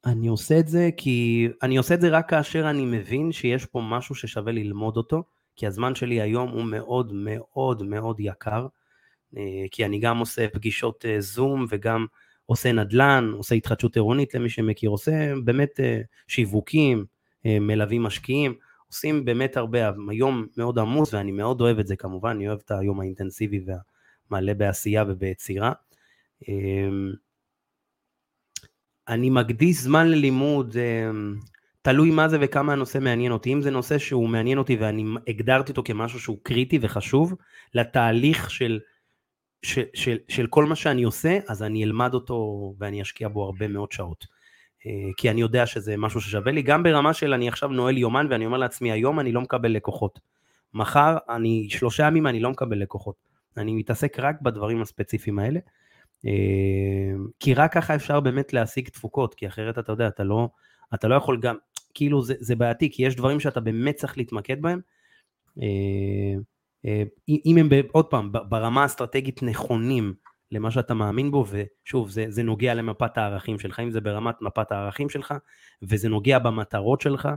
אני 0.05 0.29
עושה 0.29 0.59
את 0.59 0.69
זה 0.69 0.91
כי 0.97 1.49
אני 1.63 1.77
עושה 1.77 1.95
את 1.95 2.01
זה 2.01 2.09
רק 2.09 2.31
כאשר 2.31 2.71
אני 2.71 2.85
מבין 2.85 3.33
שיש 3.33 3.67
פה 3.67 3.81
משהו 3.81 4.15
ששווה 4.15 4.53
ללמוד 4.53 4.97
אותו, 4.97 5.23
כי 5.57 5.67
הזמן 5.67 5.95
שלי 5.95 6.21
היום 6.21 6.51
הוא 6.51 6.65
מאוד 6.65 7.13
מאוד 7.13 7.83
מאוד 7.83 8.21
יקר, 8.21 8.67
אה, 9.37 9.65
כי 9.71 9.85
אני 9.85 9.99
גם 9.99 10.19
עושה 10.19 10.49
פגישות 10.49 11.05
אה, 11.07 11.21
זום 11.21 11.67
וגם 11.71 12.07
עושה 12.47 12.73
נדל"ן, 12.73 13.31
עושה 13.37 13.55
התחדשות 13.55 13.97
עירונית 13.97 14.35
למי 14.35 14.51
שמכיר, 14.51 14.91
עושה 14.91 15.33
באמת 15.45 15.81
שיווקים, 16.29 17.05
מלווים 17.45 18.03
משקיעים, 18.03 18.55
עושים 18.87 19.25
באמת 19.25 19.57
הרבה, 19.57 19.91
היום 20.09 20.47
מאוד 20.57 20.79
עמוס 20.79 21.15
ואני 21.15 21.33
מאוד 21.33 21.61
אוהב 21.61 21.79
את 21.79 21.87
זה 21.87 21.97
כמובן, 21.97 22.31
אני 22.31 22.49
אוהב 22.49 22.59
את 22.65 22.71
היום 22.71 23.01
האינטנסיבי 23.01 23.61
והמלא 24.31 24.55
בעשייה 24.55 25.05
וביצירה. 25.09 25.73
אני 29.11 29.31
מקדיש 29.31 29.77
זמן 29.77 30.09
ללימוד, 30.09 30.77
תלוי 31.83 32.11
מה 32.11 32.29
זה 32.29 32.39
וכמה 32.41 32.73
הנושא 32.73 32.99
מעניין 32.99 33.33
אותי. 33.33 33.53
אם 33.53 33.63
זה 33.63 33.71
נושא 33.71 33.99
שהוא 33.99 34.29
מעניין 34.29 34.59
אותי 34.59 34.77
ואני 34.77 35.05
הגדרתי 35.29 35.73
אותו 35.73 35.83
כמשהו 35.85 36.21
שהוא 36.21 36.39
קריטי 36.43 36.79
וחשוב 36.83 37.35
לתהליך 37.75 38.51
של, 38.51 38.81
של, 39.63 39.83
של, 39.95 40.17
של 40.29 40.47
כל 40.47 40.65
מה 40.65 40.77
שאני 40.77 41.03
עושה, 41.03 41.39
אז 41.49 41.63
אני 41.63 41.85
אלמד 41.85 42.15
אותו 42.15 42.75
ואני 42.79 43.03
אשקיע 43.03 43.29
בו 43.29 43.45
הרבה 43.45 43.69
מאוד 43.69 43.93
שעות. 43.93 44.27
אה, 44.87 45.11
כי 45.17 45.31
אני 45.31 45.41
יודע 45.41 45.67
שזה 45.67 45.97
משהו 45.97 46.21
ששווה 46.21 46.53
לי, 46.53 46.63
גם 46.63 46.83
ברמה 46.83 47.15
של 47.15 47.33
אני 47.35 47.49
עכשיו 47.49 47.69
נועל 47.69 47.99
יומן 47.99 48.27
ואני 48.31 48.47
אומר 48.47 48.59
לעצמי, 48.59 48.93
היום 48.93 49.21
אני 49.21 49.33
לא 49.33 49.41
מקבל 49.41 49.71
לקוחות. 49.71 50.21
מחר, 50.75 51.17
אני, 51.29 51.67
שלושה 51.71 52.07
ימים 52.07 52.27
אני 52.27 52.41
לא 52.41 52.51
מקבל 52.51 52.79
לקוחות. 52.79 53.15
אני 53.57 53.75
מתעסק 53.75 54.19
רק 54.19 54.41
בדברים 54.43 54.83
הספציפיים 54.83 55.39
האלה. 55.39 55.61
אמ, 56.25 57.27
כי 57.41 57.55
רק 57.55 57.73
ככה 57.73 57.95
אפשר 57.95 58.21
באמת 58.21 58.53
להשיג 58.53 58.89
תפוקות, 58.89 59.35
כי 59.35 59.47
אחרת 59.47 59.79
אתה 59.79 59.93
יודע, 59.93 60.09
אתה 60.09 60.25
לא, 60.25 60.49
אתה 60.95 61.09
לא 61.09 61.15
יכול 61.15 61.41
גם, 61.41 61.57
כאילו 61.95 62.23
זה, 62.23 62.35
זה 62.39 62.57
בעייתי, 62.57 62.91
כי 62.93 63.07
יש 63.07 63.17
דברים 63.17 63.41
שאתה 63.41 63.61
באמת 63.61 63.95
צריך 63.95 64.19
להתמקד 64.19 64.63
בהם, 64.63 64.81
אם 67.29 67.57
הם 67.59 67.69
עוד 67.93 68.07
פעם 68.07 68.33
ברמה 68.33 68.83
האסטרטגית 68.83 69.43
נכונים 69.43 70.15
למה 70.53 70.71
שאתה 70.71 70.95
מאמין 70.95 71.31
בו, 71.31 71.45
ושוב, 71.51 72.11
זה, 72.11 72.27
זה 72.29 72.43
נוגע 72.43 72.75
למפת 72.75 73.19
הערכים 73.19 73.59
שלך, 73.59 73.81
אם 73.81 73.91
זה 73.91 74.01
ברמת 74.01 74.35
מפת 74.43 74.73
הערכים 74.73 75.09
שלך, 75.09 75.35
וזה 75.83 76.09
נוגע 76.09 76.39
במטרות 76.39 77.01
שלך, 77.01 77.29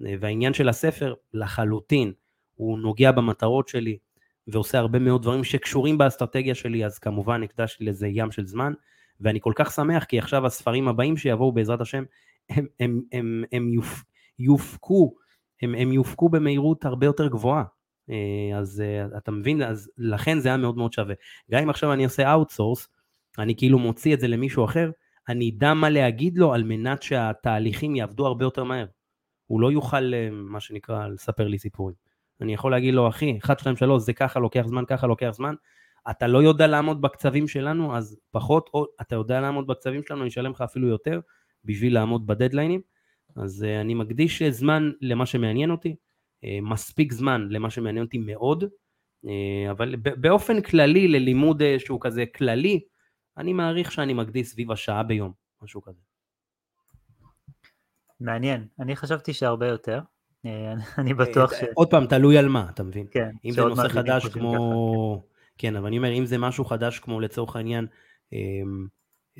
והעניין 0.00 0.54
של 0.54 0.68
הספר 0.68 1.14
לחלוטין, 1.34 2.12
הוא 2.54 2.78
נוגע 2.78 3.12
במטרות 3.12 3.68
שלי, 3.68 3.98
ועושה 4.46 4.78
הרבה 4.78 4.98
מאוד 4.98 5.22
דברים 5.22 5.44
שקשורים 5.44 5.98
באסטרטגיה 5.98 6.54
שלי, 6.54 6.86
אז 6.86 6.98
כמובן 6.98 7.42
הקדשתי 7.42 7.84
לזה 7.84 8.08
ים 8.08 8.32
של 8.32 8.46
זמן, 8.46 8.72
ואני 9.20 9.40
כל 9.40 9.52
כך 9.54 9.72
שמח, 9.72 10.04
כי 10.04 10.18
עכשיו 10.18 10.46
הספרים 10.46 10.88
הבאים 10.88 11.16
שיבואו 11.16 11.52
בעזרת 11.52 11.80
השם, 11.80 12.04
הם, 12.50 12.66
הם, 12.80 13.02
הם, 13.12 13.44
הם 13.52 13.72
יופ, 13.72 14.02
יופקו, 14.38 15.14
הם, 15.62 15.74
הם 15.74 15.92
יופקו 15.92 16.28
במהירות 16.28 16.84
הרבה 16.84 17.06
יותר 17.06 17.28
גבוהה. 17.28 17.64
אה, 18.10 18.58
אז 18.58 18.80
אה, 18.80 19.18
אתה 19.18 19.30
מבין, 19.30 19.62
אז 19.62 19.90
לכן 19.98 20.38
זה 20.38 20.48
היה 20.48 20.56
מאוד 20.56 20.76
מאוד 20.76 20.92
שווה. 20.92 21.14
גם 21.50 21.62
אם 21.62 21.70
עכשיו 21.70 21.92
אני 21.92 22.04
עושה 22.04 22.32
outsource, 22.32 22.88
אני 23.38 23.56
כאילו 23.56 23.78
מוציא 23.78 24.14
את 24.14 24.20
זה 24.20 24.28
למישהו 24.28 24.64
אחר, 24.64 24.90
אני 25.28 25.50
אדע 25.50 25.74
מה 25.74 25.90
להגיד 25.90 26.38
לו 26.38 26.54
על 26.54 26.62
מנת 26.62 27.02
שהתהליכים 27.02 27.96
יעבדו 27.96 28.26
הרבה 28.26 28.44
יותר 28.44 28.64
מהר. 28.64 28.86
הוא 29.46 29.60
לא 29.60 29.72
יוכל, 29.72 30.14
אה, 30.14 30.28
מה 30.32 30.60
שנקרא, 30.60 31.08
לספר 31.08 31.48
לי 31.48 31.58
סיפורים. 31.58 32.03
אני 32.40 32.54
יכול 32.54 32.70
להגיד 32.70 32.94
לו, 32.94 33.08
אחי, 33.08 33.38
1, 33.44 33.58
2, 33.58 33.76
3, 33.76 34.02
זה 34.02 34.12
ככה 34.12 34.40
לוקח 34.40 34.64
זמן, 34.66 34.84
ככה 34.86 35.06
לוקח 35.06 35.30
זמן. 35.30 35.54
אתה 36.10 36.26
לא 36.26 36.42
יודע 36.42 36.66
לעמוד 36.66 37.00
בקצבים 37.00 37.48
שלנו, 37.48 37.96
אז 37.96 38.20
פחות, 38.30 38.70
או 38.74 38.86
אתה 39.00 39.14
יודע 39.14 39.40
לעמוד 39.40 39.66
בקצבים 39.66 40.02
שלנו, 40.02 40.20
אני 40.20 40.28
אשלם 40.28 40.50
לך 40.50 40.60
אפילו 40.60 40.88
יותר, 40.88 41.20
בשביל 41.64 41.94
לעמוד 41.94 42.26
בדדליינים. 42.26 42.80
אז 43.36 43.64
אני 43.80 43.94
מקדיש 43.94 44.42
זמן 44.42 44.90
למה 45.00 45.26
שמעניין 45.26 45.70
אותי, 45.70 45.96
אה, 46.44 46.58
מספיק 46.62 47.12
זמן 47.12 47.46
למה 47.50 47.70
שמעניין 47.70 48.04
אותי 48.04 48.18
מאוד, 48.18 48.64
אה, 49.26 49.70
אבל 49.70 49.96
באופן 49.96 50.62
כללי, 50.62 51.08
ללימוד 51.08 51.62
אה, 51.62 51.78
שהוא 51.78 52.00
כזה 52.00 52.24
כללי, 52.26 52.84
אני 53.36 53.52
מעריך 53.52 53.92
שאני 53.92 54.14
מקדיש 54.14 54.48
סביב 54.48 54.70
השעה 54.70 55.02
ביום, 55.02 55.32
משהו 55.62 55.82
כזה. 55.82 56.00
מעניין, 58.20 58.68
אני 58.80 58.96
חשבתי 58.96 59.32
שהרבה 59.32 59.66
יותר, 59.66 60.00
אני 60.98 61.14
בטוח 61.14 61.52
ש... 61.54 61.64
עוד 61.74 61.90
פעם, 61.90 62.06
תלוי 62.06 62.38
על 62.38 62.48
מה, 62.48 62.66
אתה 62.74 62.82
מבין? 62.82 63.06
כן. 63.10 63.30
אם 63.44 63.50
זה 63.50 63.62
נושא 63.62 63.88
חדש 63.88 64.26
כמו... 64.26 65.24
כן, 65.58 65.76
אבל 65.76 65.86
אני 65.86 65.98
אומר, 65.98 66.12
אם 66.12 66.26
זה 66.26 66.38
משהו 66.38 66.64
חדש 66.64 66.98
כמו 66.98 67.20
לצורך 67.20 67.56
העניין 67.56 67.86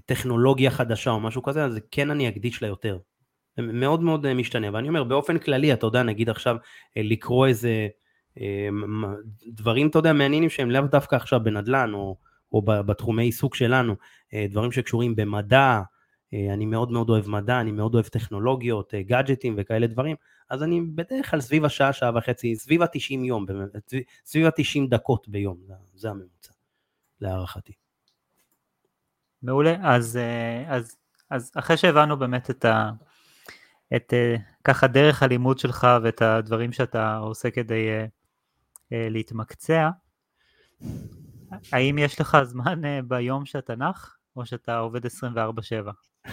טכנולוגיה 0.06 0.70
חדשה 0.70 1.10
או 1.10 1.20
משהו 1.20 1.42
כזה, 1.42 1.64
אז 1.64 1.80
כן 1.90 2.10
אני 2.10 2.28
אקדיש 2.28 2.62
לה 2.62 2.68
יותר. 2.68 2.98
מאוד 3.58 4.02
מאוד 4.02 4.26
אה, 4.26 4.34
משתנה, 4.34 4.68
ואני 4.72 4.88
אומר 4.88 5.04
באופן 5.04 5.38
כללי, 5.38 5.72
אתה 5.72 5.86
יודע, 5.86 6.02
נגיד 6.02 6.30
עכשיו 6.30 6.56
אה, 6.96 7.02
לקרוא 7.02 7.46
איזה 7.46 7.88
אה, 8.40 8.68
דברים, 9.46 9.88
אתה 9.88 9.98
יודע, 9.98 10.12
מעניינים 10.12 10.50
שהם 10.50 10.70
לאו 10.70 10.82
דווקא 10.82 11.16
עכשיו 11.16 11.40
בנדל"ן 11.42 11.94
או, 11.94 12.16
או 12.52 12.62
בתחומי 12.62 13.24
עיסוק 13.24 13.54
שלנו, 13.54 13.96
דברים 14.50 14.72
שקשורים 14.72 15.16
במדע, 15.16 15.80
אני 16.34 16.66
מאוד 16.66 16.90
מאוד 16.90 17.10
אוהב 17.10 17.28
מדע, 17.28 17.60
אני 17.60 17.72
מאוד 17.72 17.94
אוהב 17.94 18.06
טכנולוגיות, 18.06 18.94
גאדג'טים 18.94 19.54
וכאלה 19.58 19.86
דברים, 19.86 20.16
אז 20.50 20.62
אני 20.62 20.80
בדרך 20.80 21.30
כלל 21.30 21.40
סביב 21.40 21.64
השעה, 21.64 21.92
שעה 21.92 22.10
וחצי, 22.14 22.56
סביב 22.56 22.82
ה-90 22.82 23.24
יום, 23.24 23.46
סביב 24.24 24.46
ה-90 24.46 24.88
דקות 24.88 25.28
ביום, 25.28 25.58
זה 25.94 26.10
הממוצע, 26.10 26.52
להערכתי. 27.20 27.72
מעולה, 29.42 29.76
אז, 29.82 30.18
אז, 30.66 30.96
אז 31.30 31.52
אחרי 31.54 31.76
שהבנו 31.76 32.18
באמת 32.18 32.50
את 32.50 32.64
ה... 32.64 32.90
את 33.96 34.12
ככה 34.64 34.86
דרך 34.86 35.22
הלימוד 35.22 35.58
שלך 35.58 35.86
ואת 36.02 36.22
הדברים 36.22 36.72
שאתה 36.72 37.16
עושה 37.16 37.50
כדי 37.50 37.88
להתמקצע, 38.90 39.90
האם 41.72 41.98
יש 41.98 42.20
לך 42.20 42.38
זמן 42.42 42.80
ביום 43.08 43.46
שאתה 43.46 43.76
נח, 43.76 44.16
או 44.36 44.46
שאתה 44.46 44.78
עובד 44.78 45.06
24/7? 45.06 45.08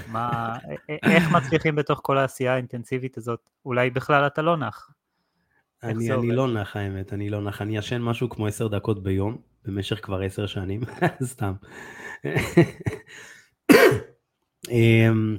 מה, 0.07 0.57
איך 1.03 1.31
מצליחים 1.31 1.75
בתוך 1.75 1.99
כל 2.03 2.17
העשייה 2.17 2.53
האינטנסיבית 2.53 3.17
הזאת? 3.17 3.49
אולי 3.65 3.89
בכלל 3.89 4.27
אתה 4.27 4.41
לא 4.41 4.57
נח. 4.57 4.89
אני, 5.83 6.11
אני 6.11 6.31
לא 6.31 6.47
נח 6.47 6.75
האמת, 6.75 7.13
אני 7.13 7.29
לא 7.29 7.41
נח, 7.41 7.61
אני 7.61 7.77
ישן 7.77 8.01
משהו 8.01 8.29
כמו 8.29 8.47
עשר 8.47 8.67
דקות 8.67 9.03
ביום, 9.03 9.37
במשך 9.65 10.05
כבר 10.05 10.21
עשר 10.21 10.45
שנים, 10.45 10.81
סתם. 11.23 11.53
אמ, 14.69 15.37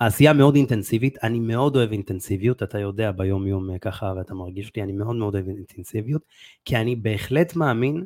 העשייה 0.00 0.32
מאוד 0.32 0.54
אינטנסיבית, 0.54 1.18
אני 1.22 1.40
מאוד 1.40 1.76
אוהב 1.76 1.92
אינטנסיביות, 1.92 2.62
אתה 2.62 2.78
יודע 2.78 3.12
ביום 3.12 3.46
יום 3.46 3.70
אה, 3.70 3.78
ככה 3.78 4.12
ואתה 4.16 4.34
מרגיש 4.34 4.68
אותי, 4.68 4.82
אני 4.82 4.92
מאוד 4.92 5.16
מאוד 5.16 5.34
אוהב 5.34 5.48
אינטנסיביות, 5.48 6.22
כי 6.64 6.76
אני 6.76 6.96
בהחלט 6.96 7.56
מאמין 7.56 8.04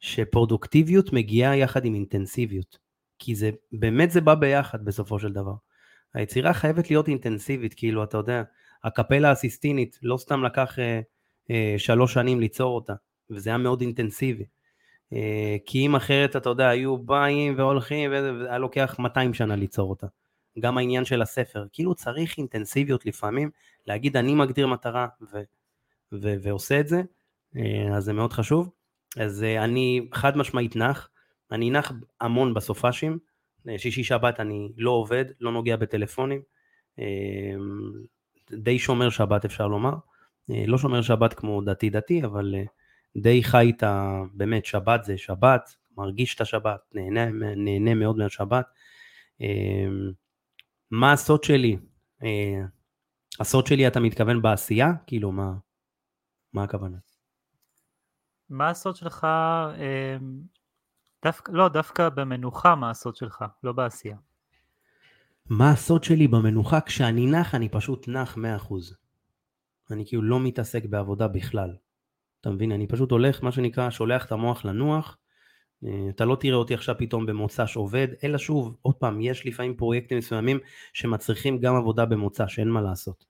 שפרודוקטיביות 0.00 1.12
מגיעה 1.12 1.56
יחד 1.56 1.84
עם 1.84 1.94
אינטנסיביות, 1.94 2.78
כי 3.18 3.34
זה, 3.34 3.50
באמת 3.72 4.10
זה 4.10 4.20
בא 4.20 4.34
ביחד 4.34 4.84
בסופו 4.84 5.18
של 5.18 5.32
דבר. 5.32 5.54
היצירה 6.14 6.54
חייבת 6.54 6.90
להיות 6.90 7.08
אינטנסיבית, 7.08 7.74
כאילו 7.74 8.04
אתה 8.04 8.16
יודע, 8.16 8.42
הקפלה 8.84 9.30
הסיסטינית 9.30 9.98
לא 10.02 10.16
סתם 10.16 10.44
לקח 10.44 10.78
אה, 10.78 11.00
אה, 11.50 11.74
שלוש 11.78 12.14
שנים 12.14 12.40
ליצור 12.40 12.74
אותה, 12.74 12.94
וזה 13.30 13.50
היה 13.50 13.58
מאוד 13.58 13.80
אינטנסיבי. 13.80 14.44
אה, 15.12 15.56
כי 15.66 15.86
אם 15.86 15.96
אחרת 15.96 16.36
אתה 16.36 16.48
יודע, 16.48 16.68
היו 16.68 16.98
באים 16.98 17.58
והולכים, 17.58 18.10
והיה 18.10 18.58
לוקח 18.58 18.96
200 18.98 19.34
שנה 19.34 19.56
ליצור 19.56 19.90
אותה. 19.90 20.06
גם 20.58 20.78
העניין 20.78 21.04
של 21.04 21.22
הספר, 21.22 21.66
כאילו 21.72 21.94
צריך 21.94 22.38
אינטנסיביות 22.38 23.06
לפעמים, 23.06 23.50
להגיד 23.86 24.16
אני 24.16 24.34
מגדיר 24.34 24.66
מטרה 24.66 25.08
ו- 25.32 25.42
ו- 26.12 26.36
ועושה 26.42 26.80
את 26.80 26.88
זה, 26.88 27.02
אה, 27.56 27.96
אז 27.96 28.04
זה 28.04 28.12
מאוד 28.12 28.32
חשוב. 28.32 28.70
אז 29.16 29.42
אה, 29.42 29.64
אני 29.64 30.08
חד 30.14 30.36
משמעית 30.36 30.76
נח, 30.76 31.08
אני 31.52 31.70
נח 31.70 31.92
המון 32.20 32.54
בסופאשים, 32.54 33.18
אה, 33.68 33.78
שישי 33.78 34.04
שבת 34.04 34.40
אני 34.40 34.72
לא 34.76 34.90
עובד, 34.90 35.24
לא 35.40 35.52
נוגע 35.52 35.76
בטלפונים, 35.76 36.42
די 38.50 38.78
שומר 38.78 39.10
שבת 39.10 39.44
אפשר 39.44 39.66
לומר, 39.66 39.94
לא 40.48 40.78
שומר 40.78 41.02
שבת 41.02 41.34
כמו 41.34 41.62
דתי 41.62 41.90
דתי, 41.90 42.24
אבל 42.24 42.54
די 43.16 43.42
חי 43.42 43.72
את 43.76 43.82
ה... 43.82 44.22
באמת, 44.32 44.64
שבת 44.64 45.04
זה 45.04 45.18
שבת, 45.18 45.76
מרגיש 45.96 46.34
את 46.34 46.40
השבת, 46.40 46.80
נהנה, 46.92 47.26
נהנה 47.56 47.94
מאוד 47.94 48.16
מהשבת. 48.16 48.66
מה 50.90 51.12
הסוד 51.12 51.44
שלי? 51.44 51.76
אה, 52.22 52.62
הסוד 53.40 53.66
שלי 53.66 53.86
אתה 53.86 54.00
מתכוון 54.00 54.42
בעשייה? 54.42 54.92
כאילו 55.06 55.32
מה, 55.32 55.52
מה 56.52 56.62
הכוונה? 56.62 56.96
מה 58.50 58.70
הסוד 58.70 58.96
שלך, 58.96 59.24
אה, 59.24 60.16
דווקא, 61.26 61.52
לא, 61.52 61.68
דווקא 61.68 62.08
במנוחה 62.08 62.74
מה 62.74 62.90
הסוד 62.90 63.16
שלך, 63.16 63.44
לא 63.64 63.72
בעשייה. 63.72 64.16
מה 65.48 65.70
הסוד 65.70 66.04
שלי 66.04 66.28
במנוחה? 66.28 66.80
כשאני 66.80 67.26
נח 67.26 67.54
אני 67.54 67.68
פשוט 67.68 68.08
נח 68.08 68.36
100%. 68.36 68.40
אני 69.90 70.06
כאילו 70.06 70.22
לא 70.22 70.40
מתעסק 70.40 70.84
בעבודה 70.84 71.28
בכלל. 71.28 71.76
אתה 72.40 72.50
מבין? 72.50 72.72
אני 72.72 72.86
פשוט 72.86 73.10
הולך, 73.10 73.42
מה 73.42 73.52
שנקרא, 73.52 73.90
שולח 73.90 74.26
את 74.26 74.32
המוח 74.32 74.64
לנוח, 74.64 75.18
אה, 75.84 76.06
אתה 76.10 76.24
לא 76.24 76.36
תראה 76.40 76.56
אותי 76.56 76.74
עכשיו 76.74 76.94
פתאום 76.98 77.26
במוצ"ש 77.26 77.76
עובד, 77.76 78.08
אלא 78.24 78.38
שוב, 78.38 78.76
עוד 78.82 78.94
פעם, 78.94 79.20
יש 79.20 79.46
לפעמים 79.46 79.76
פרויקטים 79.76 80.18
מסוימים 80.18 80.58
שמצריכים 80.92 81.58
גם 81.58 81.76
עבודה 81.76 82.04
במוצ"ש, 82.04 82.54
שאין 82.54 82.68
מה 82.68 82.80
לעשות. 82.80 83.24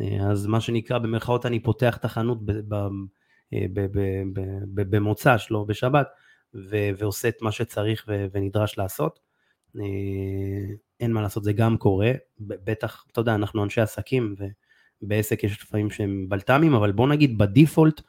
אה, 0.00 0.30
אז 0.30 0.46
מה 0.46 0.60
שנקרא, 0.60 0.98
במרכאות 0.98 1.46
אני 1.46 1.60
פותח 1.60 1.96
את 1.96 2.04
החנות 2.04 2.38
אה, 3.52 3.66
במוצ"ש, 4.74 5.50
לא 5.50 5.64
בשבת, 5.64 6.06
ועושה 6.98 7.28
את 7.28 7.42
מה 7.42 7.52
שצריך 7.52 8.08
ונדרש 8.32 8.78
לעשות. 8.78 9.20
אין 11.00 11.12
מה 11.12 11.22
לעשות, 11.22 11.44
זה 11.44 11.52
גם 11.52 11.76
קורה, 11.76 12.12
בטח, 12.40 13.04
אתה 13.12 13.20
יודע, 13.20 13.34
אנחנו 13.34 13.64
אנשי 13.64 13.80
עסקים, 13.80 14.34
ובעסק 15.02 15.44
יש 15.44 15.62
לפעמים 15.62 15.90
שהם 15.90 16.26
בלת"מים, 16.28 16.74
אבל 16.74 16.92
בוא 16.92 17.08
נגיד 17.08 17.38
בדיפולט, 17.38 18.00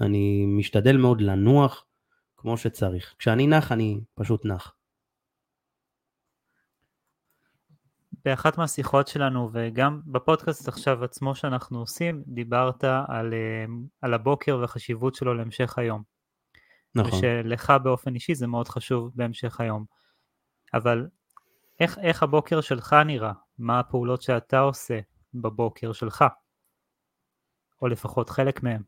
אני 0.00 0.46
משתדל 0.46 0.96
מאוד 0.96 1.20
לנוח, 1.20 1.84
כמו 2.36 2.56
שצריך. 2.56 3.14
כשאני 3.18 3.46
נח, 3.46 3.72
אני 3.72 4.00
פשוט 4.14 4.44
נח. 4.44 4.72
באחת 8.24 8.58
מהשיחות 8.58 9.08
שלנו 9.08 9.50
וגם 9.52 10.00
בפודקאסט 10.06 10.68
עכשיו 10.68 11.04
עצמו 11.04 11.34
שאנחנו 11.34 11.78
עושים, 11.78 12.22
דיברת 12.26 12.84
על, 12.84 13.34
אה, 13.34 13.64
על 14.00 14.14
הבוקר 14.14 14.58
והחשיבות 14.60 15.14
שלו 15.14 15.34
להמשך 15.34 15.78
היום. 15.78 16.15
נכון. 16.96 17.18
ושלך 17.18 17.72
באופן 17.82 18.14
אישי 18.14 18.34
זה 18.34 18.46
מאוד 18.46 18.68
חשוב 18.68 19.10
בהמשך 19.14 19.60
היום. 19.60 19.84
אבל 20.74 21.06
איך, 21.80 21.98
איך 21.98 22.22
הבוקר 22.22 22.60
שלך 22.60 22.96
נראה? 23.06 23.32
מה 23.58 23.80
הפעולות 23.80 24.22
שאתה 24.22 24.58
עושה 24.58 25.00
בבוקר 25.34 25.92
שלך? 25.92 26.24
או 27.82 27.88
לפחות 27.88 28.30
חלק 28.30 28.62
מהם. 28.62 28.82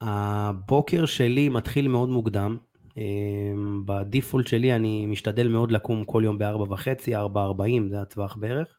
הבוקר 0.00 1.06
שלי 1.06 1.48
מתחיל 1.48 1.88
מאוד 1.88 2.08
מוקדם. 2.08 2.56
אמ, 2.96 3.82
בדיפולט 3.86 4.46
שלי 4.46 4.76
אני 4.76 5.06
משתדל 5.06 5.48
מאוד 5.48 5.72
לקום 5.72 6.04
כל 6.04 6.22
יום 6.24 6.38
ב-4 6.38 6.72
וחצי, 6.72 7.16
4.40, 7.16 7.20
זה 7.90 8.00
הטווח 8.00 8.36
בערך. 8.36 8.78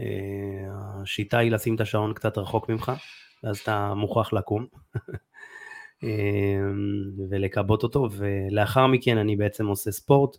אה, 0.00 0.68
השיטה 1.02 1.38
היא 1.38 1.50
לשים 1.50 1.74
את 1.74 1.80
השעון 1.80 2.14
קצת 2.14 2.38
רחוק 2.38 2.68
ממך, 2.68 2.92
ואז 3.44 3.58
אתה 3.58 3.94
מוכרח 3.94 4.32
לקום 4.32 4.66
ולכבות 7.30 7.82
אותו, 7.82 8.08
ולאחר 8.12 8.86
מכן 8.86 9.18
אני 9.18 9.36
בעצם 9.36 9.66
עושה 9.66 9.90
ספורט, 9.90 10.36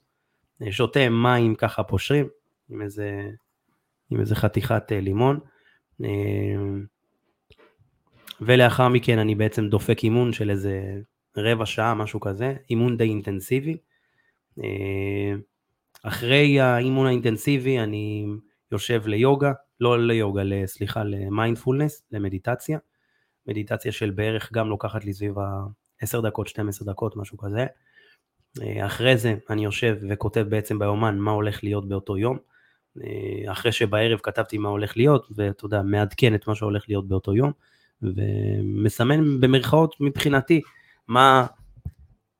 שותה 0.72 1.10
מים 1.10 1.56
ככה 1.56 1.84
פושרים, 1.84 2.28
עם 2.70 2.82
איזה, 2.82 3.30
עם 4.10 4.20
איזה 4.20 4.36
חתיכת 4.36 4.92
לימון. 4.92 5.40
ולאחר 8.42 8.88
מכן 8.88 9.20
אני 9.20 9.36
בעצם 9.36 9.68
דופק 9.70 10.04
אימון 10.04 10.34
של 10.34 10.50
איזה 10.50 11.02
רבע 11.38 11.66
שעה, 11.66 11.94
משהו 11.94 12.20
כזה, 12.20 12.56
אימון 12.70 12.98
די 12.98 13.04
אינטנסיבי. 13.04 13.78
אה, 14.64 15.34
אחרי 16.04 16.60
האימון 16.60 17.08
האינטנסיבי 17.08 17.80
אני 17.80 18.26
יושב 18.72 19.08
ליוגה, 19.08 19.52
לא 19.80 20.08
ליוגה, 20.08 20.42
סליחה, 20.66 21.04
למיינדפולנס, 21.04 22.04
למדיטציה. 22.12 22.80
מדיטציה 23.48 23.92
של 23.92 24.10
בערך 24.10 24.54
גם 24.54 24.70
לוקחת 24.70 25.06
לי 25.06 25.14
סביב 25.14 25.40
ה-10 25.40 26.22
דקות, 26.22 26.48
12 26.48 26.94
דקות, 26.94 27.18
משהו 27.18 27.38
כזה. 27.38 27.66
אה, 28.62 28.86
אחרי 28.86 29.18
זה 29.18 29.36
אני 29.50 29.64
יושב 29.64 29.98
וכותב 30.10 30.46
בעצם 30.50 30.80
ביומן 30.80 31.18
מה 31.18 31.32
הולך 31.32 31.64
להיות 31.64 31.88
באותו 31.88 32.18
יום. 32.18 32.38
אה, 33.04 33.52
אחרי 33.52 33.72
שבערב 33.72 34.20
כתבתי 34.24 34.58
מה 34.58 34.70
הולך 34.70 34.98
להיות, 34.98 35.28
ואתה 35.36 35.66
יודע, 35.66 35.82
מעדכן 35.82 36.36
את 36.36 36.48
מה 36.48 36.56
שהולך 36.56 36.86
להיות 36.88 37.08
באותו 37.08 37.36
יום. 37.36 37.52
ומסמן 38.02 39.40
במרכאות 39.40 39.96
מבחינתי 40.00 40.62
מה, 41.08 41.46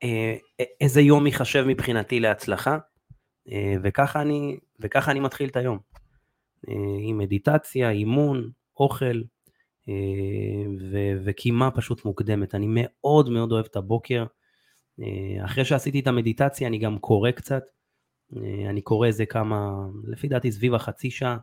אה, 0.04 0.36
איזה 0.82 1.02
יום 1.02 1.28
ייחשב 1.28 1.64
מבחינתי 1.68 2.20
להצלחה, 2.20 2.78
וככה 3.84 4.22
אני, 4.22 4.58
וככה 4.80 5.12
אני 5.12 5.20
מתחיל 5.20 5.50
את 5.50 5.56
היום. 5.56 5.78
עם 7.00 7.18
מדיטציה, 7.18 7.90
אימון, 7.90 8.50
אוכל, 8.80 9.22
ו- 10.92 11.18
וקימה 11.26 11.72
פשוט 11.72 12.06
מוקדמת. 12.06 12.56
אני 12.56 12.66
מאוד 12.70 13.30
מאוד 13.30 13.52
אוהב 13.52 13.66
את 13.66 13.76
הבוקר. 13.76 14.26
אחרי 15.46 15.66
שעשיתי 15.66 16.00
את 16.00 16.08
המדיטציה 16.08 16.68
אני 16.68 16.78
גם 16.78 17.00
קורא 17.00 17.32
קצת. 17.32 17.64
אני 18.70 18.82
קורא 18.82 19.08
איזה 19.08 19.26
כמה, 19.26 19.88
לפי 20.08 20.28
דעתי 20.28 20.52
סביב 20.52 20.74
החצי 20.74 21.12
שעה, 21.12 21.38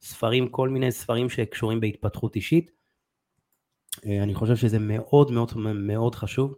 ספרים, 0.00 0.48
כל 0.48 0.68
מיני 0.68 0.92
ספרים 0.92 1.28
שקשורים 1.28 1.80
בהתפתחות 1.80 2.36
אישית. 2.36 2.70
אני 4.06 4.34
חושב 4.34 4.56
שזה 4.56 4.78
מאוד 4.78 5.30
מאוד 5.30 5.52
מאוד 5.74 6.14
חשוב. 6.14 6.54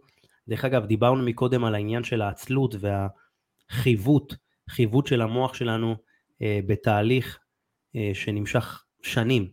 דרך 0.47 0.65
אגב, 0.65 0.85
דיברנו 0.85 1.23
מקודם 1.23 1.65
על 1.65 1.75
העניין 1.75 2.03
של 2.03 2.21
העצלות 2.21 2.75
והחיווט, 3.69 4.33
חיווט 4.69 5.07
של 5.07 5.21
המוח 5.21 5.53
שלנו 5.53 5.95
אה, 6.41 6.59
בתהליך 6.67 7.39
אה, 7.95 8.11
שנמשך 8.13 8.83
שנים. 9.01 9.51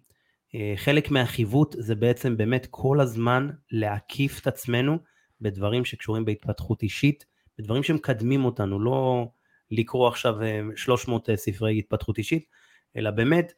חלק 0.76 1.10
מהחיווט 1.10 1.76
זה 1.78 1.94
בעצם 1.94 2.36
באמת 2.36 2.66
כל 2.70 3.00
הזמן 3.00 3.50
להקיף 3.70 4.40
את 4.40 4.46
עצמנו 4.46 4.98
בדברים 5.40 5.84
שקשורים 5.84 6.24
בהתפתחות 6.24 6.82
אישית, 6.82 7.26
בדברים 7.58 7.82
שמקדמים 7.82 8.44
אותנו, 8.44 8.80
לא 8.80 9.28
לקרוא 9.70 10.08
עכשיו 10.08 10.34
300 10.76 11.28
ספרי 11.34 11.78
התפתחות 11.78 12.18
אישית, 12.18 12.44
אלא 12.96 13.10
באמת 13.10 13.52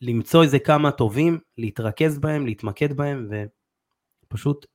למצוא 0.00 0.42
איזה 0.42 0.58
כמה 0.58 0.90
טובים, 0.90 1.38
להתרכז 1.58 2.18
בהם, 2.18 2.46
להתמקד 2.46 2.92
בהם, 2.92 3.28
פשוט 4.28 4.66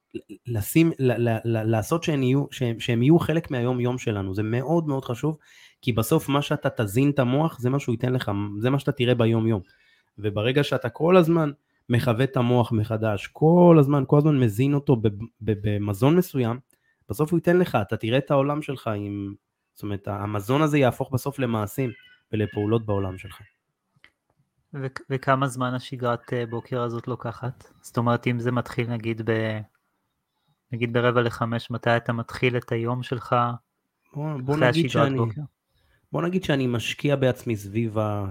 לשים, 0.47 0.91
ל, 0.99 1.29
ל, 1.29 1.37
ל, 1.45 1.63
לעשות 1.63 2.03
שהם 2.03 2.23
יהיו, 2.23 2.45
שהם, 2.51 2.79
שהם 2.79 3.03
יהיו 3.03 3.19
חלק 3.19 3.51
מהיום 3.51 3.79
יום 3.79 3.97
שלנו, 3.97 4.35
זה 4.35 4.43
מאוד 4.43 4.87
מאוד 4.87 5.05
חשוב, 5.05 5.37
כי 5.81 5.91
בסוף 5.91 6.29
מה 6.29 6.41
שאתה 6.41 6.69
תזין 6.69 7.09
את 7.09 7.19
המוח 7.19 7.59
זה 7.59 7.69
מה 7.69 7.79
שהוא 7.79 7.93
ייתן 7.93 8.13
לך, 8.13 8.31
זה 8.59 8.69
מה 8.69 8.79
שאתה 8.79 8.91
תראה 8.91 9.15
ביום 9.15 9.47
יום. 9.47 9.61
וברגע 10.17 10.63
שאתה 10.63 10.89
כל 10.89 11.17
הזמן 11.17 11.51
מכוון 11.89 12.23
את 12.23 12.37
המוח 12.37 12.71
מחדש, 12.71 13.27
כל 13.27 13.77
הזמן, 13.79 14.03
כל 14.07 14.17
הזמן 14.17 14.39
מזין 14.39 14.73
אותו 14.73 15.01
במזון 15.41 16.15
מסוים, 16.15 16.59
בסוף 17.09 17.31
הוא 17.31 17.37
ייתן 17.37 17.57
לך, 17.57 17.77
אתה 17.81 17.97
תראה 17.97 18.17
את 18.17 18.31
העולם 18.31 18.61
שלך 18.61 18.87
עם, 18.87 19.33
זאת 19.73 19.83
אומרת, 19.83 20.07
המזון 20.07 20.61
הזה 20.61 20.77
יהפוך 20.77 21.11
בסוף 21.13 21.39
למעשים 21.39 21.91
ולפעולות 22.31 22.85
בעולם 22.85 23.17
שלך. 23.17 23.41
ו- 24.73 24.87
וכמה 25.09 25.47
זמן 25.47 25.73
השגרת 25.73 26.33
אה, 26.33 26.45
בוקר 26.45 26.81
הזאת 26.81 27.07
לוקחת? 27.07 27.67
זאת 27.81 27.97
אומרת, 27.97 28.27
אם 28.27 28.39
זה 28.39 28.51
מתחיל 28.51 28.89
נגיד 28.89 29.21
ב... 29.25 29.59
נגיד 30.71 30.93
ברבע 30.93 31.21
לחמש, 31.21 31.71
מתי 31.71 31.97
אתה 31.97 32.13
מתחיל 32.13 32.57
את 32.57 32.71
היום 32.71 33.03
שלך 33.03 33.35
בוא, 34.13 34.37
בוא 34.37 34.55
אחרי 34.55 34.67
השגרת 34.67 34.91
שאני, 34.91 35.17
בוקר? 35.17 35.41
בוא 36.11 36.21
נגיד 36.21 36.43
שאני 36.43 36.67
משקיע 36.67 37.15
בעצמי 37.15 37.55
סביב, 37.55 37.97
ה... 37.97 38.25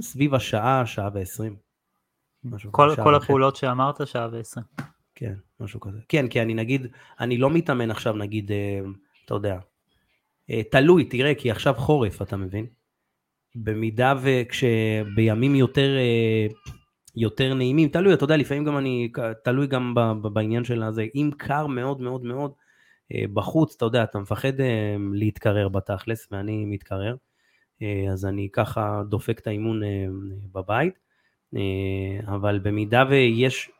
סביב 0.00 0.34
השעה, 0.34 0.86
שעה 0.86 1.10
ועשרים. 1.14 1.56
כל, 2.70 2.90
כל 3.02 3.14
הפעולות 3.14 3.56
שאמרת, 3.56 4.06
שעה 4.06 4.28
ועשרים. 4.32 4.66
כן, 5.14 5.34
משהו 5.60 5.80
כזה. 5.80 5.98
כן, 6.08 6.28
כי 6.28 6.42
אני 6.42 6.54
נגיד, 6.54 6.86
אני 7.20 7.38
לא 7.38 7.50
מתאמן 7.50 7.90
עכשיו, 7.90 8.16
נגיד, 8.16 8.52
אה, 8.52 8.80
אתה 9.24 9.34
יודע, 9.34 9.58
אה, 10.50 10.62
תלוי, 10.70 11.04
תראה, 11.04 11.34
כי 11.34 11.50
עכשיו 11.50 11.74
חורף, 11.74 12.22
אתה 12.22 12.36
מבין? 12.36 12.66
במידה 13.54 14.14
וכשבימים 14.22 15.54
יותר, 15.54 15.96
אה, 15.96 16.46
יותר 17.16 17.54
נעימים, 17.54 17.88
תלוי, 17.88 18.14
אתה 18.14 18.24
יודע, 18.24 18.36
לפעמים 18.36 18.64
גם 18.64 18.78
אני, 18.78 19.12
תלוי 19.44 19.66
גם 19.66 19.94
בעניין 20.32 20.64
של 20.64 20.82
הזה, 20.82 21.06
אם 21.14 21.30
קר 21.36 21.66
מאוד 21.66 22.00
מאוד 22.00 22.24
מאוד 22.24 22.52
אה, 23.14 23.24
בחוץ, 23.34 23.74
אתה 23.76 23.84
יודע, 23.84 24.04
אתה 24.04 24.18
מפחד 24.18 24.60
אה, 24.60 24.96
להתקרר 25.12 25.68
בתכלס, 25.68 26.28
ואני 26.30 26.64
מתקרר, 26.64 27.16
אז 28.12 28.26
אני 28.26 28.48
ככה 28.52 29.02
דופק 29.08 29.38
את 29.38 29.46
האימון 29.46 29.80
בבית, 30.52 30.98
אבל 32.26 32.58
במידה 32.62 33.04
ויש, 33.10 33.70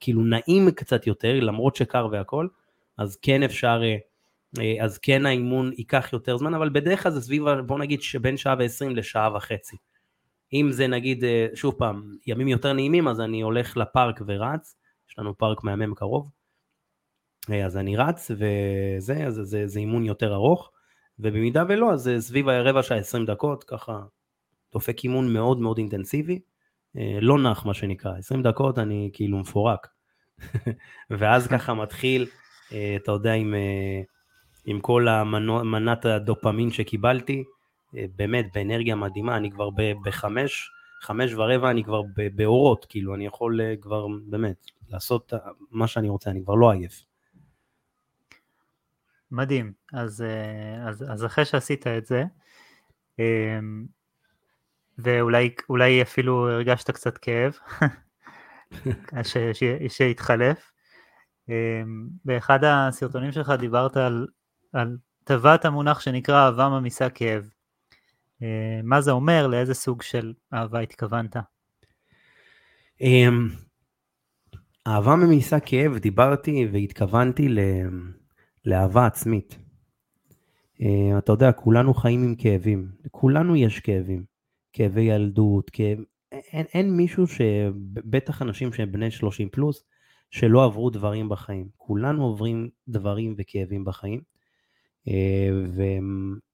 כאילו 0.00 0.22
נעים 0.22 0.70
קצת 0.70 1.06
יותר, 1.06 1.40
למרות 1.40 1.76
שקר 1.76 2.08
והכל, 2.10 2.48
אז 2.98 3.16
כן 3.16 3.42
אפשר 3.42 3.82
אה, 4.58 4.84
אז 4.84 4.98
כן 4.98 5.26
האימון 5.26 5.72
ייקח 5.76 6.12
יותר 6.12 6.36
זמן, 6.36 6.54
אבל 6.54 6.68
בדרך 6.68 7.02
כלל 7.02 7.12
זה 7.12 7.20
סביב, 7.20 7.48
בוא 7.50 7.78
נגיד 7.78 8.02
שבין 8.02 8.36
שעה 8.36 8.54
ועשרים 8.58 8.96
לשעה 8.96 9.36
וחצי. 9.36 9.76
אם 10.52 10.68
זה 10.72 10.86
נגיד, 10.86 11.24
אה, 11.24 11.46
שוב 11.54 11.74
פעם, 11.78 12.16
ימים 12.26 12.48
יותר 12.48 12.72
נעימים, 12.72 13.08
אז 13.08 13.20
אני 13.20 13.40
הולך 13.40 13.76
לפארק 13.76 14.20
ורץ, 14.26 14.76
יש 15.10 15.18
לנו 15.18 15.38
פארק 15.38 15.64
מהמם 15.64 15.94
קרוב, 15.94 16.30
אה, 17.50 17.66
אז 17.66 17.76
אני 17.76 17.96
רץ, 17.96 18.30
וזה, 18.30 19.26
אז 19.26 19.40
זה, 19.42 19.66
זה 19.66 19.80
אימון 19.80 20.04
יותר 20.04 20.34
ארוך, 20.34 20.70
ובמידה 21.20 21.64
ולא, 21.68 21.92
אז 21.92 22.00
זה 22.00 22.20
סביב 22.20 22.48
הרבע 22.48 22.82
שעה 22.82 22.98
עשרים 22.98 23.26
דקות, 23.26 23.64
ככה 23.64 24.00
דופק 24.72 25.04
אימון 25.04 25.32
מאוד 25.32 25.60
מאוד 25.60 25.78
אינטנסיבי, 25.78 26.40
לא 27.20 27.38
נח 27.38 27.66
מה 27.66 27.74
שנקרא, 27.74 28.12
עשרים 28.18 28.42
דקות 28.42 28.78
אני 28.78 29.10
כאילו 29.12 29.38
מפורק, 29.38 29.88
ואז 31.10 31.46
ככה 31.46 31.74
מתחיל, 31.74 32.26
אתה 32.68 33.12
יודע, 33.12 33.32
עם... 33.32 33.54
עם 34.70 34.80
כל 34.80 35.08
המנת 35.08 36.04
הדופמין 36.04 36.70
שקיבלתי, 36.70 37.44
אה, 37.96 38.04
באמת 38.16 38.46
באנרגיה 38.54 38.94
מדהימה, 38.94 39.36
אני 39.36 39.50
כבר 39.50 39.68
בחמש, 40.04 40.70
חמש 41.00 41.34
ורבע 41.34 41.70
אני 41.70 41.84
כבר 41.84 42.02
באורות, 42.34 42.86
כאילו. 42.88 43.14
אני 43.14 43.26
יכול 43.26 43.60
אה, 43.60 43.74
כבר 43.80 44.06
באמת 44.26 44.66
לעשות 44.88 45.32
מה 45.70 45.86
שאני 45.86 46.08
רוצה, 46.08 46.30
אני 46.30 46.42
כבר 46.42 46.54
לא 46.54 46.70
עייף. 46.70 47.04
מדהים, 49.30 49.72
אז, 49.92 50.22
אה, 50.22 50.88
אז, 50.88 51.04
אז 51.12 51.24
אחרי 51.24 51.44
שעשית 51.44 51.86
את 51.86 52.06
זה, 52.06 52.24
ואולי 54.98 56.02
אפילו 56.02 56.48
הרגשת 56.50 56.90
קצת 56.90 57.18
כאב, 57.18 57.58
שהתחלף, 59.88 60.72
באחד 62.24 62.58
הסרטונים 62.64 63.32
שלך 63.32 63.50
דיברת 63.50 63.96
על 63.96 64.26
על 64.72 64.96
טבעת 65.24 65.64
המונח 65.64 66.00
שנקרא 66.00 66.46
אהבה 66.46 66.68
ממיסה 66.68 67.10
כאב. 67.10 67.50
אה, 68.42 68.80
מה 68.82 69.00
זה 69.00 69.10
אומר? 69.10 69.46
לאיזה 69.46 69.74
סוג 69.74 70.02
של 70.02 70.34
אהבה 70.54 70.80
התכוונת? 70.80 71.36
אמ, 73.00 73.48
אהבה 74.86 75.16
ממיסה 75.16 75.60
כאב, 75.60 75.98
דיברתי 75.98 76.68
והתכוונתי 76.72 77.48
לאהבה 78.64 79.06
עצמית. 79.06 79.58
אה, 80.80 81.18
אתה 81.18 81.32
יודע, 81.32 81.52
כולנו 81.52 81.94
חיים 81.94 82.22
עם 82.24 82.34
כאבים, 82.34 82.90
לכולנו 83.04 83.56
יש 83.56 83.80
כאבים, 83.80 84.24
כאבי 84.72 85.02
ילדות, 85.02 85.70
כאב... 85.70 85.98
אין, 86.32 86.66
אין 86.74 86.96
מישהו 86.96 87.24
בטח 87.94 88.42
אנשים 88.42 88.72
שהם 88.72 88.92
בני 88.92 89.10
30 89.10 89.48
פלוס, 89.48 89.84
שלא 90.30 90.64
עברו 90.64 90.90
דברים 90.90 91.28
בחיים. 91.28 91.68
כולנו 91.76 92.24
עוברים 92.24 92.68
דברים 92.88 93.34
וכאבים 93.38 93.84
בחיים. 93.84 94.20
אה, 95.08 95.50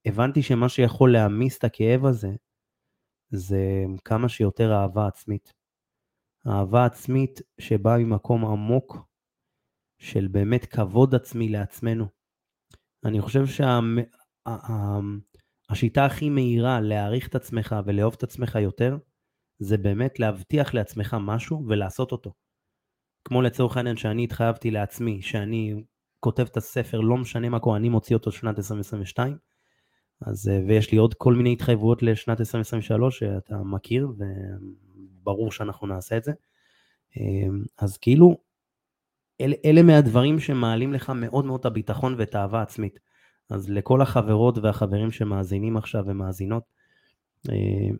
והבנתי 0.06 0.42
שמה 0.42 0.68
שיכול 0.68 1.12
להעמיס 1.12 1.58
את 1.58 1.64
הכאב 1.64 2.06
הזה, 2.06 2.30
זה 3.30 3.84
כמה 4.04 4.28
שיותר 4.28 4.72
אהבה 4.72 5.06
עצמית. 5.06 5.52
אהבה 6.46 6.84
עצמית 6.84 7.40
שבאה 7.60 7.98
ממקום 7.98 8.44
עמוק 8.44 8.98
של 9.98 10.28
באמת 10.28 10.64
כבוד 10.64 11.14
עצמי 11.14 11.48
לעצמנו. 11.48 12.06
אני 13.04 13.20
חושב 13.20 13.46
שהשיטה 13.46 13.70
שה, 16.00 16.04
הכי 16.04 16.30
מהירה 16.30 16.80
להעריך 16.80 17.28
את 17.28 17.34
עצמך 17.34 17.76
ולאהוב 17.86 18.14
את 18.18 18.22
עצמך 18.22 18.54
יותר, 18.54 18.96
זה 19.58 19.76
באמת 19.78 20.20
להבטיח 20.20 20.74
לעצמך 20.74 21.16
משהו 21.20 21.64
ולעשות 21.68 22.12
אותו. 22.12 22.32
כמו 23.24 23.42
לצורך 23.42 23.76
העניין 23.76 23.96
שאני 23.96 24.24
התחייבתי 24.24 24.70
לעצמי, 24.70 25.22
שאני 25.22 25.74
כותב 26.20 26.42
את 26.42 26.56
הספר, 26.56 27.00
לא 27.00 27.16
משנה 27.16 27.48
מה 27.48 27.58
קורה, 27.58 27.76
אני 27.76 27.88
מוציא 27.88 28.16
אותו 28.16 28.32
שנת 28.32 28.58
2022, 28.58 29.36
אז, 30.20 30.48
אה, 30.48 30.60
ויש 30.68 30.92
לי 30.92 30.98
עוד 30.98 31.14
כל 31.14 31.34
מיני 31.34 31.52
התחייבויות 31.52 32.02
לשנת 32.02 32.40
2023 32.40 33.18
שאתה 33.18 33.56
מכיר, 33.56 34.08
וברור 35.22 35.52
שאנחנו 35.52 35.86
נעשה 35.86 36.16
את 36.16 36.24
זה. 36.24 36.32
אז 37.78 37.98
כאילו, 37.98 38.36
אל, 39.40 39.52
אלה 39.64 39.82
מהדברים 39.82 40.40
שמעלים 40.40 40.92
לך 40.92 41.10
מאוד 41.10 41.44
מאוד 41.44 41.60
את 41.60 41.66
הביטחון 41.66 42.14
ואת 42.18 42.34
האהבה 42.34 42.58
העצמית. 42.58 42.98
אז 43.50 43.70
לכל 43.70 44.02
החברות 44.02 44.58
והחברים 44.58 45.10
שמאזינים 45.10 45.76
עכשיו 45.76 46.04
ומאזינות, 46.06 46.62
אה, 47.50 47.96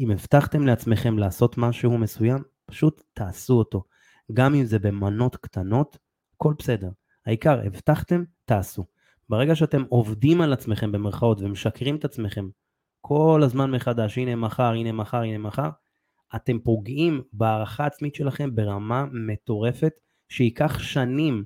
אם 0.00 0.10
הבטחתם 0.10 0.66
לעצמכם 0.66 1.18
לעשות 1.18 1.58
משהו 1.58 1.98
מסוים, 1.98 2.42
פשוט 2.66 3.02
תעשו 3.12 3.54
אותו. 3.54 3.84
גם 4.32 4.54
אם 4.54 4.64
זה 4.64 4.78
במנות 4.78 5.36
קטנות, 5.36 5.98
הכל 6.34 6.54
בסדר. 6.58 6.90
העיקר, 7.26 7.60
הבטחתם, 7.66 8.24
תעשו. 8.44 8.84
ברגע 9.28 9.54
שאתם 9.54 9.82
עובדים 9.88 10.40
על 10.40 10.52
עצמכם 10.52 10.92
במרכאות 10.92 11.40
ומשקרים 11.40 11.96
את 11.96 12.04
עצמכם 12.04 12.48
כל 13.00 13.40
הזמן 13.44 13.70
מחדש, 13.70 14.18
הנה 14.18 14.36
מחר, 14.36 14.72
הנה 14.72 14.92
מחר, 14.92 15.22
הנה 15.22 15.38
מחר, 15.38 15.70
אתם 16.36 16.58
פוגעים 16.58 17.22
בהערכה 17.32 17.84
העצמית 17.84 18.14
שלכם 18.14 18.54
ברמה 18.54 19.04
מטורפת, 19.12 19.92
שייקח 20.32 20.78
שנים 20.78 21.44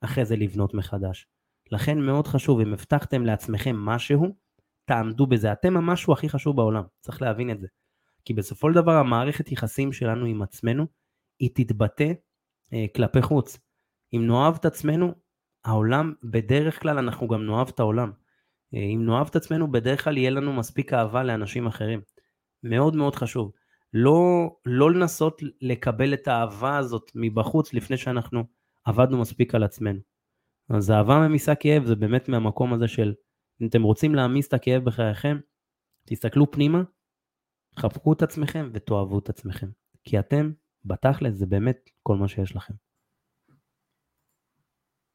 אחרי 0.00 0.24
זה 0.24 0.36
לבנות 0.36 0.74
מחדש. 0.74 1.26
לכן 1.72 1.98
מאוד 1.98 2.26
חשוב, 2.26 2.60
אם 2.60 2.72
הבטחתם 2.72 3.26
לעצמכם 3.26 3.76
משהו, 3.76 4.34
תעמדו 4.84 5.26
בזה. 5.26 5.52
אתם 5.52 5.76
המשהו 5.76 6.12
הכי 6.12 6.28
חשוב 6.28 6.56
בעולם, 6.56 6.82
צריך 7.00 7.22
להבין 7.22 7.50
את 7.50 7.60
זה. 7.60 7.66
כי 8.24 8.34
בסופו 8.34 8.68
של 8.68 8.74
דבר 8.74 8.92
המערכת 8.92 9.52
יחסים 9.52 9.92
שלנו 9.92 10.26
עם 10.26 10.42
עצמנו, 10.42 10.86
היא 11.38 11.50
תתבטא 11.54 12.12
אה, 12.72 12.86
כלפי 12.96 13.22
חוץ. 13.22 13.58
אם 14.12 14.26
נאהב 14.26 14.54
את 14.54 14.64
עצמנו, 14.64 15.14
העולם, 15.64 16.14
בדרך 16.22 16.82
כלל 16.82 16.98
אנחנו 16.98 17.28
גם 17.28 17.46
נאהב 17.46 17.68
את 17.68 17.80
העולם. 17.80 18.12
אה, 18.74 18.78
אם 18.78 19.06
נאהב 19.06 19.26
את 19.26 19.36
עצמנו, 19.36 19.72
בדרך 19.72 20.04
כלל 20.04 20.16
יהיה 20.16 20.30
לנו 20.30 20.52
מספיק 20.52 20.92
אהבה 20.92 21.22
לאנשים 21.22 21.66
אחרים. 21.66 22.00
מאוד 22.62 22.96
מאוד 22.96 23.14
חשוב. 23.14 23.52
לא, 23.92 24.50
לא 24.66 24.90
לנסות 24.90 25.42
לקבל 25.60 26.14
את 26.14 26.28
האהבה 26.28 26.78
הזאת 26.78 27.10
מבחוץ 27.14 27.74
לפני 27.74 27.96
שאנחנו 27.96 28.44
עבדנו 28.84 29.20
מספיק 29.20 29.54
על 29.54 29.62
עצמנו. 29.62 30.00
אז 30.68 30.90
אהבה 30.90 31.18
ממיסה 31.18 31.54
כאב 31.54 31.84
זה 31.84 31.96
באמת 31.96 32.28
מהמקום 32.28 32.72
הזה 32.72 32.88
של 32.88 33.14
אם 33.60 33.66
אתם 33.66 33.82
רוצים 33.82 34.14
להעמיס 34.14 34.48
את 34.48 34.54
הכאב 34.54 34.84
בחייכם, 34.84 35.38
תסתכלו 36.06 36.50
פנימה, 36.50 36.82
חבקו 37.78 38.12
את 38.12 38.22
עצמכם 38.22 38.70
ותאהבו 38.72 39.18
את 39.18 39.28
עצמכם. 39.28 39.66
כי 40.04 40.18
אתם, 40.18 40.52
בתכלס, 40.84 41.34
זה 41.34 41.46
באמת 41.46 41.90
כל 42.02 42.16
מה 42.16 42.28
שיש 42.28 42.56
לכם. 42.56 42.74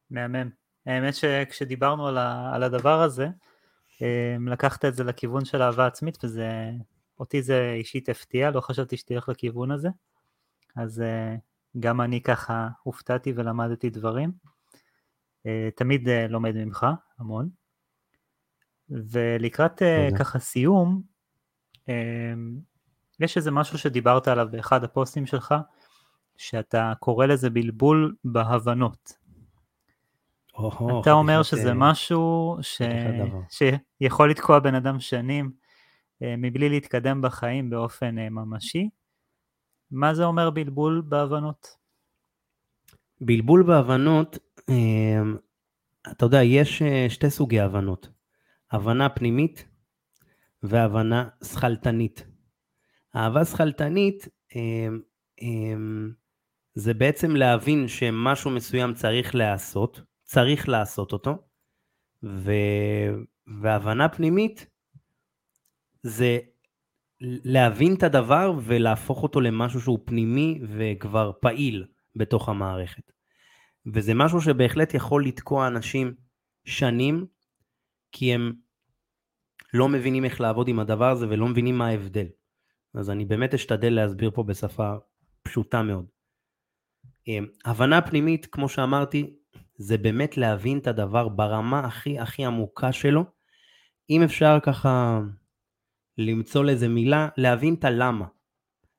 מהמם. 0.09 0.49
האמת 0.85 1.15
שכשדיברנו 1.15 2.07
על, 2.53 2.63
הדבר 2.63 3.01
הזה, 3.01 3.27
אה, 4.01 4.35
לקחת 4.47 4.85
את 4.85 4.95
זה 4.95 5.03
לכיוון 5.03 5.45
של 5.45 5.61
אהבה 5.61 5.87
עצמית, 5.87 6.17
וזה 6.23 6.49
אותי 7.19 7.41
זה 7.41 7.73
אישית 7.77 8.09
הפתיע, 8.09 8.51
לא 8.51 8.61
חשבתי 8.61 8.97
שתלך 8.97 9.29
לכיוון 9.29 9.71
הזה, 9.71 9.89
אז 10.75 10.99
uh, 11.01 11.39
גם 11.79 12.01
אני 12.01 12.21
ככה 12.21 12.67
הופתעתי 12.83 13.33
ולמדתי 13.35 13.89
דברים. 13.89 14.31
Uh, 15.43 15.47
תמיד 15.75 16.07
uh, 16.07 16.11
לומד 16.29 16.55
ממך 16.55 16.85
המון. 17.19 17.49
ולקראת 18.89 19.81
uh, 19.81 20.17
ככה 20.17 20.39
סיום, 20.39 21.01
יש 23.19 23.37
איזה 23.37 23.51
משהו 23.51 23.77
שדיברת 23.77 24.27
עליו 24.27 24.47
באחד 24.51 24.83
הפוסטים 24.83 25.25
שלך, 25.25 25.55
שאתה 26.37 26.93
קורא 26.99 27.25
לזה 27.25 27.49
בלבול 27.49 28.15
בהבנות. 28.23 29.17
Oh, 30.55 31.01
אתה 31.01 31.11
אומר 31.11 31.43
שזה 31.43 31.73
משהו 31.73 32.57
ש... 32.61 32.81
שיכול 33.49 34.29
לתקוע 34.29 34.59
בן 34.59 34.75
אדם 34.75 34.99
שנים, 34.99 35.45
אה, 35.45 35.64
מבלי 36.21 36.69
להתקדם 36.69 37.21
בחיים 37.21 37.69
באופן 37.69 38.19
אה, 38.19 38.29
ממשי. 38.29 38.89
מה 39.91 40.13
זה 40.13 40.25
אומר 40.25 40.49
בלבול 40.49 41.01
בהבנות? 41.05 41.67
בלבול 43.21 43.63
בהבנות, 43.63 44.37
אה, 44.69 45.21
אתה 46.11 46.25
יודע, 46.25 46.43
יש 46.43 46.81
שתי 47.09 47.29
סוגי 47.29 47.59
הבנות. 47.59 48.09
הבנה 48.71 49.09
פנימית 49.09 49.65
והבנה 50.63 51.29
שכלתנית. 51.43 52.27
אהבה 53.15 53.45
שכלתנית 53.45 54.27
זה 56.75 56.93
בעצם 56.93 57.35
להבין 57.35 57.87
שמשהו 57.87 58.51
מסוים 58.51 58.93
צריך 58.93 59.35
להיעשות, 59.35 60.01
צריך 60.23 60.69
לעשות 60.69 61.13
אותו, 61.13 61.37
ו... 62.23 62.51
והבנה 63.61 64.09
פנימית 64.09 64.67
זה 66.05 66.39
להבין 67.21 67.95
את 67.95 68.03
הדבר 68.03 68.53
ולהפוך 68.63 69.23
אותו 69.23 69.41
למשהו 69.41 69.81
שהוא 69.81 69.99
פנימי 70.05 70.59
וכבר 70.69 71.31
פעיל 71.41 71.85
בתוך 72.15 72.49
המערכת. 72.49 73.11
וזה 73.93 74.13
משהו 74.13 74.41
שבהחלט 74.41 74.93
יכול 74.93 75.25
לתקוע 75.25 75.67
אנשים 75.67 76.15
שנים, 76.65 77.25
כי 78.11 78.33
הם 78.33 78.53
לא 79.73 79.89
מבינים 79.89 80.25
איך 80.25 80.41
לעבוד 80.41 80.67
עם 80.67 80.79
הדבר 80.79 81.11
הזה 81.11 81.29
ולא 81.29 81.47
מבינים 81.47 81.77
מה 81.77 81.87
ההבדל. 81.87 82.27
אז 82.93 83.09
אני 83.09 83.25
באמת 83.25 83.53
אשתדל 83.53 83.93
להסביר 83.93 84.31
פה 84.31 84.43
בשפה 84.43 84.93
פשוטה 85.43 85.83
מאוד. 85.83 86.05
אמ, 87.27 87.45
הבנה 87.65 88.01
פנימית, 88.01 88.45
כמו 88.45 88.69
שאמרתי, 88.69 89.35
זה 89.75 89.97
באמת 89.97 90.37
להבין 90.37 90.77
את 90.77 90.87
הדבר 90.87 91.27
ברמה 91.27 91.79
הכי 91.79 92.19
הכי 92.19 92.45
עמוקה 92.45 92.91
שלו. 92.91 93.23
אם 94.09 94.23
אפשר 94.23 94.57
ככה 94.63 95.21
למצוא 96.17 96.63
לזה 96.63 96.87
מילה, 96.87 97.29
להבין 97.37 97.73
את 97.73 97.83
הלמה. 97.83 98.25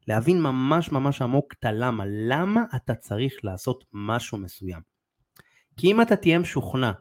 להבין 0.08 0.42
ממש 0.42 0.92
ממש 0.92 1.22
עמוק 1.22 1.52
את 1.52 1.64
הלמה. 1.64 2.04
למה 2.06 2.64
אתה 2.76 2.94
צריך 2.94 3.34
לעשות 3.44 3.84
משהו 3.92 4.38
מסוים. 4.38 4.80
כי 5.76 5.92
אם 5.92 6.02
אתה 6.02 6.16
תהיה 6.16 6.38
משוכנע 6.38 6.92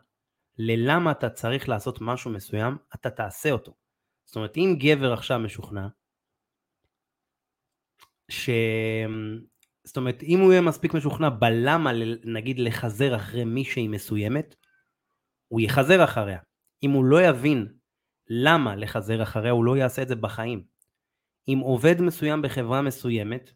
ללמה 0.57 1.11
אתה 1.11 1.30
צריך 1.30 1.70
לעשות 1.70 2.01
משהו 2.01 2.32
מסוים, 2.32 2.78
אתה 2.95 3.09
תעשה 3.09 3.51
אותו. 3.51 3.74
זאת 4.26 4.36
אומרת, 4.36 4.57
אם 4.57 4.76
גבר 4.80 5.13
עכשיו 5.13 5.39
משוכנע, 5.39 5.88
ש... 8.30 8.49
זאת 9.84 9.97
אומרת, 9.97 10.24
אם 10.24 10.39
הוא 10.39 10.51
יהיה 10.51 10.61
מספיק 10.61 10.93
משוכנע 10.93 11.30
בלמה, 11.30 11.91
נגיד, 12.24 12.59
לחזר 12.59 13.16
אחרי 13.16 13.43
מישהי 13.43 13.88
מסוימת, 13.88 14.55
הוא 15.47 15.61
יחזר 15.61 16.03
אחריה. 16.03 16.39
אם 16.84 16.91
הוא 16.91 17.05
לא 17.05 17.22
יבין 17.22 17.74
למה 18.30 18.76
לחזר 18.76 19.23
אחריה? 19.23 19.51
הוא 19.51 19.65
לא 19.65 19.78
יעשה 19.78 20.01
את 20.01 20.07
זה 20.07 20.15
בחיים. 20.15 20.63
אם 21.47 21.59
עובד 21.63 22.01
מסוים 22.01 22.41
בחברה 22.41 22.82
מסוימת 22.82 23.51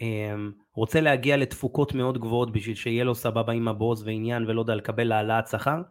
אמ, 0.00 0.52
רוצה 0.74 1.00
להגיע 1.00 1.36
לתפוקות 1.36 1.94
מאוד 1.94 2.18
גבוהות 2.18 2.52
בשביל 2.52 2.74
שיהיה 2.74 3.04
לו 3.04 3.14
סבבה 3.14 3.52
עם 3.52 3.68
הבוס 3.68 4.02
ועניין 4.02 4.46
ולא 4.46 4.60
יודע 4.60 4.74
לקבל 4.74 5.12
העלאת 5.12 5.48
שכר, 5.48 5.82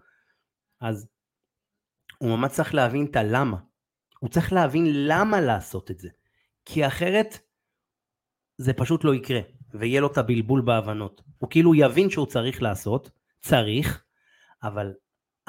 אז 0.82 1.08
הוא 2.18 2.38
ממש 2.38 2.52
צריך 2.52 2.74
להבין 2.74 3.06
את 3.06 3.16
הלמה. 3.16 3.58
הוא 4.20 4.30
צריך 4.30 4.54
להבין 4.54 4.86
למה 4.88 5.42
לעשות 5.42 5.92
את 5.92 6.00
זה. 6.00 6.10
כי 6.66 6.88
אחרת 6.88 7.40
זה 8.58 8.74
פשוט 8.74 9.04
לא 9.04 9.16
יקרה, 9.16 9.40
ויהיה 9.74 10.02
לו 10.02 10.08
את 10.08 10.18
הבלבול 10.18 10.62
בהבנות. 10.62 11.22
הוא 11.38 11.50
כאילו 11.50 11.76
יבין 11.76 12.10
שהוא 12.10 12.26
צריך 12.26 12.62
לעשות, 12.62 13.10
צריך, 13.40 14.04
אבל 14.64 14.94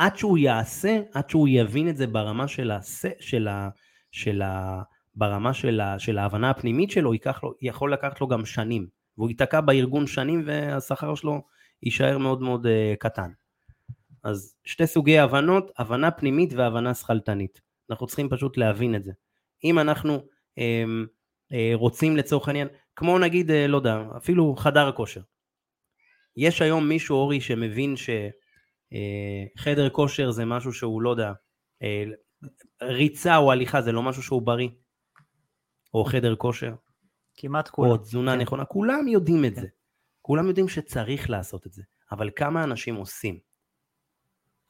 עד 0.01 0.17
שהוא 0.17 0.39
יעשה, 0.39 1.01
עד 1.13 1.31
שהוא 1.31 1.49
יבין 1.49 1.89
את 1.89 1.97
זה 1.97 2.07
ברמה 2.07 2.49
של, 2.49 2.71
הס... 2.71 3.05
של, 3.21 3.49
ה... 3.49 3.69
של, 4.11 4.43
ה... 4.43 4.83
ברמה 5.15 5.55
של, 5.55 5.81
ה... 5.81 5.99
של 5.99 6.19
ההבנה 6.19 6.51
הפנימית 6.51 6.91
שלו, 6.91 7.13
לו, 7.43 7.55
יכול 7.63 7.93
לקחת 7.93 8.21
לו 8.21 8.29
גם 8.29 8.45
שנים. 8.45 8.87
והוא 9.19 9.29
ייתקע 9.29 9.61
בארגון 9.61 10.07
שנים 10.07 10.43
והשכר 10.47 11.15
שלו 11.15 11.43
יישאר 11.83 12.19
מאוד 12.19 12.43
מאוד 12.43 12.67
uh, 12.67 12.97
קטן. 12.99 13.31
אז 14.25 14.55
שתי 14.65 14.87
סוגי 14.87 15.19
הבנות, 15.19 15.71
הבנה 15.79 16.11
פנימית 16.11 16.53
והבנה 16.53 16.95
שכלתנית. 16.95 17.61
אנחנו 17.91 18.07
צריכים 18.07 18.29
פשוט 18.29 18.57
להבין 18.57 18.95
את 18.95 19.05
זה. 19.05 19.13
אם 19.65 19.79
אנחנו 19.79 20.17
um, 20.17 20.63
uh, 21.53 21.55
רוצים 21.75 22.17
לצורך 22.17 22.49
העניין, 22.49 22.69
כמו 22.97 23.19
נגיד, 23.19 23.51
uh, 23.51 23.55
לא 23.69 23.77
יודע, 23.77 24.03
אפילו 24.17 24.57
חדר 24.57 24.93
כושר. 24.93 25.21
יש 26.37 26.63
היום 26.63 26.89
מישהו, 26.89 27.17
אורי, 27.17 27.41
שמבין 27.41 27.97
ש... 27.97 28.11
אה, 28.93 29.45
חדר 29.57 29.91
כושר 29.91 30.31
זה 30.31 30.45
משהו 30.45 30.73
שהוא, 30.73 31.03
לא 31.03 31.11
יודע, 31.11 31.33
אה, 31.83 32.05
ריצה 32.83 33.37
או 33.37 33.53
הליכה 33.53 33.83
זה 33.83 33.93
לא 33.93 34.03
משהו 34.03 34.23
שהוא 34.23 34.43
בריא, 34.43 34.69
או 35.95 36.05
חדר 36.05 36.37
כושר. 36.37 36.75
כמעט 37.35 37.69
כולם. 37.69 37.91
או 37.91 37.97
תזונה 37.97 38.33
כן. 38.33 38.41
נכונה, 38.41 38.65
כולם 38.65 39.09
יודעים 39.09 39.45
את 39.45 39.55
כן. 39.55 39.61
זה. 39.61 39.67
כולם 40.23 40.49
יודעים 40.49 40.69
שצריך 40.69 41.31
לעשות 41.31 41.67
את 41.67 41.73
זה, 41.73 41.83
אבל 42.13 42.31
כמה 42.37 42.65
אנשים 42.65 42.95
עושים? 42.95 43.39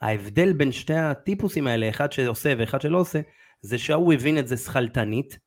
ההבדל 0.00 0.52
בין 0.52 0.72
שתי 0.72 0.94
הטיפוסים 0.94 1.66
האלה, 1.66 1.88
אחד 1.88 2.12
שעושה 2.12 2.54
ואחד 2.58 2.80
שלא 2.80 2.98
עושה, 2.98 3.20
זה 3.60 3.78
שההוא 3.78 4.12
הבין 4.12 4.38
את 4.38 4.48
זה 4.48 4.56
שכלתנית, 4.56 5.38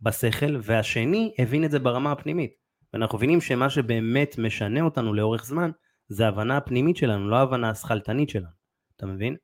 בשכל, 0.00 0.56
והשני 0.62 1.34
הבין 1.38 1.64
את 1.64 1.70
זה 1.70 1.78
ברמה 1.78 2.12
הפנימית. 2.12 2.54
ואנחנו 2.92 3.18
מבינים 3.18 3.40
שמה 3.40 3.70
שבאמת 3.70 4.38
משנה 4.38 4.80
אותנו 4.80 5.14
לאורך 5.14 5.44
זמן, 5.44 5.70
זה 6.08 6.24
ההבנה 6.24 6.56
הפנימית 6.56 6.96
שלנו, 6.96 7.28
לא 7.28 7.36
ההבנה 7.36 7.70
השכלתנית 7.70 8.30
שלנו. 8.30 8.56
אתה 8.96 9.06
מבין? 9.06 9.36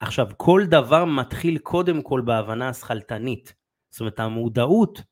עכשיו, 0.00 0.28
כל 0.36 0.62
דבר 0.70 1.04
מתחיל 1.04 1.58
קודם 1.58 2.02
כל 2.02 2.20
בהבנה 2.20 2.68
השכלתנית. 2.68 3.54
זאת 3.90 4.00
אומרת, 4.00 4.20
המודעות 4.20 5.02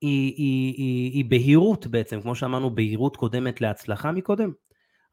היא, 0.00 0.34
היא, 0.36 0.74
היא, 0.76 1.12
היא 1.12 1.24
בהירות 1.24 1.86
בעצם, 1.86 2.20
כמו 2.20 2.34
שאמרנו, 2.34 2.74
בהירות 2.74 3.16
קודמת 3.16 3.60
להצלחה 3.60 4.12
מקודם. 4.12 4.52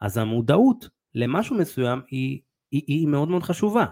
אז 0.01 0.17
המודעות 0.17 0.89
למשהו 1.15 1.55
מסוים 1.55 2.01
היא, 2.07 2.41
היא, 2.71 2.83
היא 2.87 3.07
מאוד 3.07 3.29
מאוד 3.29 3.43
חשובה. 3.43 3.85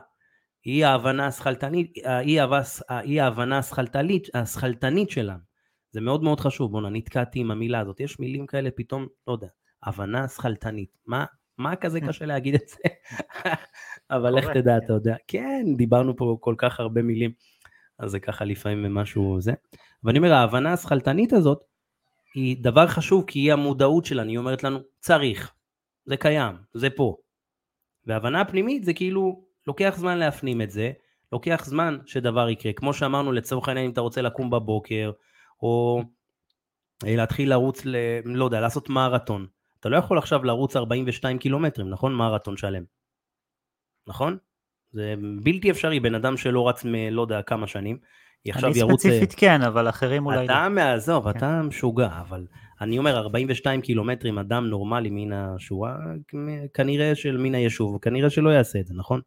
היא 0.64 0.86
ההבנה 0.86 1.28
השכלתנית, 1.28 1.94
היא, 2.06 3.22
ההבנה 3.22 3.58
השכלתנית, 3.58 4.28
השכלתנית 4.34 5.10
שלנו. 5.10 5.40
זה 5.92 6.02
מאוד 6.02 6.24
מאוד 6.24 6.40
חשוב. 6.40 6.72
בוא'נה, 6.72 6.90
נתקעתי 6.90 7.40
עם 7.40 7.52
המילה 7.52 7.80
הזאת. 7.80 8.00
יש 8.00 8.20
מילים 8.20 8.48
כאלה 8.48 8.70
פתאום, 8.76 9.08
לא 9.28 9.34
יודע, 9.34 9.48
הבנה 9.84 10.28
שכלתנית. 10.28 10.98
מה, 11.06 11.26
מה 11.58 11.76
כזה 11.76 12.02
קשה 12.08 12.26
להגיד 12.26 12.56
את 12.56 12.68
זה? 12.68 12.78
אבל 14.16 14.38
איך 14.38 14.50
תדע, 14.50 14.78
אתה 14.78 14.94
יודע. 14.94 15.16
כן, 15.28 15.66
דיברנו 15.78 16.18
פה 16.18 16.38
כל 16.40 16.56
כך 16.58 16.80
הרבה 16.80 17.02
מילים, 17.02 17.32
אז 18.00 18.12
זה 18.12 18.20
ככה 18.20 18.46
לפעמים 18.46 18.94
משהו 18.94 19.42
זה. 19.42 19.54
ואני 20.04 20.18
אומר, 20.18 20.34
ההבנה 20.34 20.74
השכלתנית 20.74 21.34
הזאת 21.34 21.64
היא 22.36 22.58
דבר 22.62 22.88
חשוב, 22.88 23.24
כי 23.28 23.40
היא 23.40 23.54
המודעות 23.54 24.06
שלנו, 24.06 24.30
היא 24.30 24.38
אומרת 24.38 24.64
לנו, 24.64 24.80
צריך, 25.00 25.54
זה 26.06 26.18
קיים, 26.18 26.56
זה 26.74 26.90
פה. 26.90 27.18
וההבנה 28.06 28.42
הפנימית 28.42 28.84
זה 28.84 28.94
כאילו, 28.94 29.44
לוקח 29.68 29.94
זמן 29.98 30.18
להפנים 30.18 30.62
את 30.62 30.72
זה, 30.72 30.92
לוקח 31.32 31.66
זמן 31.66 31.98
שדבר 32.06 32.50
יקרה. 32.50 32.74
כמו 32.74 32.94
שאמרנו, 32.94 33.32
לצורך 33.32 33.68
העניין, 33.68 33.86
אם 33.86 33.92
אתה 33.92 34.02
רוצה 34.02 34.22
לקום 34.22 34.50
בבוקר, 34.50 35.12
או 35.62 36.02
אה, 37.06 37.16
להתחיל 37.16 37.50
לרוץ, 37.50 37.86
ל... 37.86 37.96
לא 38.26 38.46
יודע, 38.46 38.60
לעשות 38.60 38.90
מרתון. 38.90 39.48
אתה 39.80 39.90
לא 39.90 39.98
יכול 39.98 40.18
עכשיו 40.18 40.44
לרוץ 40.44 40.76
42 40.76 41.38
קילומטרים, 41.38 41.90
נכון? 41.90 42.14
מרתון 42.14 42.58
שלם. 42.58 42.84
נכון? 44.08 44.38
זה 44.92 45.16
בלתי 45.44 45.72
אפשרי, 45.72 46.00
בן 46.00 46.16
אדם 46.16 46.38
שלא 46.38 46.70
רץ 46.70 46.86
מלא 46.86 47.22
יודע 47.22 47.42
כמה 47.42 47.68
שנים, 47.68 47.98
עכשיו 48.48 48.78
ירוץ... 48.78 49.06
אני 49.06 49.14
ספציפית 49.14 49.40
כן, 49.40 49.62
אבל 49.62 49.90
אחרים 49.90 50.26
אולי 50.26 50.46
אתה 50.46 50.64
לא. 50.64 50.76
מעזוב, 50.76 51.32
כן. 51.32 51.38
אתה 51.38 51.62
משוגע, 51.62 52.10
אבל 52.22 52.46
אני 52.82 52.98
אומר 52.98 53.18
42 53.18 53.82
קילומטרים, 53.82 54.38
אדם 54.38 54.66
נורמלי 54.66 55.10
מן 55.12 55.34
השורה, 55.34 55.98
כנראה 56.74 57.16
של 57.16 57.38
מן 57.38 57.56
היישוב, 57.56 57.98
כנראה 58.02 58.30
שלא 58.30 58.50
יעשה 58.50 58.80
את 58.80 58.88
זה, 58.88 58.94
נכון? 58.98 59.22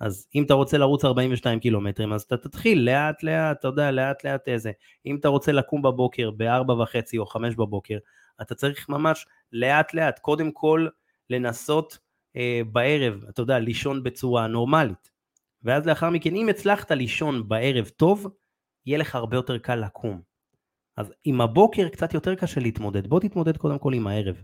אז 0.00 0.26
אם 0.34 0.42
אתה 0.42 0.54
רוצה 0.54 0.78
לרוץ 0.78 1.04
42 1.04 1.60
קילומטרים, 1.60 2.12
אז 2.12 2.22
אתה 2.22 2.36
תתחיל 2.36 2.84
לאט 2.84 3.22
לאט, 3.22 3.58
אתה 3.58 3.68
יודע, 3.68 3.90
לאט 3.90 4.24
לאט 4.24 4.48
איזה. 4.48 4.72
אם 5.06 5.16
אתה 5.16 5.28
רוצה 5.28 5.52
לקום 5.52 5.82
בבוקר 5.82 6.30
ב-4 6.36 6.72
וחצי 6.72 7.18
או 7.18 7.26
5 7.26 7.54
בבוקר, 7.54 7.98
אתה 8.42 8.54
צריך 8.54 8.88
ממש 8.88 9.26
לאט 9.52 9.94
לאט, 9.94 10.18
קודם 10.18 10.52
כל 10.52 10.86
לנסות 11.30 11.98
אה, 12.36 12.60
בערב, 12.72 13.24
אתה 13.28 13.42
יודע, 13.42 13.58
לישון 13.58 14.02
בצורה 14.02 14.46
נורמלית. 14.46 15.10
ואז 15.62 15.86
לאחר 15.86 16.10
מכן, 16.10 16.34
אם 16.34 16.48
הצלחת 16.48 16.92
לישון 16.92 17.48
בערב 17.48 17.88
טוב, 17.88 18.26
יהיה 18.86 18.98
לך 18.98 19.14
הרבה 19.14 19.36
יותר 19.36 19.58
קל 19.58 19.76
לקום. 19.76 20.22
אז 20.96 21.12
עם 21.24 21.40
הבוקר 21.40 21.88
קצת 21.88 22.14
יותר 22.14 22.34
קשה 22.34 22.60
להתמודד, 22.60 23.06
בוא 23.06 23.20
תתמודד 23.20 23.56
קודם 23.56 23.78
כל 23.78 23.94
עם 23.94 24.06
הערב. 24.06 24.42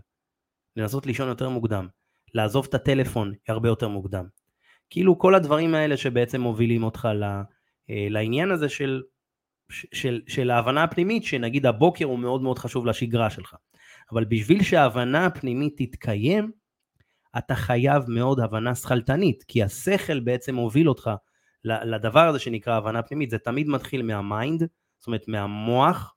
לנסות 0.75 1.05
לישון 1.05 1.27
יותר 1.27 1.49
מוקדם. 1.49 1.87
לעזוב 2.33 2.65
את 2.69 2.73
הטלפון 2.73 3.33
הרבה 3.47 3.69
יותר 3.69 3.87
מוקדם. 3.87 4.25
כאילו 4.89 5.19
כל 5.19 5.35
הדברים 5.35 5.75
האלה 5.75 5.97
שבעצם 5.97 6.41
מובילים 6.41 6.83
אותך 6.83 7.07
ל, 7.15 7.23
אה, 7.23 8.07
לעניין 8.09 8.51
הזה 8.51 8.69
של, 8.69 9.03
של, 9.71 10.21
של 10.27 10.51
ההבנה 10.51 10.83
הפנימית, 10.83 11.23
שנגיד 11.23 11.65
הבוקר 11.65 12.05
הוא 12.05 12.19
מאוד 12.19 12.41
מאוד 12.41 12.59
חשוב 12.59 12.85
לשגרה 12.85 13.29
שלך. 13.29 13.55
אבל 14.11 14.25
בשביל 14.25 14.63
שההבנה 14.63 15.25
הפנימית 15.25 15.73
תתקיים, 15.77 16.51
אתה 17.37 17.55
חייב 17.55 18.03
מאוד 18.07 18.39
הבנה 18.39 18.75
שכלתנית, 18.75 19.43
כי 19.43 19.63
השכל 19.63 20.19
בעצם 20.19 20.55
מוביל 20.55 20.89
אותך 20.89 21.11
לדבר 21.63 22.27
הזה 22.27 22.39
שנקרא 22.39 22.75
הבנה 22.75 23.03
פנימית, 23.03 23.29
זה 23.29 23.37
תמיד 23.37 23.67
מתחיל 23.67 24.01
מה 24.01 24.19
mind, 24.19 24.63
זאת 24.99 25.07
אומרת 25.07 25.27
מהמוח, 25.27 26.15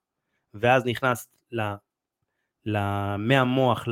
ואז 0.53 0.85
נכנס 0.85 1.27
ל, 1.51 1.61
ל, 2.65 2.77
מהמוח 3.17 3.87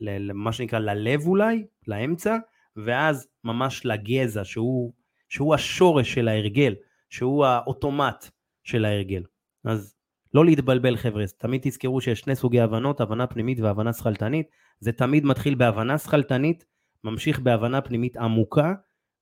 למה 0.00 0.52
שנקרא 0.52 0.78
ללב 0.78 1.26
אולי, 1.26 1.66
לאמצע, 1.86 2.36
ואז 2.76 3.28
ממש 3.44 3.86
לגזע, 3.86 4.44
שהוא, 4.44 4.92
שהוא 5.28 5.54
השורש 5.54 6.14
של 6.14 6.28
ההרגל, 6.28 6.74
שהוא 7.10 7.46
האוטומט 7.46 8.30
של 8.64 8.84
ההרגל. 8.84 9.22
אז 9.64 9.94
לא 10.34 10.44
להתבלבל 10.44 10.96
חבר'ה, 10.96 11.24
תמיד 11.38 11.60
תזכרו 11.64 12.00
שיש 12.00 12.20
שני 12.20 12.36
סוגי 12.36 12.60
הבנות, 12.60 13.00
הבנה 13.00 13.26
פנימית 13.26 13.60
והבנה 13.60 13.92
שכלתנית. 13.92 14.46
זה 14.80 14.92
תמיד 14.92 15.24
מתחיל 15.24 15.54
בהבנה 15.54 15.98
שכלתנית, 15.98 16.64
ממשיך 17.04 17.40
בהבנה 17.40 17.80
פנימית 17.80 18.16
עמוקה, 18.16 18.74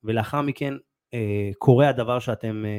ולאחר 0.05 0.43
מכן 0.43 0.75
אה, 1.15 1.51
קורה 1.59 1.89
הדבר 1.89 2.19
שאתם 2.19 2.65
אה, 2.65 2.79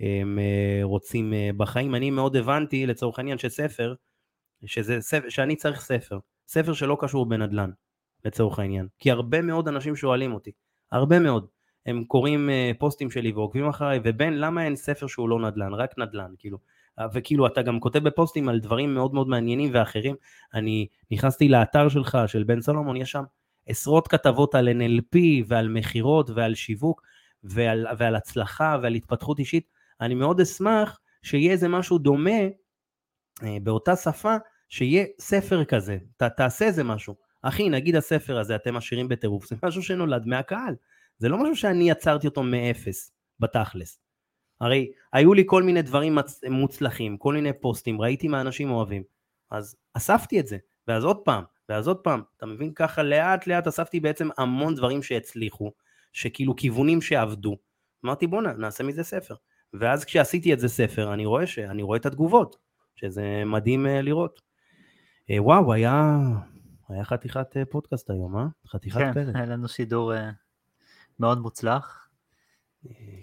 אה, 0.00 0.80
רוצים 0.82 1.34
אה, 1.34 1.50
בחיים. 1.56 1.94
אני 1.94 2.10
מאוד 2.10 2.36
הבנתי 2.36 2.86
לצורך 2.86 3.18
העניין 3.18 3.38
שספר, 3.38 3.94
שזה 4.66 5.00
ספר, 5.00 5.28
שאני 5.28 5.56
צריך 5.56 5.80
ספר, 5.80 6.18
ספר 6.48 6.72
שלא 6.72 6.96
קשור 7.00 7.26
בנדל"ן. 7.26 7.70
לצורך 8.26 8.58
העניין. 8.58 8.86
כי 8.98 9.10
הרבה 9.10 9.42
מאוד 9.42 9.68
אנשים 9.68 9.96
שואלים 9.96 10.34
אותי, 10.34 10.50
הרבה 10.92 11.18
מאוד. 11.18 11.46
הם 11.86 12.04
קוראים 12.04 12.48
uh, 12.48 12.78
פוסטים 12.78 13.10
שלי 13.10 13.32
ועוקבים 13.32 13.68
אחריי, 13.68 14.00
ובן, 14.04 14.32
למה 14.32 14.64
אין 14.64 14.76
ספר 14.76 15.06
שהוא 15.06 15.28
לא 15.28 15.40
נדל"ן, 15.40 15.74
רק 15.74 15.98
נדל"ן, 15.98 16.34
כאילו. 16.38 16.58
וכאילו, 17.14 17.46
אתה 17.46 17.62
גם 17.62 17.80
כותב 17.80 17.98
בפוסטים 17.98 18.48
על 18.48 18.60
דברים 18.60 18.94
מאוד 18.94 19.14
מאוד 19.14 19.28
מעניינים 19.28 19.70
ואחרים. 19.72 20.16
אני 20.54 20.86
נכנסתי 21.10 21.48
לאתר 21.48 21.88
שלך, 21.88 22.18
של 22.26 22.44
בן 22.44 22.60
סולומון, 22.60 22.96
יש 22.96 23.10
שם 23.10 23.22
עשרות 23.66 24.08
כתבות 24.08 24.54
על 24.54 24.68
NLP 24.68 25.18
ועל 25.46 25.68
מכירות 25.68 26.30
ועל 26.30 26.54
שיווק 26.54 27.02
ועל, 27.44 27.86
ועל 27.98 28.16
הצלחה 28.16 28.76
ועל 28.82 28.94
התפתחות 28.94 29.38
אישית. 29.38 29.68
אני 30.00 30.14
מאוד 30.14 30.40
אשמח 30.40 30.98
שיהיה 31.22 31.52
איזה 31.52 31.68
משהו 31.68 31.98
דומה 31.98 32.40
אה, 33.42 33.56
באותה 33.62 33.96
שפה, 33.96 34.36
שיהיה 34.68 35.04
ספר 35.20 35.64
כזה, 35.64 35.98
ת, 36.16 36.22
תעשה 36.22 36.64
איזה 36.64 36.84
משהו. 36.84 37.14
אחי, 37.42 37.68
נגיד 37.68 37.96
הספר 37.96 38.38
הזה, 38.38 38.56
אתם 38.56 38.76
עשירים 38.76 39.08
בטירוף, 39.08 39.48
זה 39.48 39.56
משהו 39.62 39.82
שנולד 39.82 40.26
מהקהל. 40.26 40.74
זה 41.18 41.28
לא 41.28 41.42
משהו 41.42 41.56
שאני 41.56 41.90
יצרתי 41.90 42.26
אותו 42.26 42.42
מאפס, 42.42 43.12
בתכלס. 43.40 44.05
הרי 44.60 44.92
היו 45.12 45.34
לי 45.34 45.42
כל 45.46 45.62
מיני 45.62 45.82
דברים 45.82 46.18
מוצלחים, 46.50 47.16
כל 47.16 47.34
מיני 47.34 47.52
פוסטים, 47.60 48.00
ראיתי 48.00 48.28
מה 48.28 48.40
אנשים 48.40 48.70
אוהבים. 48.70 49.02
אז 49.50 49.76
אספתי 49.94 50.40
את 50.40 50.46
זה, 50.46 50.58
ואז 50.88 51.04
עוד 51.04 51.16
פעם, 51.16 51.44
ואז 51.68 51.88
עוד 51.88 51.96
פעם, 51.96 52.22
אתה 52.36 52.46
מבין? 52.46 52.72
ככה 52.74 53.02
לאט 53.02 53.46
לאט 53.46 53.66
אספתי 53.66 54.00
בעצם 54.00 54.28
המון 54.38 54.74
דברים 54.74 55.02
שהצליחו, 55.02 55.72
שכאילו 56.12 56.56
כיוונים 56.56 57.02
שעבדו. 57.02 57.56
אמרתי 58.04 58.26
בואנה, 58.26 58.52
נעשה 58.52 58.84
מזה 58.84 59.04
ספר. 59.04 59.34
ואז 59.74 60.04
כשעשיתי 60.04 60.52
את 60.52 60.60
זה 60.60 60.68
ספר, 60.68 61.14
אני 61.14 61.26
רואה 61.26 61.46
שאני 61.46 61.82
רואה 61.82 61.98
את 61.98 62.06
התגובות, 62.06 62.56
שזה 62.94 63.42
מדהים 63.46 63.86
אה, 63.86 64.02
לראות. 64.02 64.40
אה, 65.30 65.42
וואו, 65.42 65.72
היה 65.72 66.18
היה 66.88 67.04
חתיכת 67.04 67.56
אה, 67.56 67.64
פודקאסט 67.64 68.10
היום, 68.10 68.36
אה? 68.36 68.46
חתיכת 68.66 68.98
כן, 68.98 69.12
פרק. 69.14 69.26
כן, 69.26 69.36
היה 69.36 69.46
לנו 69.46 69.68
שידור 69.68 70.12
מאוד 71.20 71.38
מוצלח. 71.38 72.08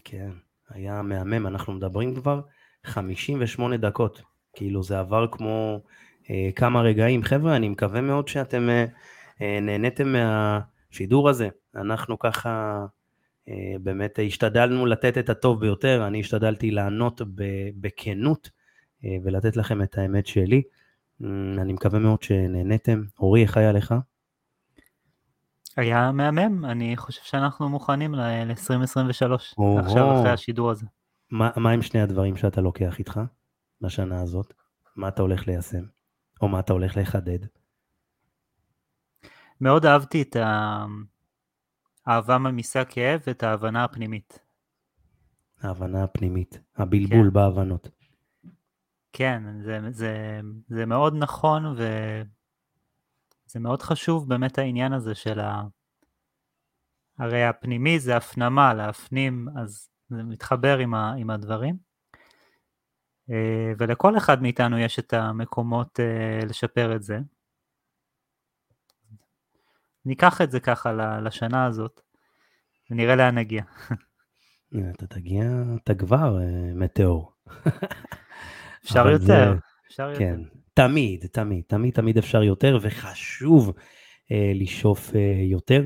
כן, 0.03 0.31
היה 0.73 1.01
מהמם, 1.01 1.47
אנחנו 1.47 1.73
מדברים 1.73 2.15
כבר 2.15 2.41
58 2.85 3.77
דקות. 3.77 4.21
כאילו 4.53 4.83
זה 4.83 4.99
עבר 4.99 5.27
כמו 5.31 5.79
uh, 6.23 6.27
כמה 6.55 6.81
רגעים. 6.81 7.23
חבר'ה, 7.23 7.55
אני 7.55 7.69
מקווה 7.69 8.01
מאוד 8.01 8.27
שאתם 8.27 8.69
uh, 8.69 8.91
uh, 9.39 9.43
נהניתם 9.61 10.13
מהשידור 10.13 11.29
הזה. 11.29 11.49
אנחנו 11.75 12.19
ככה 12.19 12.85
uh, 13.49 13.51
באמת 13.81 14.19
השתדלנו 14.27 14.85
לתת 14.85 15.17
את 15.17 15.29
הטוב 15.29 15.59
ביותר, 15.59 16.07
אני 16.07 16.19
השתדלתי 16.19 16.71
לענות 16.71 17.21
בכנות 17.75 18.49
uh, 19.01 19.05
ולתת 19.23 19.57
לכם 19.57 19.81
את 19.81 19.97
האמת 19.97 20.27
שלי. 20.27 20.61
אמ, 21.21 21.59
אני 21.59 21.73
מקווה 21.73 21.99
מאוד 21.99 22.23
שנהניתם. 22.23 23.03
אורי, 23.19 23.41
איך 23.41 23.57
היה 23.57 23.71
לך? 23.71 23.95
היה 25.77 26.11
מהמם, 26.11 26.65
אני 26.65 26.97
חושב 26.97 27.21
שאנחנו 27.23 27.69
מוכנים 27.69 28.15
ל-2023, 28.15 29.33
עכשיו 29.79 30.19
אחרי 30.19 30.29
השידור 30.29 30.71
הזה. 30.71 30.85
מה, 31.31 31.49
מה 31.55 31.71
עם 31.71 31.81
שני 31.81 32.01
הדברים 32.01 32.37
שאתה 32.37 32.61
לוקח 32.61 32.99
איתך 32.99 33.19
בשנה 33.81 34.21
הזאת? 34.21 34.53
מה 34.95 35.07
אתה 35.07 35.21
הולך 35.21 35.47
ליישם? 35.47 35.83
או 36.41 36.47
מה 36.47 36.59
אתה 36.59 36.73
הולך 36.73 36.97
לחדד? 36.97 37.39
מאוד 39.61 39.85
אהבתי 39.85 40.21
את 40.21 40.35
האהבה 42.05 42.37
ממיסי 42.37 42.79
הכאב 42.79 43.21
ואת 43.27 43.43
ההבנה 43.43 43.83
הפנימית. 43.83 44.39
ההבנה 45.61 46.03
הפנימית, 46.03 46.59
הבלבול 46.77 47.27
כן. 47.27 47.33
בהבנות. 47.33 47.89
כן, 49.13 49.43
זה, 49.61 49.79
זה, 49.91 50.39
זה 50.67 50.85
מאוד 50.85 51.15
נכון 51.17 51.75
וזה 53.53 53.59
מאוד 53.59 53.81
חשוב 53.81 54.29
באמת 54.29 54.57
העניין 54.57 54.93
הזה 54.93 55.15
של 55.15 55.39
ה... 55.39 55.63
הרי 57.19 57.43
הפנימי 57.43 57.99
זה 57.99 58.17
הפנמה, 58.17 58.73
להפנים, 58.73 59.47
אז 59.57 59.89
זה 60.09 60.23
מתחבר 60.23 60.77
עם, 60.77 60.93
ה, 60.93 61.13
עם 61.17 61.29
הדברים. 61.29 61.77
אה, 63.29 63.71
ולכל 63.77 64.17
אחד 64.17 64.41
מאיתנו 64.41 64.77
יש 64.77 64.99
את 64.99 65.13
המקומות 65.13 65.99
אה, 65.99 66.45
לשפר 66.45 66.95
את 66.95 67.03
זה. 67.03 67.19
ניקח 70.05 70.41
את 70.41 70.51
זה 70.51 70.59
ככה 70.59 70.93
לשנה 71.21 71.65
הזאת, 71.65 72.01
ונראה 72.89 73.15
לאן 73.15 73.37
נגיע. 73.37 73.63
אתה 74.95 75.07
תגיע, 75.07 75.43
אתה 75.83 75.95
כבר 75.95 76.37
מטאור. 76.75 77.33
אפשר 78.83 79.07
יותר, 79.07 79.53
אפשר 79.87 80.09
יותר. 80.09 80.62
תמיד, 80.73 81.25
תמיד, 81.25 81.63
תמיד, 81.67 81.93
תמיד 81.93 82.17
אפשר 82.17 82.43
יותר, 82.43 82.77
וחשוב 82.81 83.73
אה, 84.31 84.51
לשאוף 84.55 85.15
אה, 85.15 85.35
יותר. 85.43 85.83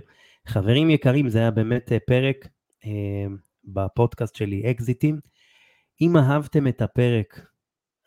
חברים 0.47 0.89
יקרים, 0.89 1.29
זה 1.29 1.39
היה 1.39 1.51
באמת 1.51 1.91
אה, 1.91 1.97
פרק 2.07 2.47
אה, 2.85 3.25
בפודקאסט 3.65 4.35
שלי, 4.35 4.71
אקזיטים. 4.71 5.19
אם 6.01 6.17
אהבתם 6.17 6.67
את 6.67 6.81
הפרק, 6.81 7.45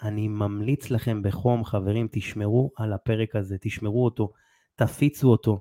אני 0.03 0.29
ממליץ 0.29 0.91
לכם 0.91 1.23
בחום, 1.23 1.65
חברים, 1.65 2.09
תשמרו 2.13 2.71
על 2.77 2.93
הפרק 2.93 3.37
הזה, 3.37 3.57
תשמרו 3.61 4.05
אותו, 4.05 4.33
תפיצו 4.77 5.29
אותו, 5.29 5.61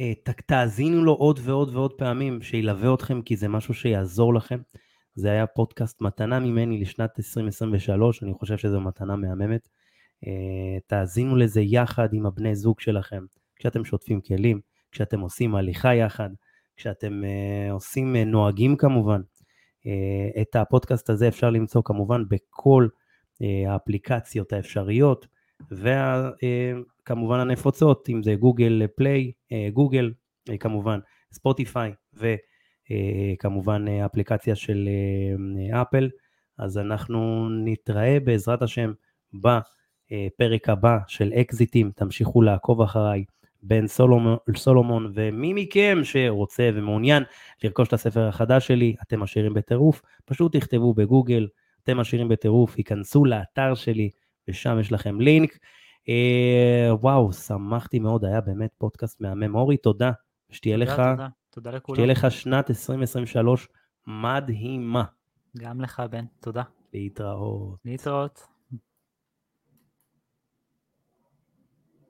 אה, 0.00 0.12
תאזינו 0.46 1.04
לו 1.04 1.12
עוד 1.12 1.40
ועוד 1.42 1.76
ועוד 1.76 1.92
פעמים, 1.92 2.42
שילווה 2.42 2.94
אתכם, 2.94 3.22
כי 3.22 3.36
זה 3.36 3.48
משהו 3.48 3.74
שיעזור 3.74 4.34
לכם. 4.34 4.58
זה 5.14 5.30
היה 5.30 5.46
פודקאסט 5.46 6.00
מתנה 6.00 6.40
ממני 6.40 6.80
לשנת 6.80 7.10
2023, 7.18 8.22
אני 8.22 8.34
חושב 8.34 8.58
שזו 8.58 8.80
מתנה 8.80 9.16
מהממת. 9.16 9.68
אה, 10.26 10.78
תאזינו 10.86 11.36
לזה 11.36 11.60
יחד 11.60 12.08
עם 12.12 12.26
הבני 12.26 12.54
זוג 12.54 12.80
שלכם, 12.80 13.24
כשאתם 13.56 13.84
שוטפים 13.84 14.20
כלים, 14.20 14.60
כשאתם 14.92 15.20
עושים 15.20 15.54
הליכה 15.54 15.94
יחד, 15.94 16.30
כשאתם 16.76 17.22
uh, 17.22 17.72
עושים 17.72 18.16
uh, 18.16 18.24
נוהגים 18.24 18.76
כמובן. 18.76 19.20
את 20.40 20.56
הפודקאסט 20.56 21.10
הזה 21.10 21.28
אפשר 21.28 21.50
למצוא 21.50 21.82
כמובן 21.84 22.22
בכל 22.28 22.88
האפליקציות 23.66 24.52
האפשריות, 24.52 25.26
וכמובן 25.70 27.40
הנפוצות, 27.40 28.08
אם 28.08 28.22
זה 28.22 28.34
גוגל 28.34 28.86
פליי, 28.96 29.32
גוגל, 29.72 30.12
כמובן 30.60 30.98
ספוטיפיי, 31.32 31.92
וכמובן 32.14 33.88
אפליקציה 33.88 34.54
של 34.54 34.88
אפל. 35.72 36.08
אז 36.58 36.78
אנחנו 36.78 37.48
נתראה 37.64 38.20
בעזרת 38.24 38.62
השם 38.62 38.92
בפרק 40.12 40.68
הבא 40.68 40.98
של 41.06 41.32
אקזיטים, 41.32 41.90
תמשיכו 41.94 42.42
לעקוב 42.42 42.82
אחריי. 42.82 43.24
בן 43.62 43.86
סולומון, 43.86 44.36
סולומון, 44.56 45.12
ומי 45.14 45.52
מכם 45.54 45.98
שרוצה 46.02 46.70
ומעוניין 46.74 47.22
לרכוש 47.64 47.88
את 47.88 47.92
הספר 47.92 48.28
החדש 48.28 48.66
שלי, 48.66 48.96
אתם 49.02 49.22
עשירים 49.22 49.54
בטירוף, 49.54 50.02
פשוט 50.24 50.56
תכתבו 50.56 50.94
בגוגל, 50.94 51.48
אתם 51.82 52.00
עשירים 52.00 52.28
בטירוף, 52.28 52.78
ייכנסו 52.78 53.24
לאתר 53.24 53.74
שלי, 53.74 54.10
ושם 54.48 54.78
יש 54.80 54.92
לכם 54.92 55.20
לינק. 55.20 55.58
אה, 56.08 56.88
וואו, 57.00 57.32
שמחתי 57.32 57.98
מאוד, 57.98 58.24
היה 58.24 58.40
באמת 58.40 58.70
פודקאסט 58.78 59.20
מהמם. 59.20 59.54
אורי, 59.54 59.76
תודה. 59.76 60.10
שתהיה 60.50 60.78
תודה, 60.78 60.92
לך, 60.92 60.96
תודה, 61.10 61.28
תודה 61.50 61.70
לכולם. 61.70 61.96
שתהיה 61.96 62.12
לך 62.12 62.30
שנת 62.30 62.70
2023 62.70 63.68
מדהימה. 64.06 65.04
גם 65.58 65.80
לך, 65.80 66.02
בן, 66.10 66.24
תודה. 66.40 66.62
להתראות. 66.94 67.78
להתראות. 67.84 68.57